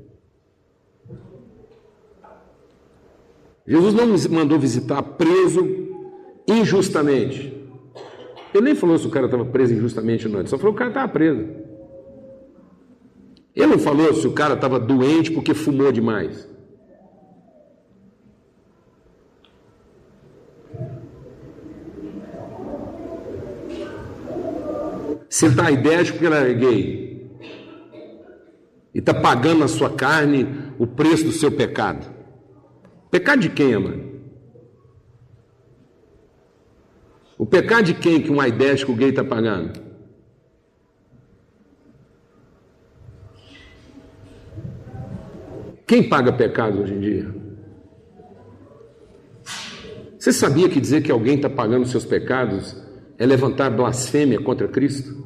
Jesus 3.65 3.93
não 3.93 4.07
mandou 4.37 4.57
visitar 4.57 5.01
preso 5.01 5.67
injustamente. 6.47 7.53
Ele 8.53 8.63
nem 8.63 8.75
falou 8.75 8.97
se 8.97 9.05
o 9.05 9.09
cara 9.09 9.25
estava 9.25 9.45
preso 9.45 9.73
injustamente 9.73 10.25
ou 10.25 10.31
não, 10.31 10.39
ele 10.39 10.47
só 10.47 10.57
falou 10.57 10.73
que 10.73 10.77
o 10.77 10.79
cara 10.79 10.91
estava 10.91 11.07
preso. 11.11 11.45
Ele 13.55 13.67
não 13.67 13.79
falou 13.79 14.13
se 14.13 14.25
o 14.25 14.31
cara 14.31 14.53
estava 14.53 14.79
doente 14.79 15.31
porque 15.31 15.53
fumou 15.53 15.91
demais. 15.91 16.47
Se 25.29 25.45
ele 25.45 25.55
porque 26.11 26.25
ele 26.25 26.35
é 26.35 26.53
gay. 26.53 27.07
E 28.93 28.99
está 28.99 29.13
pagando 29.13 29.59
na 29.59 29.67
sua 29.67 29.93
carne 29.93 30.47
o 30.79 30.87
preço 30.87 31.25
do 31.25 31.31
seu 31.31 31.51
pecado. 31.51 32.07
Pecado 33.11 33.41
de 33.41 33.49
quem, 33.49 33.77
mano? 33.77 34.07
O 37.37 37.45
pecado 37.45 37.85
de 37.85 37.93
quem 37.93 38.21
que 38.21 38.31
um 38.31 38.41
aidético 38.41 38.95
gay 38.95 39.09
está 39.09 39.23
pagando? 39.23 39.87
Quem 45.85 46.09
paga 46.09 46.33
pecado 46.33 46.81
hoje 46.81 46.93
em 46.93 46.99
dia? 46.99 47.35
Você 50.17 50.33
sabia 50.33 50.67
que 50.67 50.81
dizer 50.81 51.01
que 51.01 51.11
alguém 51.11 51.35
está 51.35 51.49
pagando 51.49 51.85
seus 51.85 52.03
pecados 52.03 52.75
é 53.17 53.25
levantar 53.25 53.69
blasfêmia 53.69 54.39
contra 54.39 54.67
Cristo? 54.67 55.25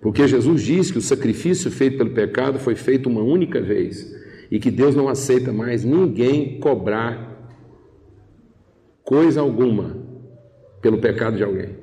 Porque 0.00 0.26
Jesus 0.26 0.62
diz 0.62 0.90
que 0.90 0.98
o 0.98 1.02
sacrifício 1.02 1.70
feito 1.70 1.98
pelo 1.98 2.10
pecado 2.10 2.58
foi 2.58 2.74
feito 2.74 3.08
uma 3.08 3.22
única 3.22 3.60
vez 3.60 4.14
e 4.50 4.58
que 4.58 4.70
Deus 4.70 4.94
não 4.94 5.08
aceita 5.08 5.52
mais 5.52 5.84
ninguém 5.84 6.58
cobrar 6.60 7.28
coisa 9.04 9.40
alguma 9.40 9.96
pelo 10.80 10.98
pecado 10.98 11.36
de 11.36 11.44
alguém. 11.44 11.76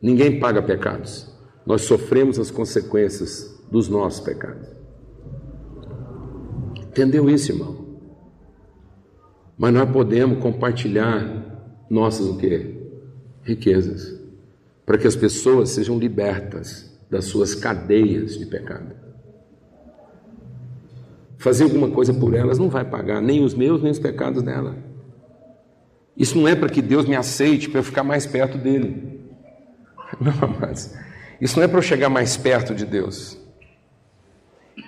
Ninguém 0.00 0.38
paga 0.38 0.62
pecados. 0.62 1.34
Nós 1.64 1.82
sofremos 1.82 2.38
as 2.38 2.50
consequências 2.50 3.60
dos 3.70 3.88
nossos 3.88 4.20
pecados. 4.20 4.68
Entendeu 6.80 7.28
isso, 7.28 7.52
irmão? 7.52 7.85
Mas 9.56 9.72
nós 9.72 9.90
podemos 9.90 10.38
compartilhar 10.38 11.86
nossas 11.88 12.26
o 12.26 12.36
quê? 12.36 12.74
Riquezas, 13.42 14.20
para 14.84 14.98
que 14.98 15.06
as 15.06 15.16
pessoas 15.16 15.70
sejam 15.70 15.98
libertas 15.98 16.92
das 17.10 17.26
suas 17.26 17.54
cadeias 17.54 18.36
de 18.36 18.46
pecado 18.46 19.06
fazer 21.38 21.64
alguma 21.64 21.88
coisa 21.88 22.12
por 22.12 22.34
elas, 22.34 22.58
não 22.58 22.68
vai 22.68 22.84
pagar 22.84 23.20
nem 23.20 23.42
os 23.42 23.54
meus, 23.54 23.82
nem 23.82 23.92
os 23.92 23.98
pecados 23.98 24.42
dela. 24.42 24.76
Isso 26.16 26.36
não 26.36 26.48
é 26.48 26.54
para 26.56 26.68
que 26.68 26.82
Deus 26.82 27.06
me 27.06 27.14
aceite 27.14 27.68
para 27.68 27.78
eu 27.78 27.84
ficar 27.84 28.02
mais 28.02 28.26
perto 28.26 28.58
dele. 28.58 29.20
Não, 30.20 30.56
mas 30.60 30.96
isso 31.40 31.56
não 31.56 31.64
é 31.64 31.68
para 31.68 31.78
eu 31.78 31.82
chegar 31.82 32.08
mais 32.08 32.36
perto 32.36 32.74
de 32.74 32.86
Deus. 32.86 33.36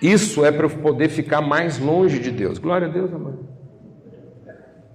Isso 0.00 0.44
é 0.44 0.50
para 0.50 0.66
eu 0.66 0.70
poder 0.70 1.08
ficar 1.08 1.42
mais 1.42 1.78
longe 1.78 2.18
de 2.18 2.30
Deus. 2.30 2.58
Glória 2.58 2.86
a 2.86 2.90
Deus, 2.90 3.12
amado. 3.12 3.46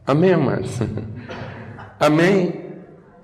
Amém, 0.05 0.33
amados? 0.33 0.79
Amém? 1.99 2.61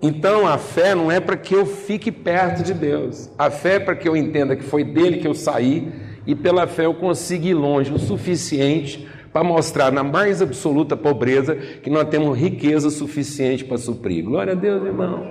Então 0.02 0.48
a 0.48 0.58
fé 0.58 0.96
não 0.96 1.12
é 1.12 1.20
para 1.20 1.36
que 1.36 1.54
eu 1.54 1.66
fique 1.66 2.12
perto 2.12 2.64
de 2.64 2.74
Deus. 2.74 3.30
A 3.38 3.52
fé 3.52 3.76
é 3.76 3.80
para 3.80 3.96
que 3.96 4.08
eu 4.08 4.16
entenda 4.16 4.56
que 4.56 4.64
foi 4.64 4.84
dele 4.84 5.18
que 5.18 5.28
eu 5.28 5.34
saí 5.34 5.92
e 6.26 6.34
pela 6.34 6.68
fé 6.68 6.86
eu 6.86 6.94
consigo 6.94 7.46
ir 7.46 7.54
longe 7.54 7.92
o 7.92 8.00
suficiente 8.00 9.08
para 9.34 9.44
mostrar 9.44 9.92
na 9.92 10.04
mais 10.04 10.42
absoluta 10.42 10.96
pobreza 10.96 11.56
que 11.56 11.90
nós 11.90 12.08
temos 12.08 12.38
riqueza 12.38 12.90
suficiente 12.90 13.66
para 13.66 13.78
suprir. 13.78 14.24
Glória 14.24 14.54
a 14.54 14.56
Deus, 14.56 14.86
irmão. 14.86 15.24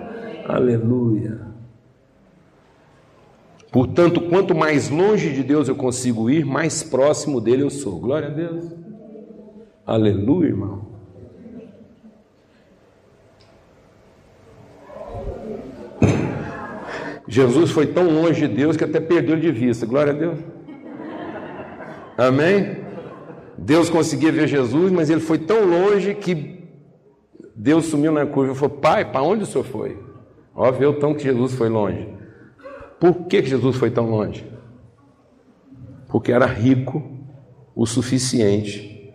Aleluia. 0.46 1.48
Portanto, 3.72 4.20
quanto 4.22 4.54
mais 4.54 4.88
longe 4.90 5.32
de 5.32 5.42
Deus 5.42 5.68
eu 5.68 5.74
consigo 5.74 6.30
ir, 6.30 6.44
mais 6.44 6.82
próximo 6.82 7.40
dele 7.40 7.62
eu 7.62 7.70
sou. 7.70 7.98
Glória 7.98 8.28
a 8.28 8.32
Deus. 8.32 8.64
Aleluia, 9.86 10.48
irmão. 10.48 10.97
Jesus 17.28 17.70
foi 17.70 17.86
tão 17.86 18.10
longe 18.10 18.48
de 18.48 18.54
Deus 18.54 18.76
que 18.76 18.84
até 18.84 18.98
perdeu 18.98 19.38
de 19.38 19.52
vista. 19.52 19.84
Glória 19.84 20.14
a 20.14 20.16
Deus. 20.16 20.38
Amém? 22.16 22.78
Deus 23.58 23.90
conseguia 23.90 24.32
ver 24.32 24.48
Jesus, 24.48 24.90
mas 24.90 25.10
ele 25.10 25.20
foi 25.20 25.38
tão 25.38 25.64
longe 25.66 26.14
que 26.14 26.58
Deus 27.54 27.84
sumiu 27.84 28.10
na 28.10 28.24
curva 28.24 28.52
e 28.52 28.56
falou: 28.56 28.76
Pai, 28.78 29.04
para 29.04 29.22
onde 29.22 29.42
o 29.42 29.46
senhor 29.46 29.64
foi? 29.64 29.98
Ó, 30.54 30.72
vê 30.72 30.86
o 30.86 30.98
tão 30.98 31.14
que 31.14 31.22
Jesus 31.22 31.52
foi 31.52 31.68
longe. 31.68 32.08
Por 32.98 33.26
que 33.26 33.44
Jesus 33.44 33.76
foi 33.76 33.90
tão 33.90 34.08
longe? 34.08 34.44
Porque 36.08 36.32
era 36.32 36.46
rico 36.46 37.02
o 37.76 37.84
suficiente 37.84 39.12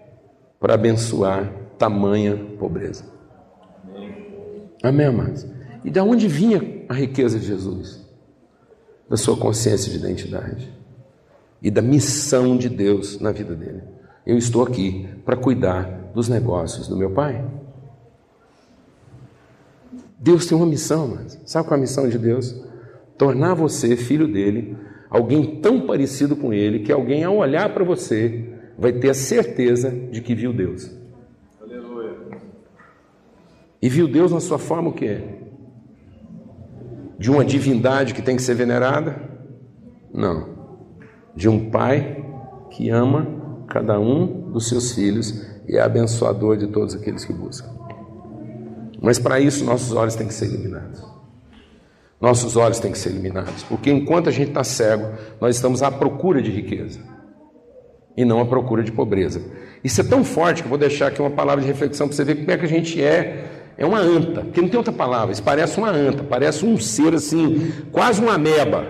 para 0.59 0.76
abençoar 0.76 1.51
tamanha 1.78 2.38
pobreza. 2.59 3.05
Amém, 4.84 5.07
amados? 5.07 5.47
E 5.84 5.89
de 5.89 5.99
onde 5.99 6.28
vinha 6.28 6.86
a 6.88 6.93
riqueza 6.93 7.39
de 7.39 7.45
Jesus? 7.45 8.03
Da 9.10 9.18
sua 9.18 9.38
consciência 9.38 9.91
de 9.91 9.97
identidade 9.97 10.74
e 11.62 11.72
da 11.72 11.82
missão 11.82 12.58
de 12.58 12.68
Deus 12.68 13.20
na 13.20 13.32
vida 13.32 13.56
dele. 13.56 13.82
Eu 14.26 14.38
estou 14.38 14.64
aqui 14.64 15.08
para 15.24 15.38
cuidar 15.38 16.12
dos 16.14 16.28
negócios 16.28 16.88
do 16.88 16.97
meu 16.97 17.12
pai. 17.12 17.43
Deus 20.20 20.45
tem 20.45 20.58
uma 20.58 20.66
missão, 20.66 21.08
mas 21.08 21.39
sabe 21.45 21.68
qual 21.68 21.78
é 21.78 21.80
a 21.80 21.82
missão 21.82 22.08
de 22.08 22.18
Deus? 22.18 22.56
Tornar 23.18 23.54
você 23.54 23.95
filho 23.95 24.28
dele, 24.28 24.78
alguém 25.10 25.60
tão 25.60 25.86
parecido 25.86 26.36
com 26.36 26.54
ele 26.54 26.80
que 26.80 26.91
alguém 26.91 27.24
ao 27.24 27.38
olhar 27.38 27.74
para 27.74 27.84
você 27.84 28.49
vai 28.78 28.91
ter 28.91 29.10
a 29.10 29.14
certeza 29.14 29.91
de 29.91 30.22
que 30.22 30.34
viu 30.34 30.54
Deus. 30.54 30.89
Aleluia. 31.62 32.18
E 33.82 33.89
viu 33.89 34.08
Deus 34.08 34.32
na 34.32 34.39
sua 34.39 34.58
forma 34.58 34.89
o 34.89 34.93
quê? 34.93 35.22
De 37.18 37.30
uma 37.30 37.45
divindade 37.45 38.14
que 38.14 38.22
tem 38.22 38.36
que 38.36 38.41
ser 38.41 38.55
venerada? 38.55 39.16
Não 40.14 40.53
de 41.36 41.49
um 41.49 41.70
pai 41.70 42.24
que 42.70 42.89
ama 42.89 43.28
cada 43.68 43.99
um 43.99 44.51
dos 44.51 44.68
seus 44.68 44.93
filhos 44.93 45.45
e 45.68 45.78
é 45.78 45.82
abençoador 45.82 46.57
de 46.57 46.68
todos 46.68 46.93
aqueles 46.95 47.26
que 47.26 47.34
buscam. 47.34 47.70
Mas 49.01 49.20
para 49.20 49.39
isso 49.39 49.66
nossos 49.66 49.93
olhos 49.93 50.16
têm 50.16 50.28
que 50.28 50.34
ser 50.34 50.45
iluminados. 50.45 51.03
Nossos 52.22 52.55
olhos 52.55 52.80
têm 52.80 52.91
que 52.91 52.97
ser 52.97 53.09
iluminados, 53.09 53.64
porque 53.64 53.91
enquanto 53.91 54.30
a 54.30 54.32
gente 54.32 54.49
está 54.49 54.64
cego, 54.64 55.09
nós 55.41 55.55
estamos 55.55 55.84
à 55.84 55.91
procura 55.91 56.41
de 56.41 56.51
riqueza 56.51 56.99
e 58.16 58.24
não 58.24 58.39
à 58.39 58.45
procura 58.45 58.82
de 58.82 58.91
pobreza. 58.91 59.41
Isso 59.84 59.99
é 59.99 60.03
tão 60.03 60.24
forte 60.24 60.61
que 60.61 60.68
eu 60.68 60.70
vou 60.70 60.78
deixar 60.78 61.07
aqui 61.07 61.20
uma 61.20 61.32
palavra 61.32 61.61
de 61.61 61.68
reflexão 61.68 62.07
para 62.07 62.16
você 62.16 62.24
ver 62.24 62.36
como 62.36 62.51
é 62.51 62.57
que 62.57 62.66
a 62.66 62.70
gente 62.70 63.01
é. 63.01 63.53
É 63.78 63.86
uma 63.86 63.99
anta, 63.99 64.41
porque 64.41 64.61
não 64.61 64.69
tem 64.69 64.78
outra 64.78 64.93
palavra. 64.93 65.32
Isso 65.32 65.43
parece 65.43 65.78
uma 65.78 65.89
anta, 65.89 66.24
parece 66.24 66.65
um 66.65 66.78
ser 66.78 67.13
assim, 67.13 67.71
quase 67.91 68.21
uma 68.21 68.36
ameba, 68.36 68.88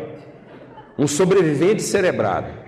um 0.97 1.07
sobrevivente 1.07 1.81
cerebrado. 1.81 2.63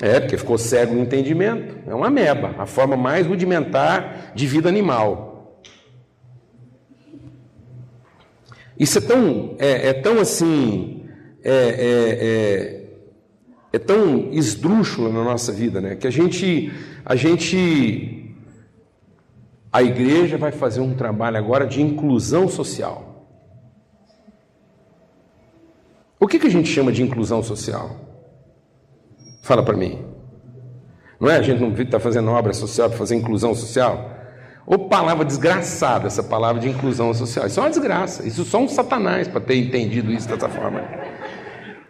É, 0.00 0.18
porque 0.18 0.36
ficou 0.36 0.58
cego 0.58 0.94
no 0.94 1.00
entendimento. 1.00 1.76
É 1.86 1.94
uma 1.94 2.08
ameba, 2.08 2.56
a 2.58 2.66
forma 2.66 2.96
mais 2.96 3.24
rudimentar 3.24 4.32
de 4.34 4.46
vida 4.48 4.68
animal. 4.68 5.60
Isso 8.76 8.98
é 8.98 9.00
tão, 9.00 9.54
é, 9.60 9.90
é 9.90 9.92
tão 9.92 10.18
assim, 10.18 11.04
é, 11.44 11.52
é, 11.52 12.18
é, 12.26 12.84
é 13.74 13.78
tão 13.78 14.30
esdrúxulo 14.32 15.12
na 15.12 15.22
nossa 15.22 15.52
vida, 15.52 15.80
né? 15.80 15.94
Que 15.94 16.08
a 16.08 16.10
gente, 16.10 16.72
a 17.04 17.14
gente, 17.14 18.21
a 19.72 19.82
igreja 19.82 20.36
vai 20.36 20.52
fazer 20.52 20.80
um 20.80 20.94
trabalho 20.94 21.38
agora 21.38 21.66
de 21.66 21.80
inclusão 21.80 22.46
social. 22.46 23.26
O 26.20 26.28
que, 26.28 26.38
que 26.38 26.46
a 26.46 26.50
gente 26.50 26.68
chama 26.68 26.92
de 26.92 27.02
inclusão 27.02 27.42
social? 27.42 27.96
Fala 29.42 29.62
para 29.64 29.76
mim. 29.76 30.04
Não 31.18 31.30
é? 31.30 31.36
A 31.36 31.42
gente 31.42 31.60
não 31.60 31.72
está 31.72 31.98
fazendo 31.98 32.30
obra 32.30 32.52
social 32.52 32.88
para 32.90 32.98
fazer 32.98 33.16
inclusão 33.16 33.54
social? 33.54 34.10
Ou 34.66 34.88
palavra 34.88 35.24
desgraçada, 35.24 36.06
essa 36.06 36.22
palavra 36.22 36.60
de 36.60 36.68
inclusão 36.68 37.12
social. 37.14 37.46
Isso 37.46 37.58
é 37.58 37.62
uma 37.62 37.70
desgraça. 37.70 38.26
Isso 38.26 38.44
só 38.44 38.58
um 38.58 38.68
satanás 38.68 39.26
para 39.26 39.40
ter 39.40 39.56
entendido 39.56 40.12
isso 40.12 40.28
dessa 40.28 40.48
forma. 40.48 40.84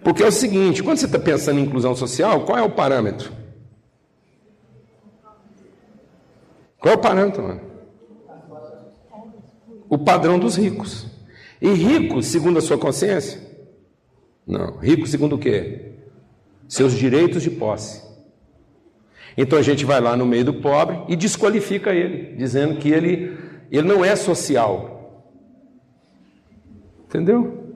Porque 0.02 0.22
é 0.22 0.26
o 0.26 0.32
seguinte: 0.32 0.82
quando 0.82 0.98
você 0.98 1.06
está 1.06 1.18
pensando 1.18 1.58
em 1.58 1.64
inclusão 1.64 1.94
social, 1.94 2.44
qual 2.44 2.56
é 2.56 2.62
o 2.62 2.70
parâmetro? 2.70 3.32
Qual 6.78 6.94
é 6.94 6.96
o 6.96 7.00
parâmetro, 7.00 7.42
mano? 7.42 7.71
O 9.92 9.98
padrão 9.98 10.38
dos 10.38 10.56
ricos. 10.56 11.06
E 11.60 11.68
rico 11.68 12.22
segundo 12.22 12.58
a 12.58 12.62
sua 12.62 12.78
consciência? 12.78 13.38
Não. 14.46 14.78
Rico 14.78 15.06
segundo 15.06 15.36
o 15.36 15.38
quê? 15.38 15.96
Seus 16.66 16.94
direitos 16.94 17.42
de 17.42 17.50
posse. 17.50 18.02
Então 19.36 19.58
a 19.58 19.60
gente 19.60 19.84
vai 19.84 20.00
lá 20.00 20.16
no 20.16 20.24
meio 20.24 20.46
do 20.46 20.54
pobre 20.54 20.98
e 21.08 21.14
desqualifica 21.14 21.90
ele, 21.92 22.34
dizendo 22.36 22.78
que 22.78 22.88
ele, 22.88 23.36
ele 23.70 23.86
não 23.86 24.02
é 24.02 24.16
social. 24.16 25.28
Entendeu? 27.04 27.74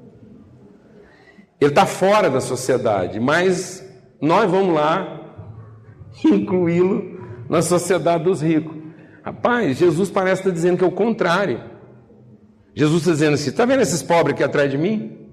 Ele 1.60 1.70
está 1.70 1.84
fora 1.84 2.30
da 2.30 2.40
sociedade, 2.40 3.20
mas 3.20 3.86
nós 4.22 4.50
vamos 4.50 4.74
lá 4.74 5.20
incluí-lo 6.24 7.44
na 7.46 7.60
sociedade 7.60 8.24
dos 8.24 8.40
ricos. 8.40 8.74
Rapaz, 9.22 9.76
Jesus 9.76 10.08
parece 10.08 10.40
estar 10.40 10.50
dizendo 10.50 10.78
que 10.78 10.84
é 10.84 10.86
o 10.88 10.92
contrário. 10.92 11.75
Jesus 12.76 13.00
está 13.00 13.12
dizendo 13.12 13.34
assim: 13.34 13.48
está 13.48 13.64
vendo 13.64 13.80
esses 13.80 14.02
pobres 14.02 14.34
aqui 14.34 14.44
atrás 14.44 14.70
de 14.70 14.76
mim? 14.76 15.26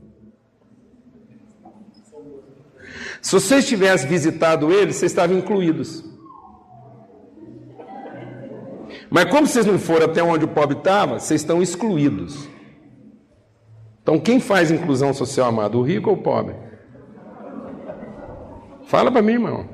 Se 3.22 3.34
vocês 3.34 3.68
tivessem 3.68 4.08
visitado 4.08 4.72
eles, 4.72 4.96
vocês 4.96 5.12
estavam 5.12 5.38
incluídos. 5.38 6.04
Mas 9.10 9.26
como 9.26 9.46
vocês 9.46 9.66
não 9.66 9.78
foram 9.78 10.06
até 10.06 10.24
onde 10.24 10.46
o 10.46 10.48
pobre 10.48 10.78
estava, 10.78 11.20
vocês 11.20 11.41
estão 11.41 11.62
excluídos. 11.62 12.48
Então, 14.02 14.20
quem 14.20 14.39
faz 14.39 14.72
inclusão 14.72 15.14
social, 15.14 15.50
amado? 15.50 15.80
O 15.80 15.84
rico 15.84 16.10
ou 16.10 16.18
o 16.18 16.22
pobre? 16.22 16.56
Fala 18.86 19.12
para 19.12 19.22
mim, 19.22 19.34
irmão. 19.34 19.70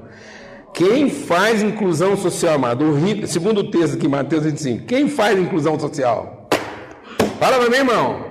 Quem 0.73 1.09
faz 1.09 1.63
inclusão 1.63 2.15
social, 2.15 2.55
amado? 2.55 2.85
O 2.85 2.93
rico, 2.93 3.25
segundo 3.25 3.59
o 3.59 3.71
texto 3.71 3.95
aqui, 3.95 4.07
Mateus 4.07 4.43
diz 4.43 4.53
assim: 4.53 4.79
quem 4.79 5.07
faz 5.07 5.39
inclusão 5.39 5.79
social? 5.79 6.38
Fala 7.39 7.57
para 7.57 7.69
mim, 7.69 7.77
irmão. 7.77 8.25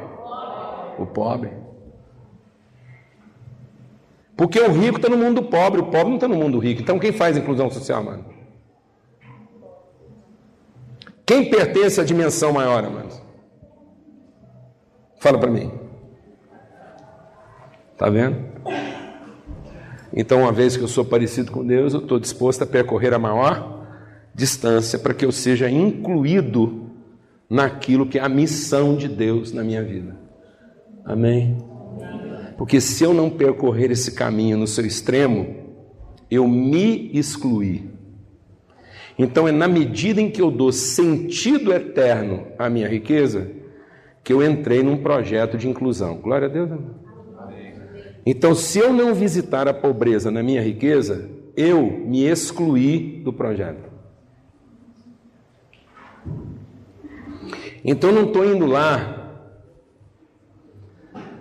O 0.98 1.06
pobre. 1.06 1.50
Porque 4.36 4.60
o 4.60 4.70
rico 4.70 4.98
está 4.98 5.08
no 5.08 5.16
mundo 5.16 5.42
pobre, 5.42 5.80
o 5.80 5.86
pobre 5.86 6.10
não 6.10 6.14
está 6.16 6.28
no 6.28 6.36
mundo 6.36 6.58
rico. 6.58 6.82
Então, 6.82 6.98
quem 6.98 7.10
faz 7.10 7.36
inclusão 7.36 7.70
social, 7.70 8.04
mano? 8.04 8.24
Quem 11.26 11.50
pertence 11.50 12.00
à 12.00 12.04
dimensão 12.04 12.52
maior, 12.52 12.84
amados? 12.84 13.20
Fala 15.18 15.38
para 15.38 15.50
mim. 15.50 15.72
Tá 17.96 18.08
vendo? 18.08 18.36
Então, 20.12 20.42
uma 20.42 20.52
vez 20.52 20.76
que 20.76 20.82
eu 20.82 20.88
sou 20.88 21.04
parecido 21.04 21.50
com 21.50 21.66
Deus, 21.66 21.94
eu 21.94 22.00
estou 22.00 22.20
disposto 22.20 22.62
a 22.62 22.66
percorrer 22.66 23.12
a 23.12 23.18
maior 23.18 23.86
distância 24.34 24.98
para 24.98 25.14
que 25.14 25.24
eu 25.24 25.32
seja 25.32 25.68
incluído 25.68 26.87
naquilo 27.48 28.06
que 28.06 28.18
é 28.18 28.22
a 28.22 28.28
missão 28.28 28.96
de 28.96 29.08
Deus 29.08 29.52
na 29.52 29.62
minha 29.62 29.82
vida. 29.82 30.16
Amém? 31.04 31.56
Porque 32.56 32.80
se 32.80 33.04
eu 33.04 33.14
não 33.14 33.30
percorrer 33.30 33.90
esse 33.90 34.12
caminho 34.12 34.58
no 34.58 34.66
seu 34.66 34.84
extremo, 34.84 35.56
eu 36.30 36.46
me 36.46 37.10
excluí. 37.16 37.88
Então 39.18 39.48
é 39.48 39.52
na 39.52 39.66
medida 39.66 40.20
em 40.20 40.30
que 40.30 40.42
eu 40.42 40.50
dou 40.50 40.70
sentido 40.72 41.72
eterno 41.72 42.48
à 42.58 42.68
minha 42.68 42.88
riqueza 42.88 43.50
que 44.22 44.32
eu 44.32 44.44
entrei 44.44 44.82
num 44.82 44.98
projeto 44.98 45.56
de 45.56 45.68
inclusão. 45.68 46.18
Glória 46.18 46.48
a 46.48 46.50
Deus. 46.50 46.70
Então, 48.26 48.54
se 48.54 48.78
eu 48.78 48.92
não 48.92 49.14
visitar 49.14 49.66
a 49.66 49.72
pobreza 49.72 50.30
na 50.30 50.42
minha 50.42 50.60
riqueza, 50.60 51.30
eu 51.56 51.82
me 51.82 52.26
excluí 52.26 53.22
do 53.24 53.32
projeto. 53.32 53.87
Então, 57.84 58.12
não 58.12 58.24
estou 58.24 58.44
indo 58.44 58.66
lá 58.66 59.14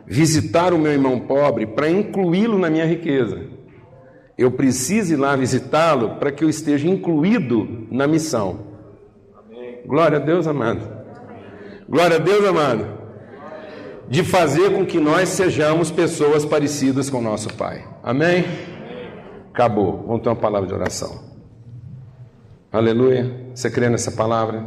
visitar 0.05 0.73
o 0.73 0.79
meu 0.79 0.91
irmão 0.91 1.19
pobre 1.19 1.65
para 1.65 1.89
incluí-lo 1.89 2.57
na 2.57 2.69
minha 2.69 2.85
riqueza 2.85 3.57
eu 4.37 4.51
preciso 4.51 5.13
ir 5.13 5.15
lá 5.15 5.35
visitá-lo 5.35 6.17
para 6.17 6.31
que 6.31 6.43
eu 6.43 6.49
esteja 6.49 6.87
incluído 6.87 7.87
na 7.89 8.05
missão. 8.05 8.59
Amém. 9.35 9.81
Glória 9.85 10.17
a 10.17 10.21
Deus, 10.21 10.45
amado. 10.45 10.87
Glória 11.89 12.17
a 12.17 12.19
Deus, 12.19 12.45
amado. 12.45 12.85
De 14.07 14.23
fazer 14.23 14.71
com 14.73 14.85
que 14.85 14.99
nós 14.99 15.29
sejamos 15.29 15.89
pessoas 15.89 16.45
parecidas 16.45 17.09
com 17.09 17.19
nosso 17.19 17.51
Pai. 17.55 17.83
Amém? 18.03 18.45
Acabou. 19.51 20.03
Vamos 20.05 20.21
ter 20.21 20.29
uma 20.29 20.35
palavra 20.35 20.67
de 20.67 20.73
oração. 20.73 21.19
Aleluia. 22.71 23.49
Você 23.55 23.71
crê 23.71 23.89
nessa 23.89 24.11
palavra? 24.11 24.63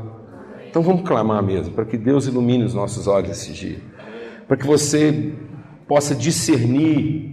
Então 0.71 0.83
vamos 0.83 1.07
clamar 1.07 1.43
mesmo, 1.43 1.75
para 1.75 1.85
que 1.85 1.99
Deus 1.99 2.27
ilumine 2.27 2.64
os 2.64 2.73
nossos 2.73 3.07
olhos 3.07 3.31
esse 3.31 3.53
dia. 3.53 3.81
Para 4.49 4.57
que 4.57 4.66
você 4.66 5.35
possa 5.87 6.14
discernir 6.14 7.31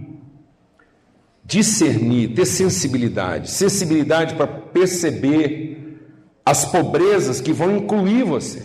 discernir, 1.48 2.34
ter 2.34 2.44
sensibilidade, 2.44 3.50
sensibilidade 3.50 4.34
para 4.34 4.46
perceber 4.46 5.98
as 6.44 6.66
pobrezas 6.66 7.40
que 7.40 7.54
vão 7.54 7.74
incluir 7.74 8.22
você. 8.22 8.62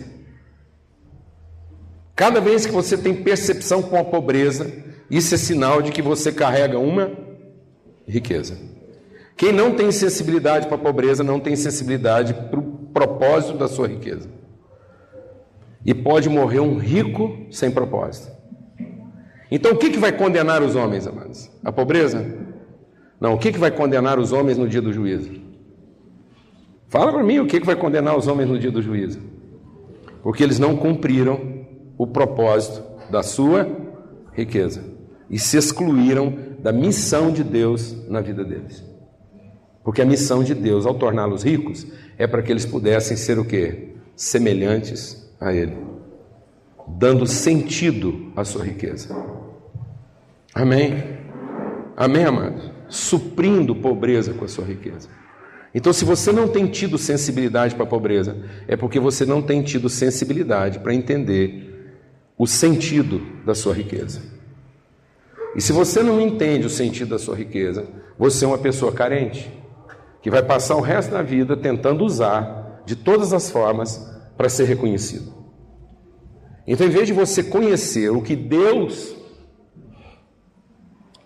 Cada 2.14 2.42
vez 2.42 2.66
que 2.66 2.74
você 2.74 2.98
tem 2.98 3.16
percepção 3.16 3.82
com 3.82 3.98
a 3.98 4.04
pobreza, 4.04 4.70
isso 5.10 5.34
é 5.34 5.38
sinal 5.38 5.82
de 5.82 5.94
que 5.94 6.02
você 6.02 6.30
carrega 6.30 6.78
uma 6.78 7.10
riqueza. 8.06 8.58
Quem 9.38 9.54
não 9.54 9.74
tem 9.76 9.90
sensibilidade 9.90 10.68
para 10.68 10.76
a 10.76 10.80
pobreza 10.80 11.24
não 11.24 11.40
tem 11.40 11.56
sensibilidade 11.56 12.34
para 12.34 12.60
o 12.60 12.64
propósito 12.94 13.58
da 13.58 13.70
sua 13.70 13.88
riqueza. 13.88 14.30
E 15.86 15.94
pode 15.94 16.30
morrer 16.30 16.60
um 16.60 16.78
rico 16.78 17.46
sem 17.52 17.70
propósito. 17.70 18.32
Então 19.52 19.74
o 19.74 19.78
que, 19.78 19.90
que 19.90 20.00
vai 20.00 20.12
condenar 20.12 20.64
os 20.64 20.76
homens, 20.76 21.06
amados? 21.06 21.50
A 21.64 21.72
pobreza? 21.72 22.26
Não, 23.20 23.36
o 23.36 23.38
que, 23.38 23.52
que 23.52 23.60
vai 23.60 23.72
condenar 23.72 24.18
os 24.18 24.32
homens 24.32 24.58
no 24.58 24.68
dia 24.68 24.82
do 24.82 24.92
juízo? 24.92 25.32
Fala 26.90 27.12
para 27.12 27.24
mim 27.24 27.40
o 27.40 27.46
que, 27.46 27.60
que 27.60 27.66
vai 27.66 27.76
condenar 27.76 28.18
os 28.18 28.28
homens 28.28 28.50
no 28.50 28.58
dia 28.58 28.72
do 28.72 28.82
juízo. 28.82 29.20
Porque 30.22 30.44
eles 30.44 30.60
não 30.60 30.76
cumpriram 30.76 31.66
o 31.98 32.08
propósito 32.08 32.84
da 33.10 33.22
sua 33.22 33.68
riqueza 34.32 34.84
e 35.30 35.38
se 35.40 35.58
excluíram 35.58 36.34
da 36.60 36.72
missão 36.72 37.32
de 37.32 37.44
Deus 37.44 38.08
na 38.10 38.22
vida 38.22 38.44
deles. 38.44 38.84
Porque 39.84 40.02
a 40.02 40.06
missão 40.06 40.44
de 40.44 40.56
Deus, 40.56 40.86
ao 40.86 40.96
torná-los 40.96 41.44
ricos, 41.44 41.86
é 42.18 42.26
para 42.26 42.42
que 42.42 42.52
eles 42.52 42.66
pudessem 42.66 43.18
ser 43.18 43.38
o 43.38 43.46
quê? 43.46 43.96
Semelhantes 44.16 45.23
a 45.44 45.54
Ele, 45.54 45.78
dando 46.88 47.26
sentido 47.28 48.32
à 48.36 48.44
sua 48.44 48.64
riqueza. 48.64 49.16
Amém? 50.54 51.04
Amém, 51.96 52.26
amados? 52.26 52.74
suprindo 52.94 53.76
pobreza 53.76 54.34
com 54.34 54.46
a 54.46 54.48
sua 54.48 54.64
riqueza. 54.64 55.10
Então, 55.74 55.92
se 55.92 56.06
você 56.06 56.32
não 56.32 56.48
tem 56.48 56.68
tido 56.68 56.98
sensibilidade 57.00 57.74
para 57.74 57.84
a 57.84 57.88
pobreza, 57.88 58.38
é 58.68 58.78
porque 58.78 59.00
você 59.00 59.26
não 59.26 59.42
tem 59.42 59.64
tido 59.64 59.90
sensibilidade 59.90 60.78
para 60.80 60.94
entender 60.94 61.98
o 62.38 62.46
sentido 62.46 63.20
da 63.44 63.56
sua 63.56 63.74
riqueza. 63.74 64.22
E 65.56 65.62
se 65.62 65.74
você 65.74 66.04
não 66.04 66.22
entende 66.22 66.68
o 66.68 66.70
sentido 66.70 67.10
da 67.10 67.20
sua 67.20 67.36
riqueza, 67.36 67.88
você 68.18 68.46
é 68.46 68.48
uma 68.48 68.58
pessoa 68.60 68.92
carente, 68.92 69.52
que 70.22 70.30
vai 70.30 70.44
passar 70.44 70.76
o 70.76 70.82
resto 70.82 71.12
da 71.12 71.24
vida 71.24 71.58
tentando 71.58 72.06
usar 72.06 72.84
de 72.86 72.96
todas 72.96 73.34
as 73.34 73.50
formas 73.50 74.13
para 74.38 74.50
ser 74.50 74.66
reconhecido. 74.66 75.34
Então, 76.66 76.88
em 76.88 76.90
vez 76.90 77.08
de 77.08 77.14
você 77.14 77.44
conhecer 77.44 78.10
o 78.10 78.22
que 78.22 78.36
Deus 78.36 79.16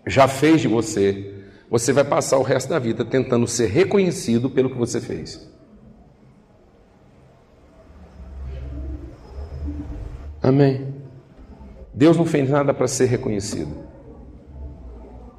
já 0.06 0.28
fez 0.28 0.62
de 0.62 0.68
você, 0.68 1.44
você 1.70 1.92
vai 1.94 2.04
passar 2.04 2.38
o 2.38 2.44
resto 2.44 2.70
da 2.70 2.80
vida 2.80 3.06
tentando 3.06 3.46
ser 3.48 3.68
reconhecido 3.68 4.50
pelo 4.50 4.70
que 4.70 4.78
você 4.78 5.00
fez. 5.00 5.48
Amém. 10.42 10.96
Deus 11.94 12.16
não 12.16 12.26
fez 12.26 12.50
nada 12.50 12.74
para 12.74 12.88
ser 12.88 13.06
reconhecido. 13.06 13.86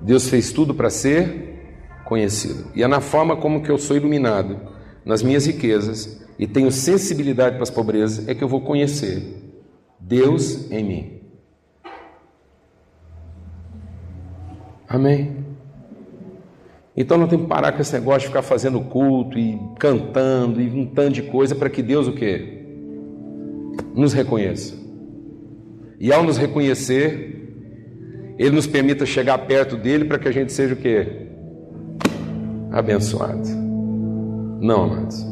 Deus 0.00 0.28
fez 0.28 0.52
tudo 0.52 0.74
para 0.74 0.90
ser 0.90 2.02
conhecido. 2.04 2.70
E 2.74 2.82
é 2.82 2.86
na 2.86 3.00
forma 3.00 3.36
como 3.36 3.62
que 3.62 3.70
eu 3.70 3.78
sou 3.78 3.96
iluminado, 3.96 4.60
nas 5.08 5.22
minhas 5.22 5.46
riquezas 5.46 6.20
e 6.38 6.46
tenho 6.46 6.70
sensibilidade 6.70 7.54
para 7.54 7.62
as 7.62 7.70
pobrezas, 7.70 8.28
é 8.28 8.34
que 8.34 8.44
eu 8.44 8.48
vou 8.48 8.60
conhecer 8.60 9.22
Deus 9.98 10.70
em 10.70 10.84
mim. 10.84 11.20
Amém. 14.86 15.34
Então 16.94 17.16
não 17.16 17.26
tem 17.26 17.38
que 17.38 17.46
parar 17.46 17.72
com 17.72 17.80
esse 17.80 17.92
negócio 17.94 18.20
de 18.20 18.26
ficar 18.26 18.42
fazendo 18.42 18.82
culto 18.82 19.38
e 19.38 19.58
cantando 19.78 20.60
e 20.60 20.68
um 20.68 20.84
tanto 20.84 21.14
de 21.14 21.22
coisa 21.22 21.54
para 21.54 21.70
que 21.70 21.82
Deus 21.82 22.06
o 22.06 22.12
quê? 22.12 22.66
Nos 23.94 24.12
reconheça. 24.12 24.74
E 25.98 26.12
ao 26.12 26.22
nos 26.22 26.36
reconhecer, 26.36 28.34
Ele 28.38 28.54
nos 28.54 28.66
permita 28.66 29.06
chegar 29.06 29.38
perto 29.38 29.74
dele 29.74 30.04
para 30.04 30.18
que 30.18 30.28
a 30.28 30.32
gente 30.32 30.52
seja 30.52 30.74
o 30.74 30.76
quê? 30.76 31.28
Abençoado. 32.70 33.57
Não, 34.60 34.84
amados. 34.84 35.24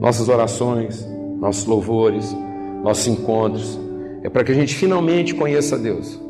Nossas 0.00 0.28
orações, 0.28 1.06
nossos 1.38 1.64
louvores, 1.66 2.34
nossos 2.82 3.06
encontros, 3.06 3.78
é 4.22 4.28
para 4.28 4.44
que 4.44 4.52
a 4.52 4.54
gente 4.54 4.74
finalmente 4.74 5.34
conheça 5.34 5.76
a 5.76 5.78
Deus. 5.78 6.20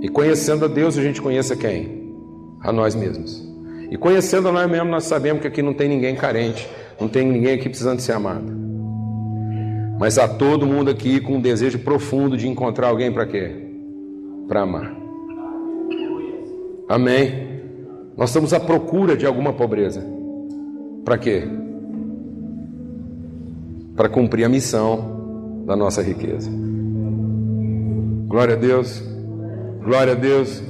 E 0.00 0.08
conhecendo 0.08 0.64
a 0.64 0.68
Deus, 0.68 0.98
a 0.98 1.02
gente 1.02 1.20
conheça 1.20 1.54
quem? 1.56 2.12
A 2.60 2.72
nós 2.72 2.94
mesmos. 2.94 3.46
E 3.90 3.96
conhecendo 3.96 4.50
nós 4.50 4.70
mesmos, 4.70 4.90
nós 4.90 5.04
sabemos 5.04 5.42
que 5.42 5.48
aqui 5.48 5.62
não 5.62 5.74
tem 5.74 5.88
ninguém 5.88 6.14
carente, 6.14 6.68
não 7.00 7.08
tem 7.08 7.26
ninguém 7.26 7.54
aqui 7.54 7.68
precisando 7.68 8.00
ser 8.00 8.12
amado. 8.12 8.52
Mas 9.98 10.18
há 10.18 10.26
todo 10.26 10.66
mundo 10.66 10.90
aqui 10.90 11.20
com 11.20 11.34
um 11.34 11.40
desejo 11.40 11.78
profundo 11.78 12.36
de 12.36 12.48
encontrar 12.48 12.88
alguém 12.88 13.12
para 13.12 13.26
quê? 13.26 13.52
Para 14.48 14.62
amar. 14.62 14.96
Amém? 16.88 17.60
Nós 18.16 18.30
estamos 18.30 18.52
à 18.52 18.60
procura 18.60 19.16
de 19.16 19.24
alguma 19.24 19.52
pobreza. 19.52 20.04
Para 21.04 21.16
quê? 21.18 21.44
Para 23.96 24.08
cumprir 24.08 24.44
a 24.44 24.48
missão 24.48 25.64
da 25.66 25.76
nossa 25.76 26.02
riqueza. 26.02 26.50
Glória 28.26 28.54
a 28.54 28.58
Deus. 28.58 29.02
Glória 29.84 30.12
a 30.12 30.16
Deus. 30.16 30.62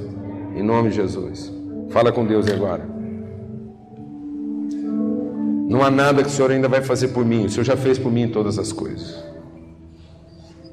Em 0.55 0.63
nome 0.63 0.89
de 0.89 0.95
Jesus. 0.95 1.51
Fala 1.89 2.11
com 2.11 2.25
Deus 2.25 2.49
agora. 2.49 2.93
Não 5.69 5.83
há 5.83 5.89
nada 5.89 6.21
que 6.21 6.29
o 6.29 6.31
Senhor 6.31 6.51
ainda 6.51 6.67
vai 6.67 6.81
fazer 6.81 7.09
por 7.09 7.25
mim. 7.25 7.45
O 7.45 7.49
Senhor 7.49 7.63
já 7.63 7.77
fez 7.77 7.97
por 7.97 8.11
mim 8.11 8.27
todas 8.27 8.59
as 8.59 8.71
coisas. 8.71 9.23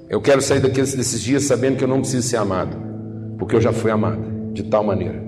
Eu 0.09 0.21
quero 0.21 0.43
sair 0.43 0.61
daqui 0.61 0.81
desses 0.81 1.21
dias 1.23 1.45
sabendo 1.45 1.77
que 1.77 1.85
eu 1.85 1.89
não 1.89 2.01
preciso 2.01 2.27
ser 2.27 2.37
amado, 2.37 2.77
porque 3.39 3.55
eu 3.55 3.61
já 3.61 3.73
fui 3.73 3.93
amado 3.93 4.53
de 4.53 4.65
tal 4.65 4.83
maneira. 4.83 5.23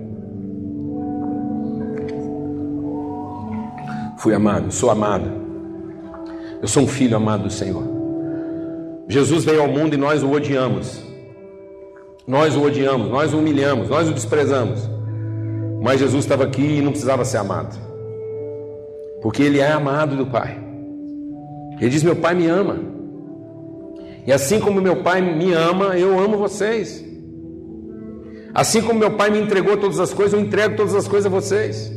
Fui 4.19 4.35
amado, 4.35 4.73
sou 4.73 4.91
amado. 4.91 5.42
Eu 6.63 6.69
sou 6.69 6.85
um 6.85 6.89
filho 6.89 7.17
amado 7.17 7.43
do 7.43 7.51
Senhor. 7.51 7.83
Jesus 9.09 9.45
veio 9.45 9.61
ao 9.61 9.69
mundo 9.69 9.95
e 9.95 9.99
nós 9.99 10.23
o 10.23 10.31
odiamos. 10.31 11.03
Nós 12.27 12.57
o 12.57 12.63
odiamos, 12.63 13.11
nós 13.11 13.35
o 13.35 13.39
humilhamos, 13.39 13.89
nós 13.89 14.09
o 14.09 14.15
desprezamos. 14.15 14.89
Mas 15.83 15.99
Jesus 15.99 16.25
estava 16.25 16.45
aqui 16.45 16.79
e 16.79 16.81
não 16.81 16.93
precisava 16.93 17.25
ser 17.25 17.39
amado 17.39 17.93
porque 19.23 19.43
ele 19.43 19.61
é 19.61 19.71
amado 19.71 20.17
do 20.17 20.27
Pai. 20.27 20.59
Ele 21.81 21.89
diz: 21.89 22.03
Meu 22.03 22.17
Pai 22.17 22.35
me 22.35 22.49
ama. 22.49 22.79
E 24.27 24.33
assim 24.33 24.61
como 24.61 24.81
meu 24.81 24.97
Pai 24.97 25.21
me 25.21 25.53
ama, 25.53 25.97
eu 25.97 26.19
amo 26.19 26.37
vocês. 26.37 27.03
Assim 28.53 28.83
como 28.83 28.99
meu 28.99 29.13
Pai 29.13 29.31
me 29.31 29.41
entregou 29.41 29.77
todas 29.77 29.99
as 29.99 30.13
coisas, 30.13 30.35
eu 30.35 30.41
entrego 30.41 30.77
todas 30.77 30.95
as 30.95 31.09
coisas 31.09 31.33
a 31.33 31.35
vocês. 31.35 31.91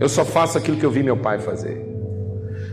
Eu 0.00 0.08
só 0.08 0.24
faço 0.24 0.58
aquilo 0.58 0.78
que 0.78 0.84
eu 0.84 0.90
vi 0.90 1.02
meu 1.02 1.16
Pai 1.16 1.38
fazer. 1.38 1.93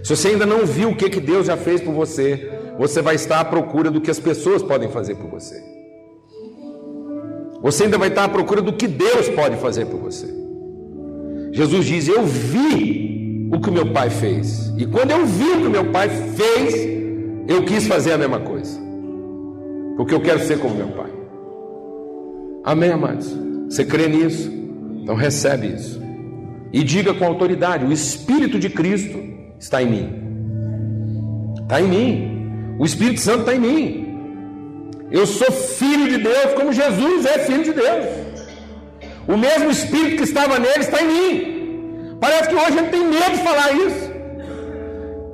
Se 0.03 0.15
você 0.15 0.29
ainda 0.29 0.45
não 0.45 0.65
viu 0.65 0.89
o 0.89 0.95
que, 0.95 1.09
que 1.09 1.19
Deus 1.19 1.47
já 1.47 1.55
fez 1.55 1.81
por 1.81 1.93
você, 1.93 2.49
você 2.77 3.01
vai 3.01 3.15
estar 3.15 3.39
à 3.39 3.45
procura 3.45 3.91
do 3.91 4.01
que 4.01 4.09
as 4.09 4.19
pessoas 4.19 4.63
podem 4.63 4.89
fazer 4.89 5.15
por 5.15 5.29
você. 5.29 5.61
Você 7.61 7.83
ainda 7.83 7.97
vai 7.97 8.09
estar 8.09 8.23
à 8.23 8.29
procura 8.29 8.61
do 8.61 8.73
que 8.73 8.87
Deus 8.87 9.29
pode 9.29 9.55
fazer 9.57 9.85
por 9.85 9.99
você. 9.99 10.27
Jesus 11.51 11.85
diz: 11.85 12.07
Eu 12.07 12.25
vi 12.25 13.49
o 13.53 13.59
que 13.59 13.69
meu 13.69 13.91
pai 13.91 14.09
fez. 14.09 14.73
E 14.77 14.85
quando 14.85 15.11
eu 15.11 15.25
vi 15.25 15.49
o 15.51 15.61
que 15.61 15.69
meu 15.69 15.91
pai 15.91 16.09
fez, 16.09 16.73
eu 17.47 17.63
quis 17.63 17.85
fazer 17.85 18.13
a 18.13 18.17
mesma 18.17 18.39
coisa. 18.39 18.79
Porque 19.95 20.15
eu 20.15 20.21
quero 20.21 20.39
ser 20.39 20.57
como 20.59 20.75
meu 20.75 20.87
pai. 20.87 21.11
Amém, 22.63 22.89
amados? 22.89 23.31
Você 23.69 23.85
crê 23.85 24.07
nisso? 24.07 24.51
Então 25.03 25.15
recebe 25.15 25.67
isso. 25.67 26.01
E 26.73 26.83
diga 26.83 27.13
com 27.13 27.25
autoridade: 27.25 27.85
o 27.85 27.91
Espírito 27.91 28.57
de 28.57 28.69
Cristo 28.69 29.30
está 29.61 29.81
em 29.81 29.89
mim. 29.93 30.05
Está 31.61 31.79
em 31.81 31.87
mim. 31.87 32.77
O 32.79 32.85
Espírito 32.85 33.21
Santo 33.21 33.41
está 33.41 33.55
em 33.55 33.59
mim. 33.59 33.83
Eu 35.11 35.25
sou 35.25 35.51
filho 35.51 36.09
de 36.09 36.17
Deus, 36.17 36.53
como 36.55 36.73
Jesus 36.73 37.25
é 37.25 37.39
filho 37.39 37.63
de 37.63 37.73
Deus. 37.73 38.05
O 39.27 39.37
mesmo 39.37 39.69
Espírito 39.69 40.17
que 40.17 40.23
estava 40.23 40.57
nele 40.57 40.79
está 40.79 41.01
em 41.01 41.07
mim. 41.07 42.17
Parece 42.19 42.49
que 42.49 42.55
hoje 42.55 42.67
a 42.67 42.71
gente 42.71 42.89
tem 42.89 43.05
medo 43.05 43.31
de 43.31 43.43
falar 43.43 43.71
isso. 43.73 44.11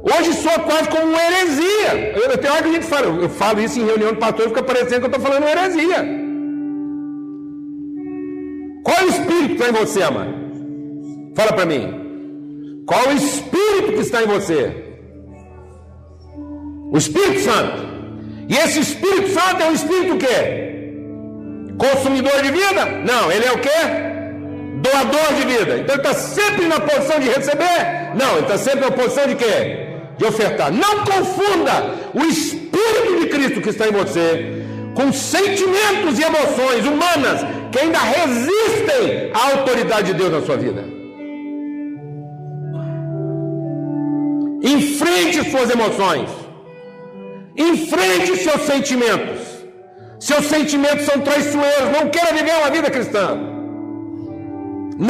Hoje 0.03 0.33
soa 0.33 0.59
quase 0.59 0.89
como 0.89 1.05
uma 1.07 1.21
heresia. 1.21 2.15
Eu, 2.15 2.37
tenho 2.37 2.53
hora 2.53 2.63
que 2.63 2.69
a 2.69 2.73
gente 2.73 2.85
fala, 2.85 3.07
eu 3.07 3.29
falo 3.29 3.61
isso 3.61 3.79
em 3.79 3.85
reunião 3.85 4.13
de 4.13 4.19
pastor 4.19 4.47
fica 4.47 4.63
parecendo 4.63 5.01
que 5.01 5.05
eu 5.05 5.11
estou 5.11 5.21
falando 5.21 5.43
uma 5.43 5.51
heresia. 5.51 6.05
Qual 8.83 8.97
é 8.97 9.03
o 9.03 9.09
espírito 9.09 9.47
que 9.47 9.53
está 9.53 9.69
em 9.69 9.73
você, 9.73 10.01
amado? 10.01 10.33
Fala 11.35 11.53
para 11.53 11.65
mim. 11.65 12.06
Qual 12.87 13.07
o 13.09 13.11
espírito 13.11 13.93
que 13.93 13.99
está 13.99 14.23
em 14.23 14.27
você? 14.27 14.83
O 16.91 16.97
Espírito 16.97 17.41
Santo. 17.41 17.85
E 18.49 18.55
esse 18.55 18.79
Espírito 18.79 19.29
Santo 19.29 19.61
é 19.61 19.69
um 19.69 19.73
espírito 19.73 20.13
o 20.15 20.17
quê? 20.17 20.33
Consumidor 21.77 22.41
de 22.41 22.51
vida? 22.51 22.85
Não, 23.05 23.31
ele 23.31 23.45
é 23.45 23.51
o 23.51 23.59
quê? 23.59 24.07
doador 24.81 25.33
de 25.35 25.45
vida. 25.45 25.77
Então 25.77 25.95
ele 25.95 26.07
está 26.07 26.13
sempre 26.13 26.67
na 26.67 26.79
posição 26.79 27.19
de 27.19 27.27
receber? 27.27 28.15
Não, 28.15 28.33
ele 28.33 28.41
está 28.41 28.57
sempre 28.57 28.81
na 28.81 28.91
posição 28.91 29.27
de 29.27 29.35
quê? 29.35 29.87
De 30.17 30.25
ofertar. 30.25 30.71
Não 30.71 31.03
confunda 31.03 31.95
o 32.13 32.23
Espírito 32.23 33.19
de 33.19 33.27
Cristo 33.27 33.61
que 33.61 33.69
está 33.69 33.87
em 33.87 33.91
você 33.91 34.63
com 34.93 35.13
sentimentos 35.13 36.17
e 36.17 36.23
emoções 36.23 36.85
humanas 36.85 37.41
que 37.71 37.79
ainda 37.79 37.99
resistem 37.99 39.31
à 39.33 39.51
autoridade 39.51 40.07
de 40.07 40.13
Deus 40.13 40.31
na 40.31 40.41
sua 40.41 40.57
vida. 40.57 40.96
Enfrente 44.75 45.49
suas 45.49 45.69
emoções. 45.69 46.29
Enfrente 47.55 48.35
seus 48.35 48.61
sentimentos. 48.63 49.39
Seus 50.19 50.45
sentimentos 50.47 51.05
são 51.05 51.21
traiçoeiros. 51.21 51.89
Não 51.97 52.09
queira 52.09 52.33
viver 52.33 52.55
uma 52.61 52.69
vida 52.69 52.89
cristã. 52.91 53.27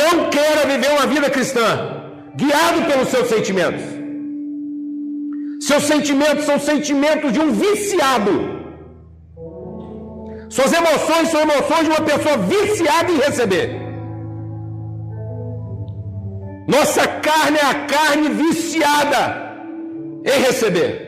Não 0.01 0.29
queira 0.29 0.63
viver 0.67 0.91
uma 0.91 1.07
vida 1.07 1.29
cristã 1.31 1.95
guiado 2.35 2.83
pelos 2.89 3.09
seus 3.09 3.27
sentimentos. 3.29 3.83
Seus 5.67 5.83
sentimentos 5.85 6.45
são 6.45 6.59
sentimentos 6.59 7.33
de 7.33 7.39
um 7.39 7.51
viciado. 7.51 8.35
Suas 10.49 10.71
emoções 10.71 11.29
são 11.29 11.41
emoções 11.41 11.83
de 11.85 11.89
uma 11.89 12.01
pessoa 12.01 12.37
viciada 12.37 13.11
em 13.11 13.17
receber. 13.17 13.87
Nossa 16.67 17.07
carne 17.07 17.57
é 17.57 17.65
a 17.65 17.75
carne 17.85 18.29
viciada 18.29 19.46
em 20.27 20.41
receber. 20.41 21.07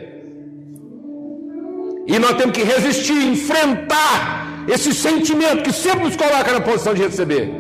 E 2.08 2.18
nós 2.18 2.34
temos 2.38 2.58
que 2.58 2.64
resistir, 2.64 3.14
enfrentar 3.14 4.66
esse 4.68 4.94
sentimento 4.94 5.64
que 5.64 5.74
sempre 5.74 6.06
nos 6.06 6.16
coloca 6.16 6.52
na 6.52 6.62
posição 6.62 6.94
de 6.94 7.04
receber 7.04 7.52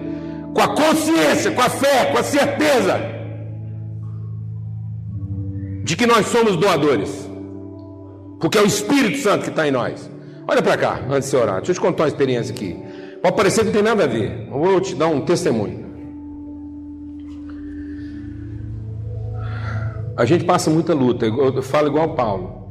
com 0.54 0.62
a 0.62 0.68
consciência, 0.76 1.52
com 1.52 1.62
a 1.62 1.70
fé, 1.70 2.06
com 2.12 2.18
a 2.18 2.24
certeza 2.24 3.00
de 5.84 5.96
que 5.96 6.06
nós 6.06 6.28
somos 6.28 6.56
doadores, 6.56 7.30
porque 8.40 8.58
é 8.58 8.62
o 8.62 8.66
Espírito 8.66 9.20
Santo 9.20 9.44
que 9.44 9.50
está 9.50 9.68
em 9.68 9.72
nós. 9.72 10.10
Olha 10.48 10.62
para 10.62 10.78
cá, 10.78 11.00
antes 11.10 11.30
de 11.30 11.36
orar, 11.36 11.58
deixa 11.58 11.72
eu 11.72 11.76
te 11.76 11.82
contar 11.82 12.04
uma 12.04 12.10
experiência 12.10 12.54
aqui. 12.54 12.76
Pode 13.22 13.36
parecer 13.36 13.62
que 13.62 13.66
não 13.68 13.74
tem 13.74 13.84
nada 13.84 14.04
a 14.04 14.08
ver, 14.08 14.48
eu 14.48 14.60
vou 14.60 14.82
te 14.82 14.96
dar 14.96 15.08
um 15.08 15.22
testemunho. 15.22 15.89
A 20.20 20.26
gente 20.26 20.44
passa 20.44 20.70
muita 20.70 20.94
luta, 20.94 21.26
eu 21.26 21.64
falo 21.64 21.88
igual 21.88 22.14
Paulo. 22.14 22.68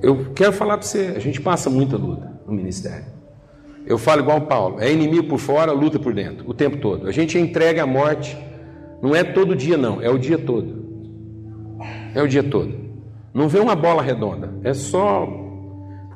Eu 0.00 0.32
quero 0.34 0.50
falar 0.50 0.78
para 0.78 0.86
você, 0.86 1.12
a 1.14 1.18
gente 1.18 1.42
passa 1.42 1.68
muita 1.68 1.94
luta 1.94 2.40
no 2.46 2.54
ministério. 2.54 3.04
Eu 3.84 3.98
falo 3.98 4.22
igual 4.22 4.40
Paulo, 4.40 4.80
é 4.80 4.90
inimigo 4.90 5.24
por 5.24 5.38
fora, 5.38 5.70
luta 5.70 5.98
por 5.98 6.14
dentro, 6.14 6.48
o 6.48 6.54
tempo 6.54 6.78
todo. 6.78 7.06
A 7.06 7.12
gente 7.12 7.38
entrega 7.38 7.82
a 7.82 7.86
morte, 7.86 8.34
não 9.02 9.14
é 9.14 9.22
todo 9.22 9.54
dia 9.54 9.76
não, 9.76 10.00
é 10.00 10.08
o 10.08 10.16
dia 10.16 10.38
todo. 10.38 10.86
É 12.14 12.22
o 12.22 12.26
dia 12.26 12.42
todo. 12.42 12.74
Não 13.34 13.46
vê 13.46 13.58
uma 13.58 13.76
bola 13.76 14.00
redonda, 14.00 14.54
é 14.64 14.72
só 14.72 15.28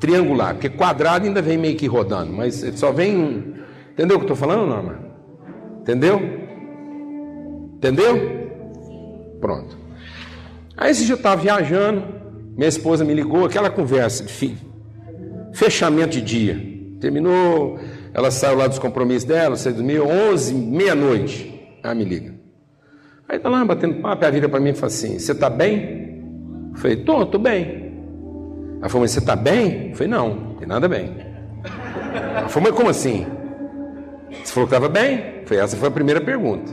triangular, 0.01 0.55
porque 0.55 0.71
quadrado 0.71 1.27
ainda 1.27 1.43
vem 1.43 1.59
meio 1.59 1.77
que 1.77 1.87
rodando, 1.87 2.33
mas 2.33 2.55
só 2.77 2.91
vem. 2.91 3.55
Entendeu 3.93 4.17
o 4.17 4.21
que 4.21 4.31
eu 4.31 4.33
estou 4.33 4.37
falando, 4.37 4.67
Norma? 4.67 4.99
Entendeu? 5.83 6.23
Entendeu? 7.77 8.46
Pronto. 9.41 9.77
Aí 10.77 10.91
esse 10.91 11.05
dia 11.05 11.15
eu 11.15 11.17
estava 11.17 11.41
viajando, 11.41 12.03
minha 12.57 12.69
esposa 12.69 13.05
me 13.05 13.15
ligou, 13.15 13.45
aquela 13.45 13.71
conversa 13.71 14.25
de 14.25 14.57
fechamento 15.53 16.11
de 16.11 16.21
dia. 16.21 16.77
Terminou, 17.01 17.79
ela 18.13 18.31
saiu 18.31 18.57
lá 18.57 18.67
dos 18.67 18.79
compromissos 18.79 19.25
dela, 19.25 19.57
saiu 19.57 19.77
dormiu, 19.77 20.07
11, 20.07 20.55
meia-noite. 20.55 21.79
Ela 21.83 21.95
me 21.95 22.05
liga. 22.05 22.35
Aí 23.29 23.39
tá 23.39 23.49
lá 23.49 23.65
batendo 23.65 24.01
papo, 24.01 24.25
ela 24.25 24.33
vira 24.33 24.49
para 24.49 24.61
mim 24.61 24.71
e 24.71 24.75
fala 24.75 24.87
assim: 24.87 25.19
Você 25.19 25.33
está 25.33 25.51
bem? 25.51 26.23
Eu 26.73 26.79
falei: 26.79 26.97
Tô, 26.97 27.27
tô 27.27 27.39
bem. 27.39 27.93
Ela 28.79 28.89
falou: 28.89 29.03
Mas 29.03 29.11
você 29.11 29.19
está 29.19 29.35
bem? 29.35 29.91
Eu 29.91 29.97
falei: 29.97 30.09
Não, 30.09 30.35
não 30.35 30.55
tem 30.55 30.69
nada 30.69 30.89
bem. 30.89 31.17
Ela 32.37 32.49
falou: 32.49 32.69
Mas 32.69 32.79
como 32.79 32.89
assim? 32.89 33.27
Você 34.31 34.53
falou 34.53 34.69
que 34.69 34.75
estava 34.75 34.89
bem? 34.89 35.43
Falei: 35.45 35.63
Essa 35.63 35.77
foi 35.77 35.89
a 35.89 35.91
primeira 35.91 36.21
pergunta. 36.21 36.73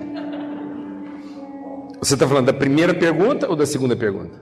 Você 2.04 2.16
está 2.16 2.28
falando 2.28 2.48
da 2.48 2.54
primeira 2.54 2.94
pergunta 2.94 3.50
ou 3.50 3.56
da 3.56 3.66
segunda 3.66 3.96
pergunta? 3.96 4.38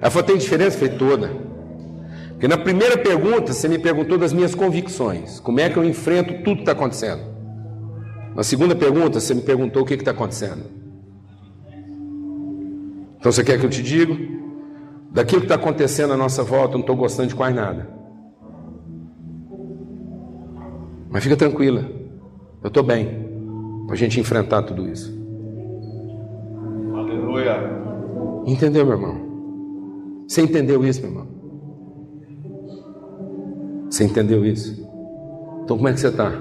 Ela 0.00 0.10
falou: 0.10 0.26
Tem 0.26 0.36
diferença? 0.36 0.76
Falei: 0.76 0.98
Toda. 0.98 1.30
Porque 2.30 2.48
na 2.48 2.58
primeira 2.58 2.98
pergunta 2.98 3.52
você 3.52 3.68
me 3.68 3.78
perguntou 3.78 4.18
das 4.18 4.32
minhas 4.32 4.56
convicções, 4.56 5.38
como 5.38 5.60
é 5.60 5.70
que 5.70 5.76
eu 5.76 5.84
enfrento 5.84 6.42
tudo 6.42 6.56
que 6.56 6.62
está 6.62 6.72
acontecendo. 6.72 7.22
Na 8.34 8.42
segunda 8.42 8.74
pergunta 8.74 9.20
você 9.20 9.34
me 9.34 9.42
perguntou 9.42 9.82
o 9.82 9.86
que 9.86 9.94
está 9.94 10.10
acontecendo. 10.10 10.64
Então 13.20 13.30
você 13.30 13.44
quer 13.44 13.58
que 13.60 13.66
eu 13.66 13.70
te 13.70 13.82
diga? 13.82 14.16
Daquilo 15.12 15.42
que 15.42 15.46
está 15.46 15.54
acontecendo 15.54 16.12
à 16.12 16.16
nossa 16.16 16.42
volta, 16.42 16.74
eu 16.74 16.78
não 16.78 16.80
estou 16.80 16.96
gostando 16.96 17.28
de 17.28 17.36
quase 17.36 17.54
nada. 17.54 17.88
Mas 21.08 21.22
fica 21.22 21.36
tranquila, 21.36 21.88
eu 22.62 22.68
estou 22.68 22.82
bem 22.82 23.28
para 23.86 23.94
a 23.94 23.98
gente 23.98 24.18
enfrentar 24.20 24.62
tudo 24.62 24.88
isso. 24.88 25.17
Aleluia. 27.28 27.60
Entendeu, 28.46 28.86
meu 28.86 28.94
irmão? 28.94 30.24
Você 30.26 30.40
entendeu 30.42 30.82
isso, 30.84 31.02
meu 31.02 31.10
irmão? 31.10 31.26
Você 33.90 34.04
entendeu 34.04 34.44
isso? 34.46 34.88
Então 35.62 35.76
como 35.76 35.88
é 35.88 35.92
que 35.92 36.00
você 36.00 36.08
está? 36.08 36.32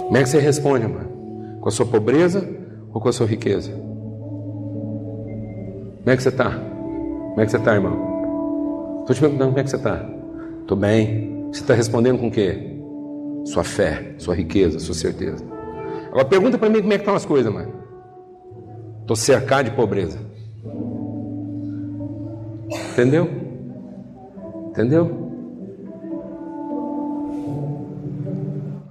Como 0.00 0.16
é 0.16 0.22
que 0.22 0.28
você 0.28 0.38
responde, 0.38 0.86
mano? 0.86 1.58
Com 1.60 1.68
a 1.68 1.70
sua 1.70 1.84
pobreza 1.84 2.48
ou 2.92 3.00
com 3.00 3.10
a 3.10 3.12
sua 3.12 3.26
riqueza? 3.26 3.70
Como 5.98 6.10
é 6.10 6.16
que 6.16 6.22
você 6.22 6.30
está? 6.30 6.50
Como 6.50 7.40
é 7.40 7.44
que 7.44 7.50
você 7.50 7.58
está, 7.58 7.74
irmão? 7.74 9.00
Estou 9.00 9.14
te 9.14 9.20
perguntando 9.20 9.50
como 9.50 9.60
é 9.60 9.64
que 9.64 9.70
você 9.70 9.76
está. 9.76 10.10
Estou 10.62 10.76
bem. 10.76 11.50
Você 11.52 11.60
está 11.60 11.74
respondendo 11.74 12.18
com 12.18 12.28
o 12.28 12.30
quê? 12.30 12.78
Sua 13.44 13.64
fé, 13.64 14.14
sua 14.16 14.34
riqueza, 14.34 14.78
sua 14.78 14.94
certeza. 14.94 15.44
Agora 16.08 16.24
pergunta 16.24 16.56
para 16.56 16.70
mim 16.70 16.80
como 16.80 16.92
é 16.94 16.96
que 16.96 17.02
estão 17.02 17.14
as 17.14 17.26
coisas, 17.26 17.52
mano. 17.52 17.77
Estou 19.08 19.16
cercado 19.16 19.70
de 19.70 19.74
pobreza. 19.74 20.18
Entendeu? 22.92 23.26
Entendeu? 24.68 25.30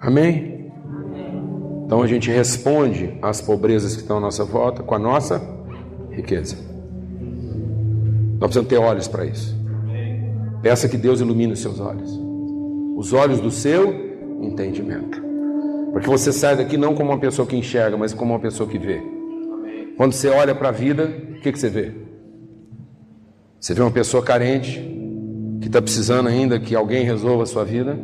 Amém? 0.01 0.72
Então 1.86 2.01
a 2.01 2.07
gente 2.07 2.32
responde 2.32 3.15
às 3.22 3.41
pobrezas 3.41 3.93
que 3.93 4.01
estão 4.01 4.18
à 4.18 4.20
nossa 4.20 4.43
volta 4.43 4.82
com 4.82 4.95
a 4.95 4.97
nossa 4.97 5.39
riqueza. 6.09 6.55
Nós 8.39 8.49
precisamos 8.49 8.70
ter 8.70 8.78
olhos 8.80 9.07
para 9.07 9.24
isso. 9.24 9.55
Peça 10.63 10.89
que 10.89 10.97
Deus 10.97 11.22
ilumine 11.22 11.53
os 11.53 11.59
seus 11.59 11.80
olhos, 11.80 12.11
os 12.97 13.13
olhos 13.13 13.39
do 13.39 13.51
seu 13.51 13.93
entendimento. 14.41 15.22
Porque 15.91 16.09
você 16.09 16.34
sai 16.34 16.57
daqui 16.57 16.76
não 16.76 16.95
como 16.95 17.11
uma 17.11 17.20
pessoa 17.20 17.47
que 17.47 17.55
enxerga, 17.55 17.95
mas 17.95 18.15
como 18.15 18.34
uma 18.34 18.39
pessoa 18.39 18.68
que 18.68 18.80
vê. 18.80 19.16
Quando 19.97 20.13
você 20.13 20.29
olha 20.29 20.53
para 20.53 20.69
a 20.69 20.71
vida, 20.71 21.05
o 21.05 21.41
que, 21.41 21.51
que 21.51 21.57
você 21.57 21.69
vê? 21.69 21.91
Você 23.59 23.73
vê 23.73 23.81
uma 23.81 23.89
pessoa 23.89 24.23
carente, 24.23 24.79
que 25.59 25.65
está 25.65 25.81
precisando 25.81 26.29
ainda 26.29 26.59
que 26.59 26.75
alguém 26.75 27.03
resolva 27.03 27.41
a 27.41 27.45
sua 27.47 27.65
vida, 27.65 27.97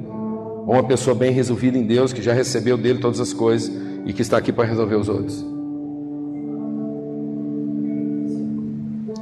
ou 0.66 0.74
uma 0.74 0.84
pessoa 0.84 1.16
bem 1.16 1.32
resolvida 1.32 1.78
em 1.78 1.86
Deus, 1.86 2.12
que 2.12 2.22
já 2.22 2.34
recebeu 2.34 2.78
dele 2.78 3.00
todas 3.00 3.20
as 3.20 3.32
coisas 3.32 3.72
e 4.06 4.12
que 4.12 4.24
está 4.24 4.38
aqui 4.38 4.52
para 4.52 4.66
resolver 4.66 4.96
os 4.96 5.08
outros. 5.08 5.46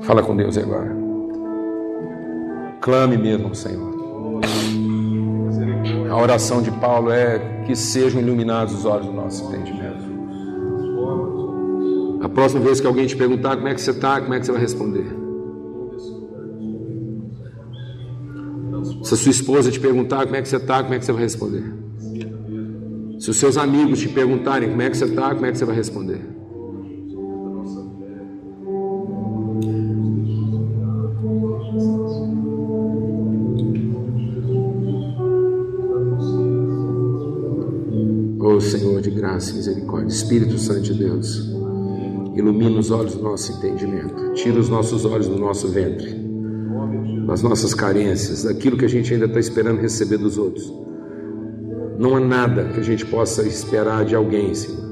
Fala 0.04 0.24
com 0.24 0.36
Deus 0.36 0.58
agora. 0.58 0.96
Clame 2.80 3.18
mesmo 3.18 3.54
Senhor. 3.54 3.92
A 6.10 6.18
oração 6.18 6.62
de 6.62 6.72
Paulo 6.72 7.12
é 7.12 7.64
que 7.66 7.76
sejam 7.76 8.22
iluminados 8.22 8.74
os 8.74 8.86
olhos 8.86 9.08
do 9.08 9.14
nosso 9.14 9.46
entendimento. 9.46 10.12
A 12.22 12.30
próxima 12.30 12.62
vez 12.62 12.80
que 12.80 12.86
alguém 12.86 13.08
te 13.08 13.16
perguntar 13.16 13.56
como 13.56 13.68
é 13.68 13.74
que 13.74 13.82
você 13.82 13.92
está, 13.92 14.22
como 14.22 14.34
é 14.34 14.40
que 14.40 14.46
você 14.46 14.52
vai 14.52 14.62
responder? 14.62 15.06
Se 19.04 19.14
a 19.16 19.18
sua 19.18 19.32
esposa 19.32 19.72
te 19.72 19.80
perguntar 19.80 20.24
como 20.26 20.36
é 20.36 20.42
que 20.42 20.48
você 20.48 20.58
está, 20.58 20.84
como 20.84 20.94
é 20.94 21.00
que 21.00 21.06
você 21.06 21.12
vai 21.12 21.24
responder? 21.24 21.64
Se 23.20 23.30
os 23.30 23.38
seus 23.38 23.58
amigos 23.58 24.00
te 24.00 24.10
perguntarem 24.10 24.70
como 24.70 24.82
é 24.82 24.90
que 24.90 24.98
você 24.98 25.06
está, 25.06 25.34
como 25.34 25.46
é 25.46 25.52
que 25.52 25.58
você 25.58 25.66
vai 25.66 25.76
responder? 25.76 26.22
Oh 38.40 38.60
Senhor 38.60 39.02
de 39.02 39.10
graça 39.10 39.52
e 39.52 39.56
misericórdia, 39.56 40.08
Espírito 40.08 40.58
Santo 40.58 40.82
de 40.82 40.94
Deus, 40.94 41.51
ilumina 42.36 42.80
os 42.80 42.92
olhos 42.92 43.16
do 43.16 43.24
nosso 43.24 43.52
entendimento, 43.54 44.34
tira 44.34 44.60
os 44.60 44.70
nossos 44.70 45.06
olhos 45.06 45.28
do 45.28 45.38
nosso 45.38 45.68
ventre 45.68 46.32
das 47.32 47.42
nossas 47.42 47.74
carências, 47.74 48.44
daquilo 48.44 48.78
que 48.78 48.84
a 48.84 48.90
gente 48.90 49.14
ainda 49.14 49.26
está 49.26 49.40
esperando 49.40 49.80
receber 49.80 50.18
dos 50.18 50.38
outros. 50.38 50.74
Não 51.98 52.16
há 52.16 52.20
nada 52.20 52.66
que 52.74 52.80
a 52.80 52.84
gente 52.84 53.06
possa 53.06 53.44
esperar 53.44 54.04
de 54.04 54.16
alguém, 54.16 54.54
Senhor. 54.54 54.92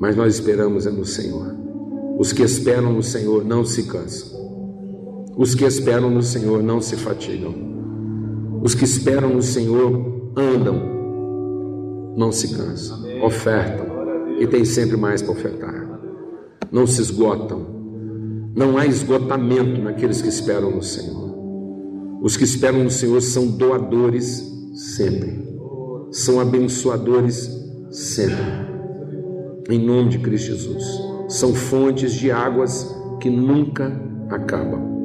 Mas 0.00 0.16
nós 0.16 0.34
esperamos 0.34 0.86
é 0.86 0.90
no 0.90 1.04
Senhor. 1.04 1.54
Os 2.18 2.32
que 2.32 2.42
esperam 2.42 2.92
no 2.92 3.02
Senhor 3.02 3.44
não 3.44 3.64
se 3.64 3.84
cansam. 3.84 4.38
Os 5.36 5.54
que 5.54 5.64
esperam 5.64 6.10
no 6.10 6.22
Senhor 6.22 6.62
não 6.62 6.80
se 6.80 6.96
fatigam. 6.96 7.54
Os 8.62 8.74
que 8.74 8.84
esperam 8.84 9.30
no 9.30 9.42
Senhor 9.42 10.32
andam, 10.36 12.16
não 12.16 12.32
se 12.32 12.56
cansam, 12.56 12.98
ofertam 13.22 13.87
e 14.38 14.46
tem 14.46 14.64
sempre 14.64 14.96
mais 14.96 15.22
para 15.22 15.32
ofertar. 15.32 16.00
Não 16.70 16.86
se 16.86 17.00
esgotam 17.00 17.78
não 18.58 18.76
há 18.76 18.84
esgotamento 18.84 19.80
naqueles 19.80 20.20
que 20.20 20.28
esperam 20.28 20.72
no 20.72 20.82
Senhor. 20.82 22.18
Os 22.20 22.36
que 22.36 22.42
esperam 22.42 22.82
no 22.82 22.90
Senhor 22.90 23.20
são 23.22 23.46
doadores 23.46 24.44
sempre, 24.74 25.48
são 26.10 26.40
abençoadores 26.40 27.48
sempre. 27.92 28.66
Em 29.70 29.78
nome 29.78 30.08
de 30.08 30.18
Cristo 30.18 30.46
Jesus, 30.48 30.84
são 31.28 31.54
fontes 31.54 32.12
de 32.12 32.32
águas 32.32 32.92
que 33.20 33.30
nunca 33.30 33.92
acabam. 34.28 34.98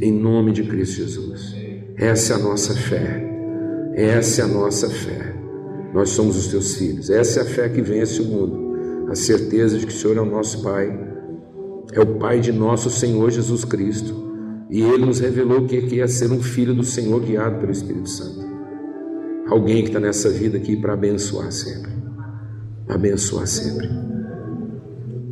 Em 0.00 0.12
nome 0.12 0.52
de 0.52 0.62
Cristo 0.62 0.98
Jesus, 0.98 1.52
essa 1.96 2.34
é 2.34 2.36
a 2.36 2.38
nossa 2.38 2.74
fé, 2.74 3.92
essa 3.94 4.42
é 4.42 4.44
a 4.44 4.48
nossa 4.48 4.88
fé. 4.88 5.39
Nós 5.92 6.10
somos 6.10 6.36
os 6.36 6.46
teus 6.48 6.76
filhos, 6.76 7.10
essa 7.10 7.40
é 7.40 7.42
a 7.42 7.46
fé 7.46 7.68
que 7.68 7.82
vence 7.82 8.20
o 8.22 8.24
mundo 8.24 8.70
a 9.10 9.14
certeza 9.16 9.76
de 9.76 9.86
que 9.86 9.92
o 9.92 9.96
Senhor 9.96 10.16
é 10.16 10.20
o 10.20 10.24
nosso 10.24 10.62
Pai, 10.62 10.88
é 11.92 12.00
o 12.00 12.06
Pai 12.18 12.38
de 12.38 12.52
nosso 12.52 12.88
Senhor 12.88 13.28
Jesus 13.30 13.64
Cristo, 13.64 14.14
e 14.70 14.80
Ele 14.82 15.04
nos 15.04 15.18
revelou 15.18 15.62
o 15.62 15.66
que 15.66 16.00
é 16.00 16.06
ser 16.06 16.30
um 16.30 16.40
filho 16.40 16.72
do 16.72 16.84
Senhor 16.84 17.20
guiado 17.20 17.58
pelo 17.58 17.72
Espírito 17.72 18.08
Santo. 18.08 18.48
Alguém 19.48 19.82
que 19.82 19.88
está 19.88 19.98
nessa 19.98 20.30
vida 20.30 20.58
aqui 20.58 20.76
para 20.76 20.92
abençoar 20.92 21.50
sempre, 21.50 21.90
abençoar 22.88 23.48
sempre. 23.48 23.88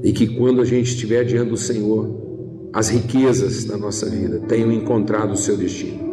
E 0.03 0.13
que 0.13 0.27
quando 0.37 0.61
a 0.61 0.65
gente 0.65 0.89
estiver 0.89 1.23
diante 1.23 1.51
do 1.51 1.57
Senhor, 1.57 2.69
as 2.73 2.89
riquezas 2.89 3.65
da 3.65 3.77
nossa 3.77 4.07
vida 4.07 4.41
tenham 4.41 4.73
encontrado 4.73 5.33
o 5.33 5.37
seu 5.37 5.57
destino. 5.57 6.09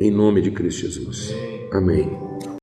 Em 0.00 0.10
nome 0.10 0.42
de 0.42 0.50
Cristo 0.50 0.80
Jesus. 0.80 1.32
Amém. 1.72 2.10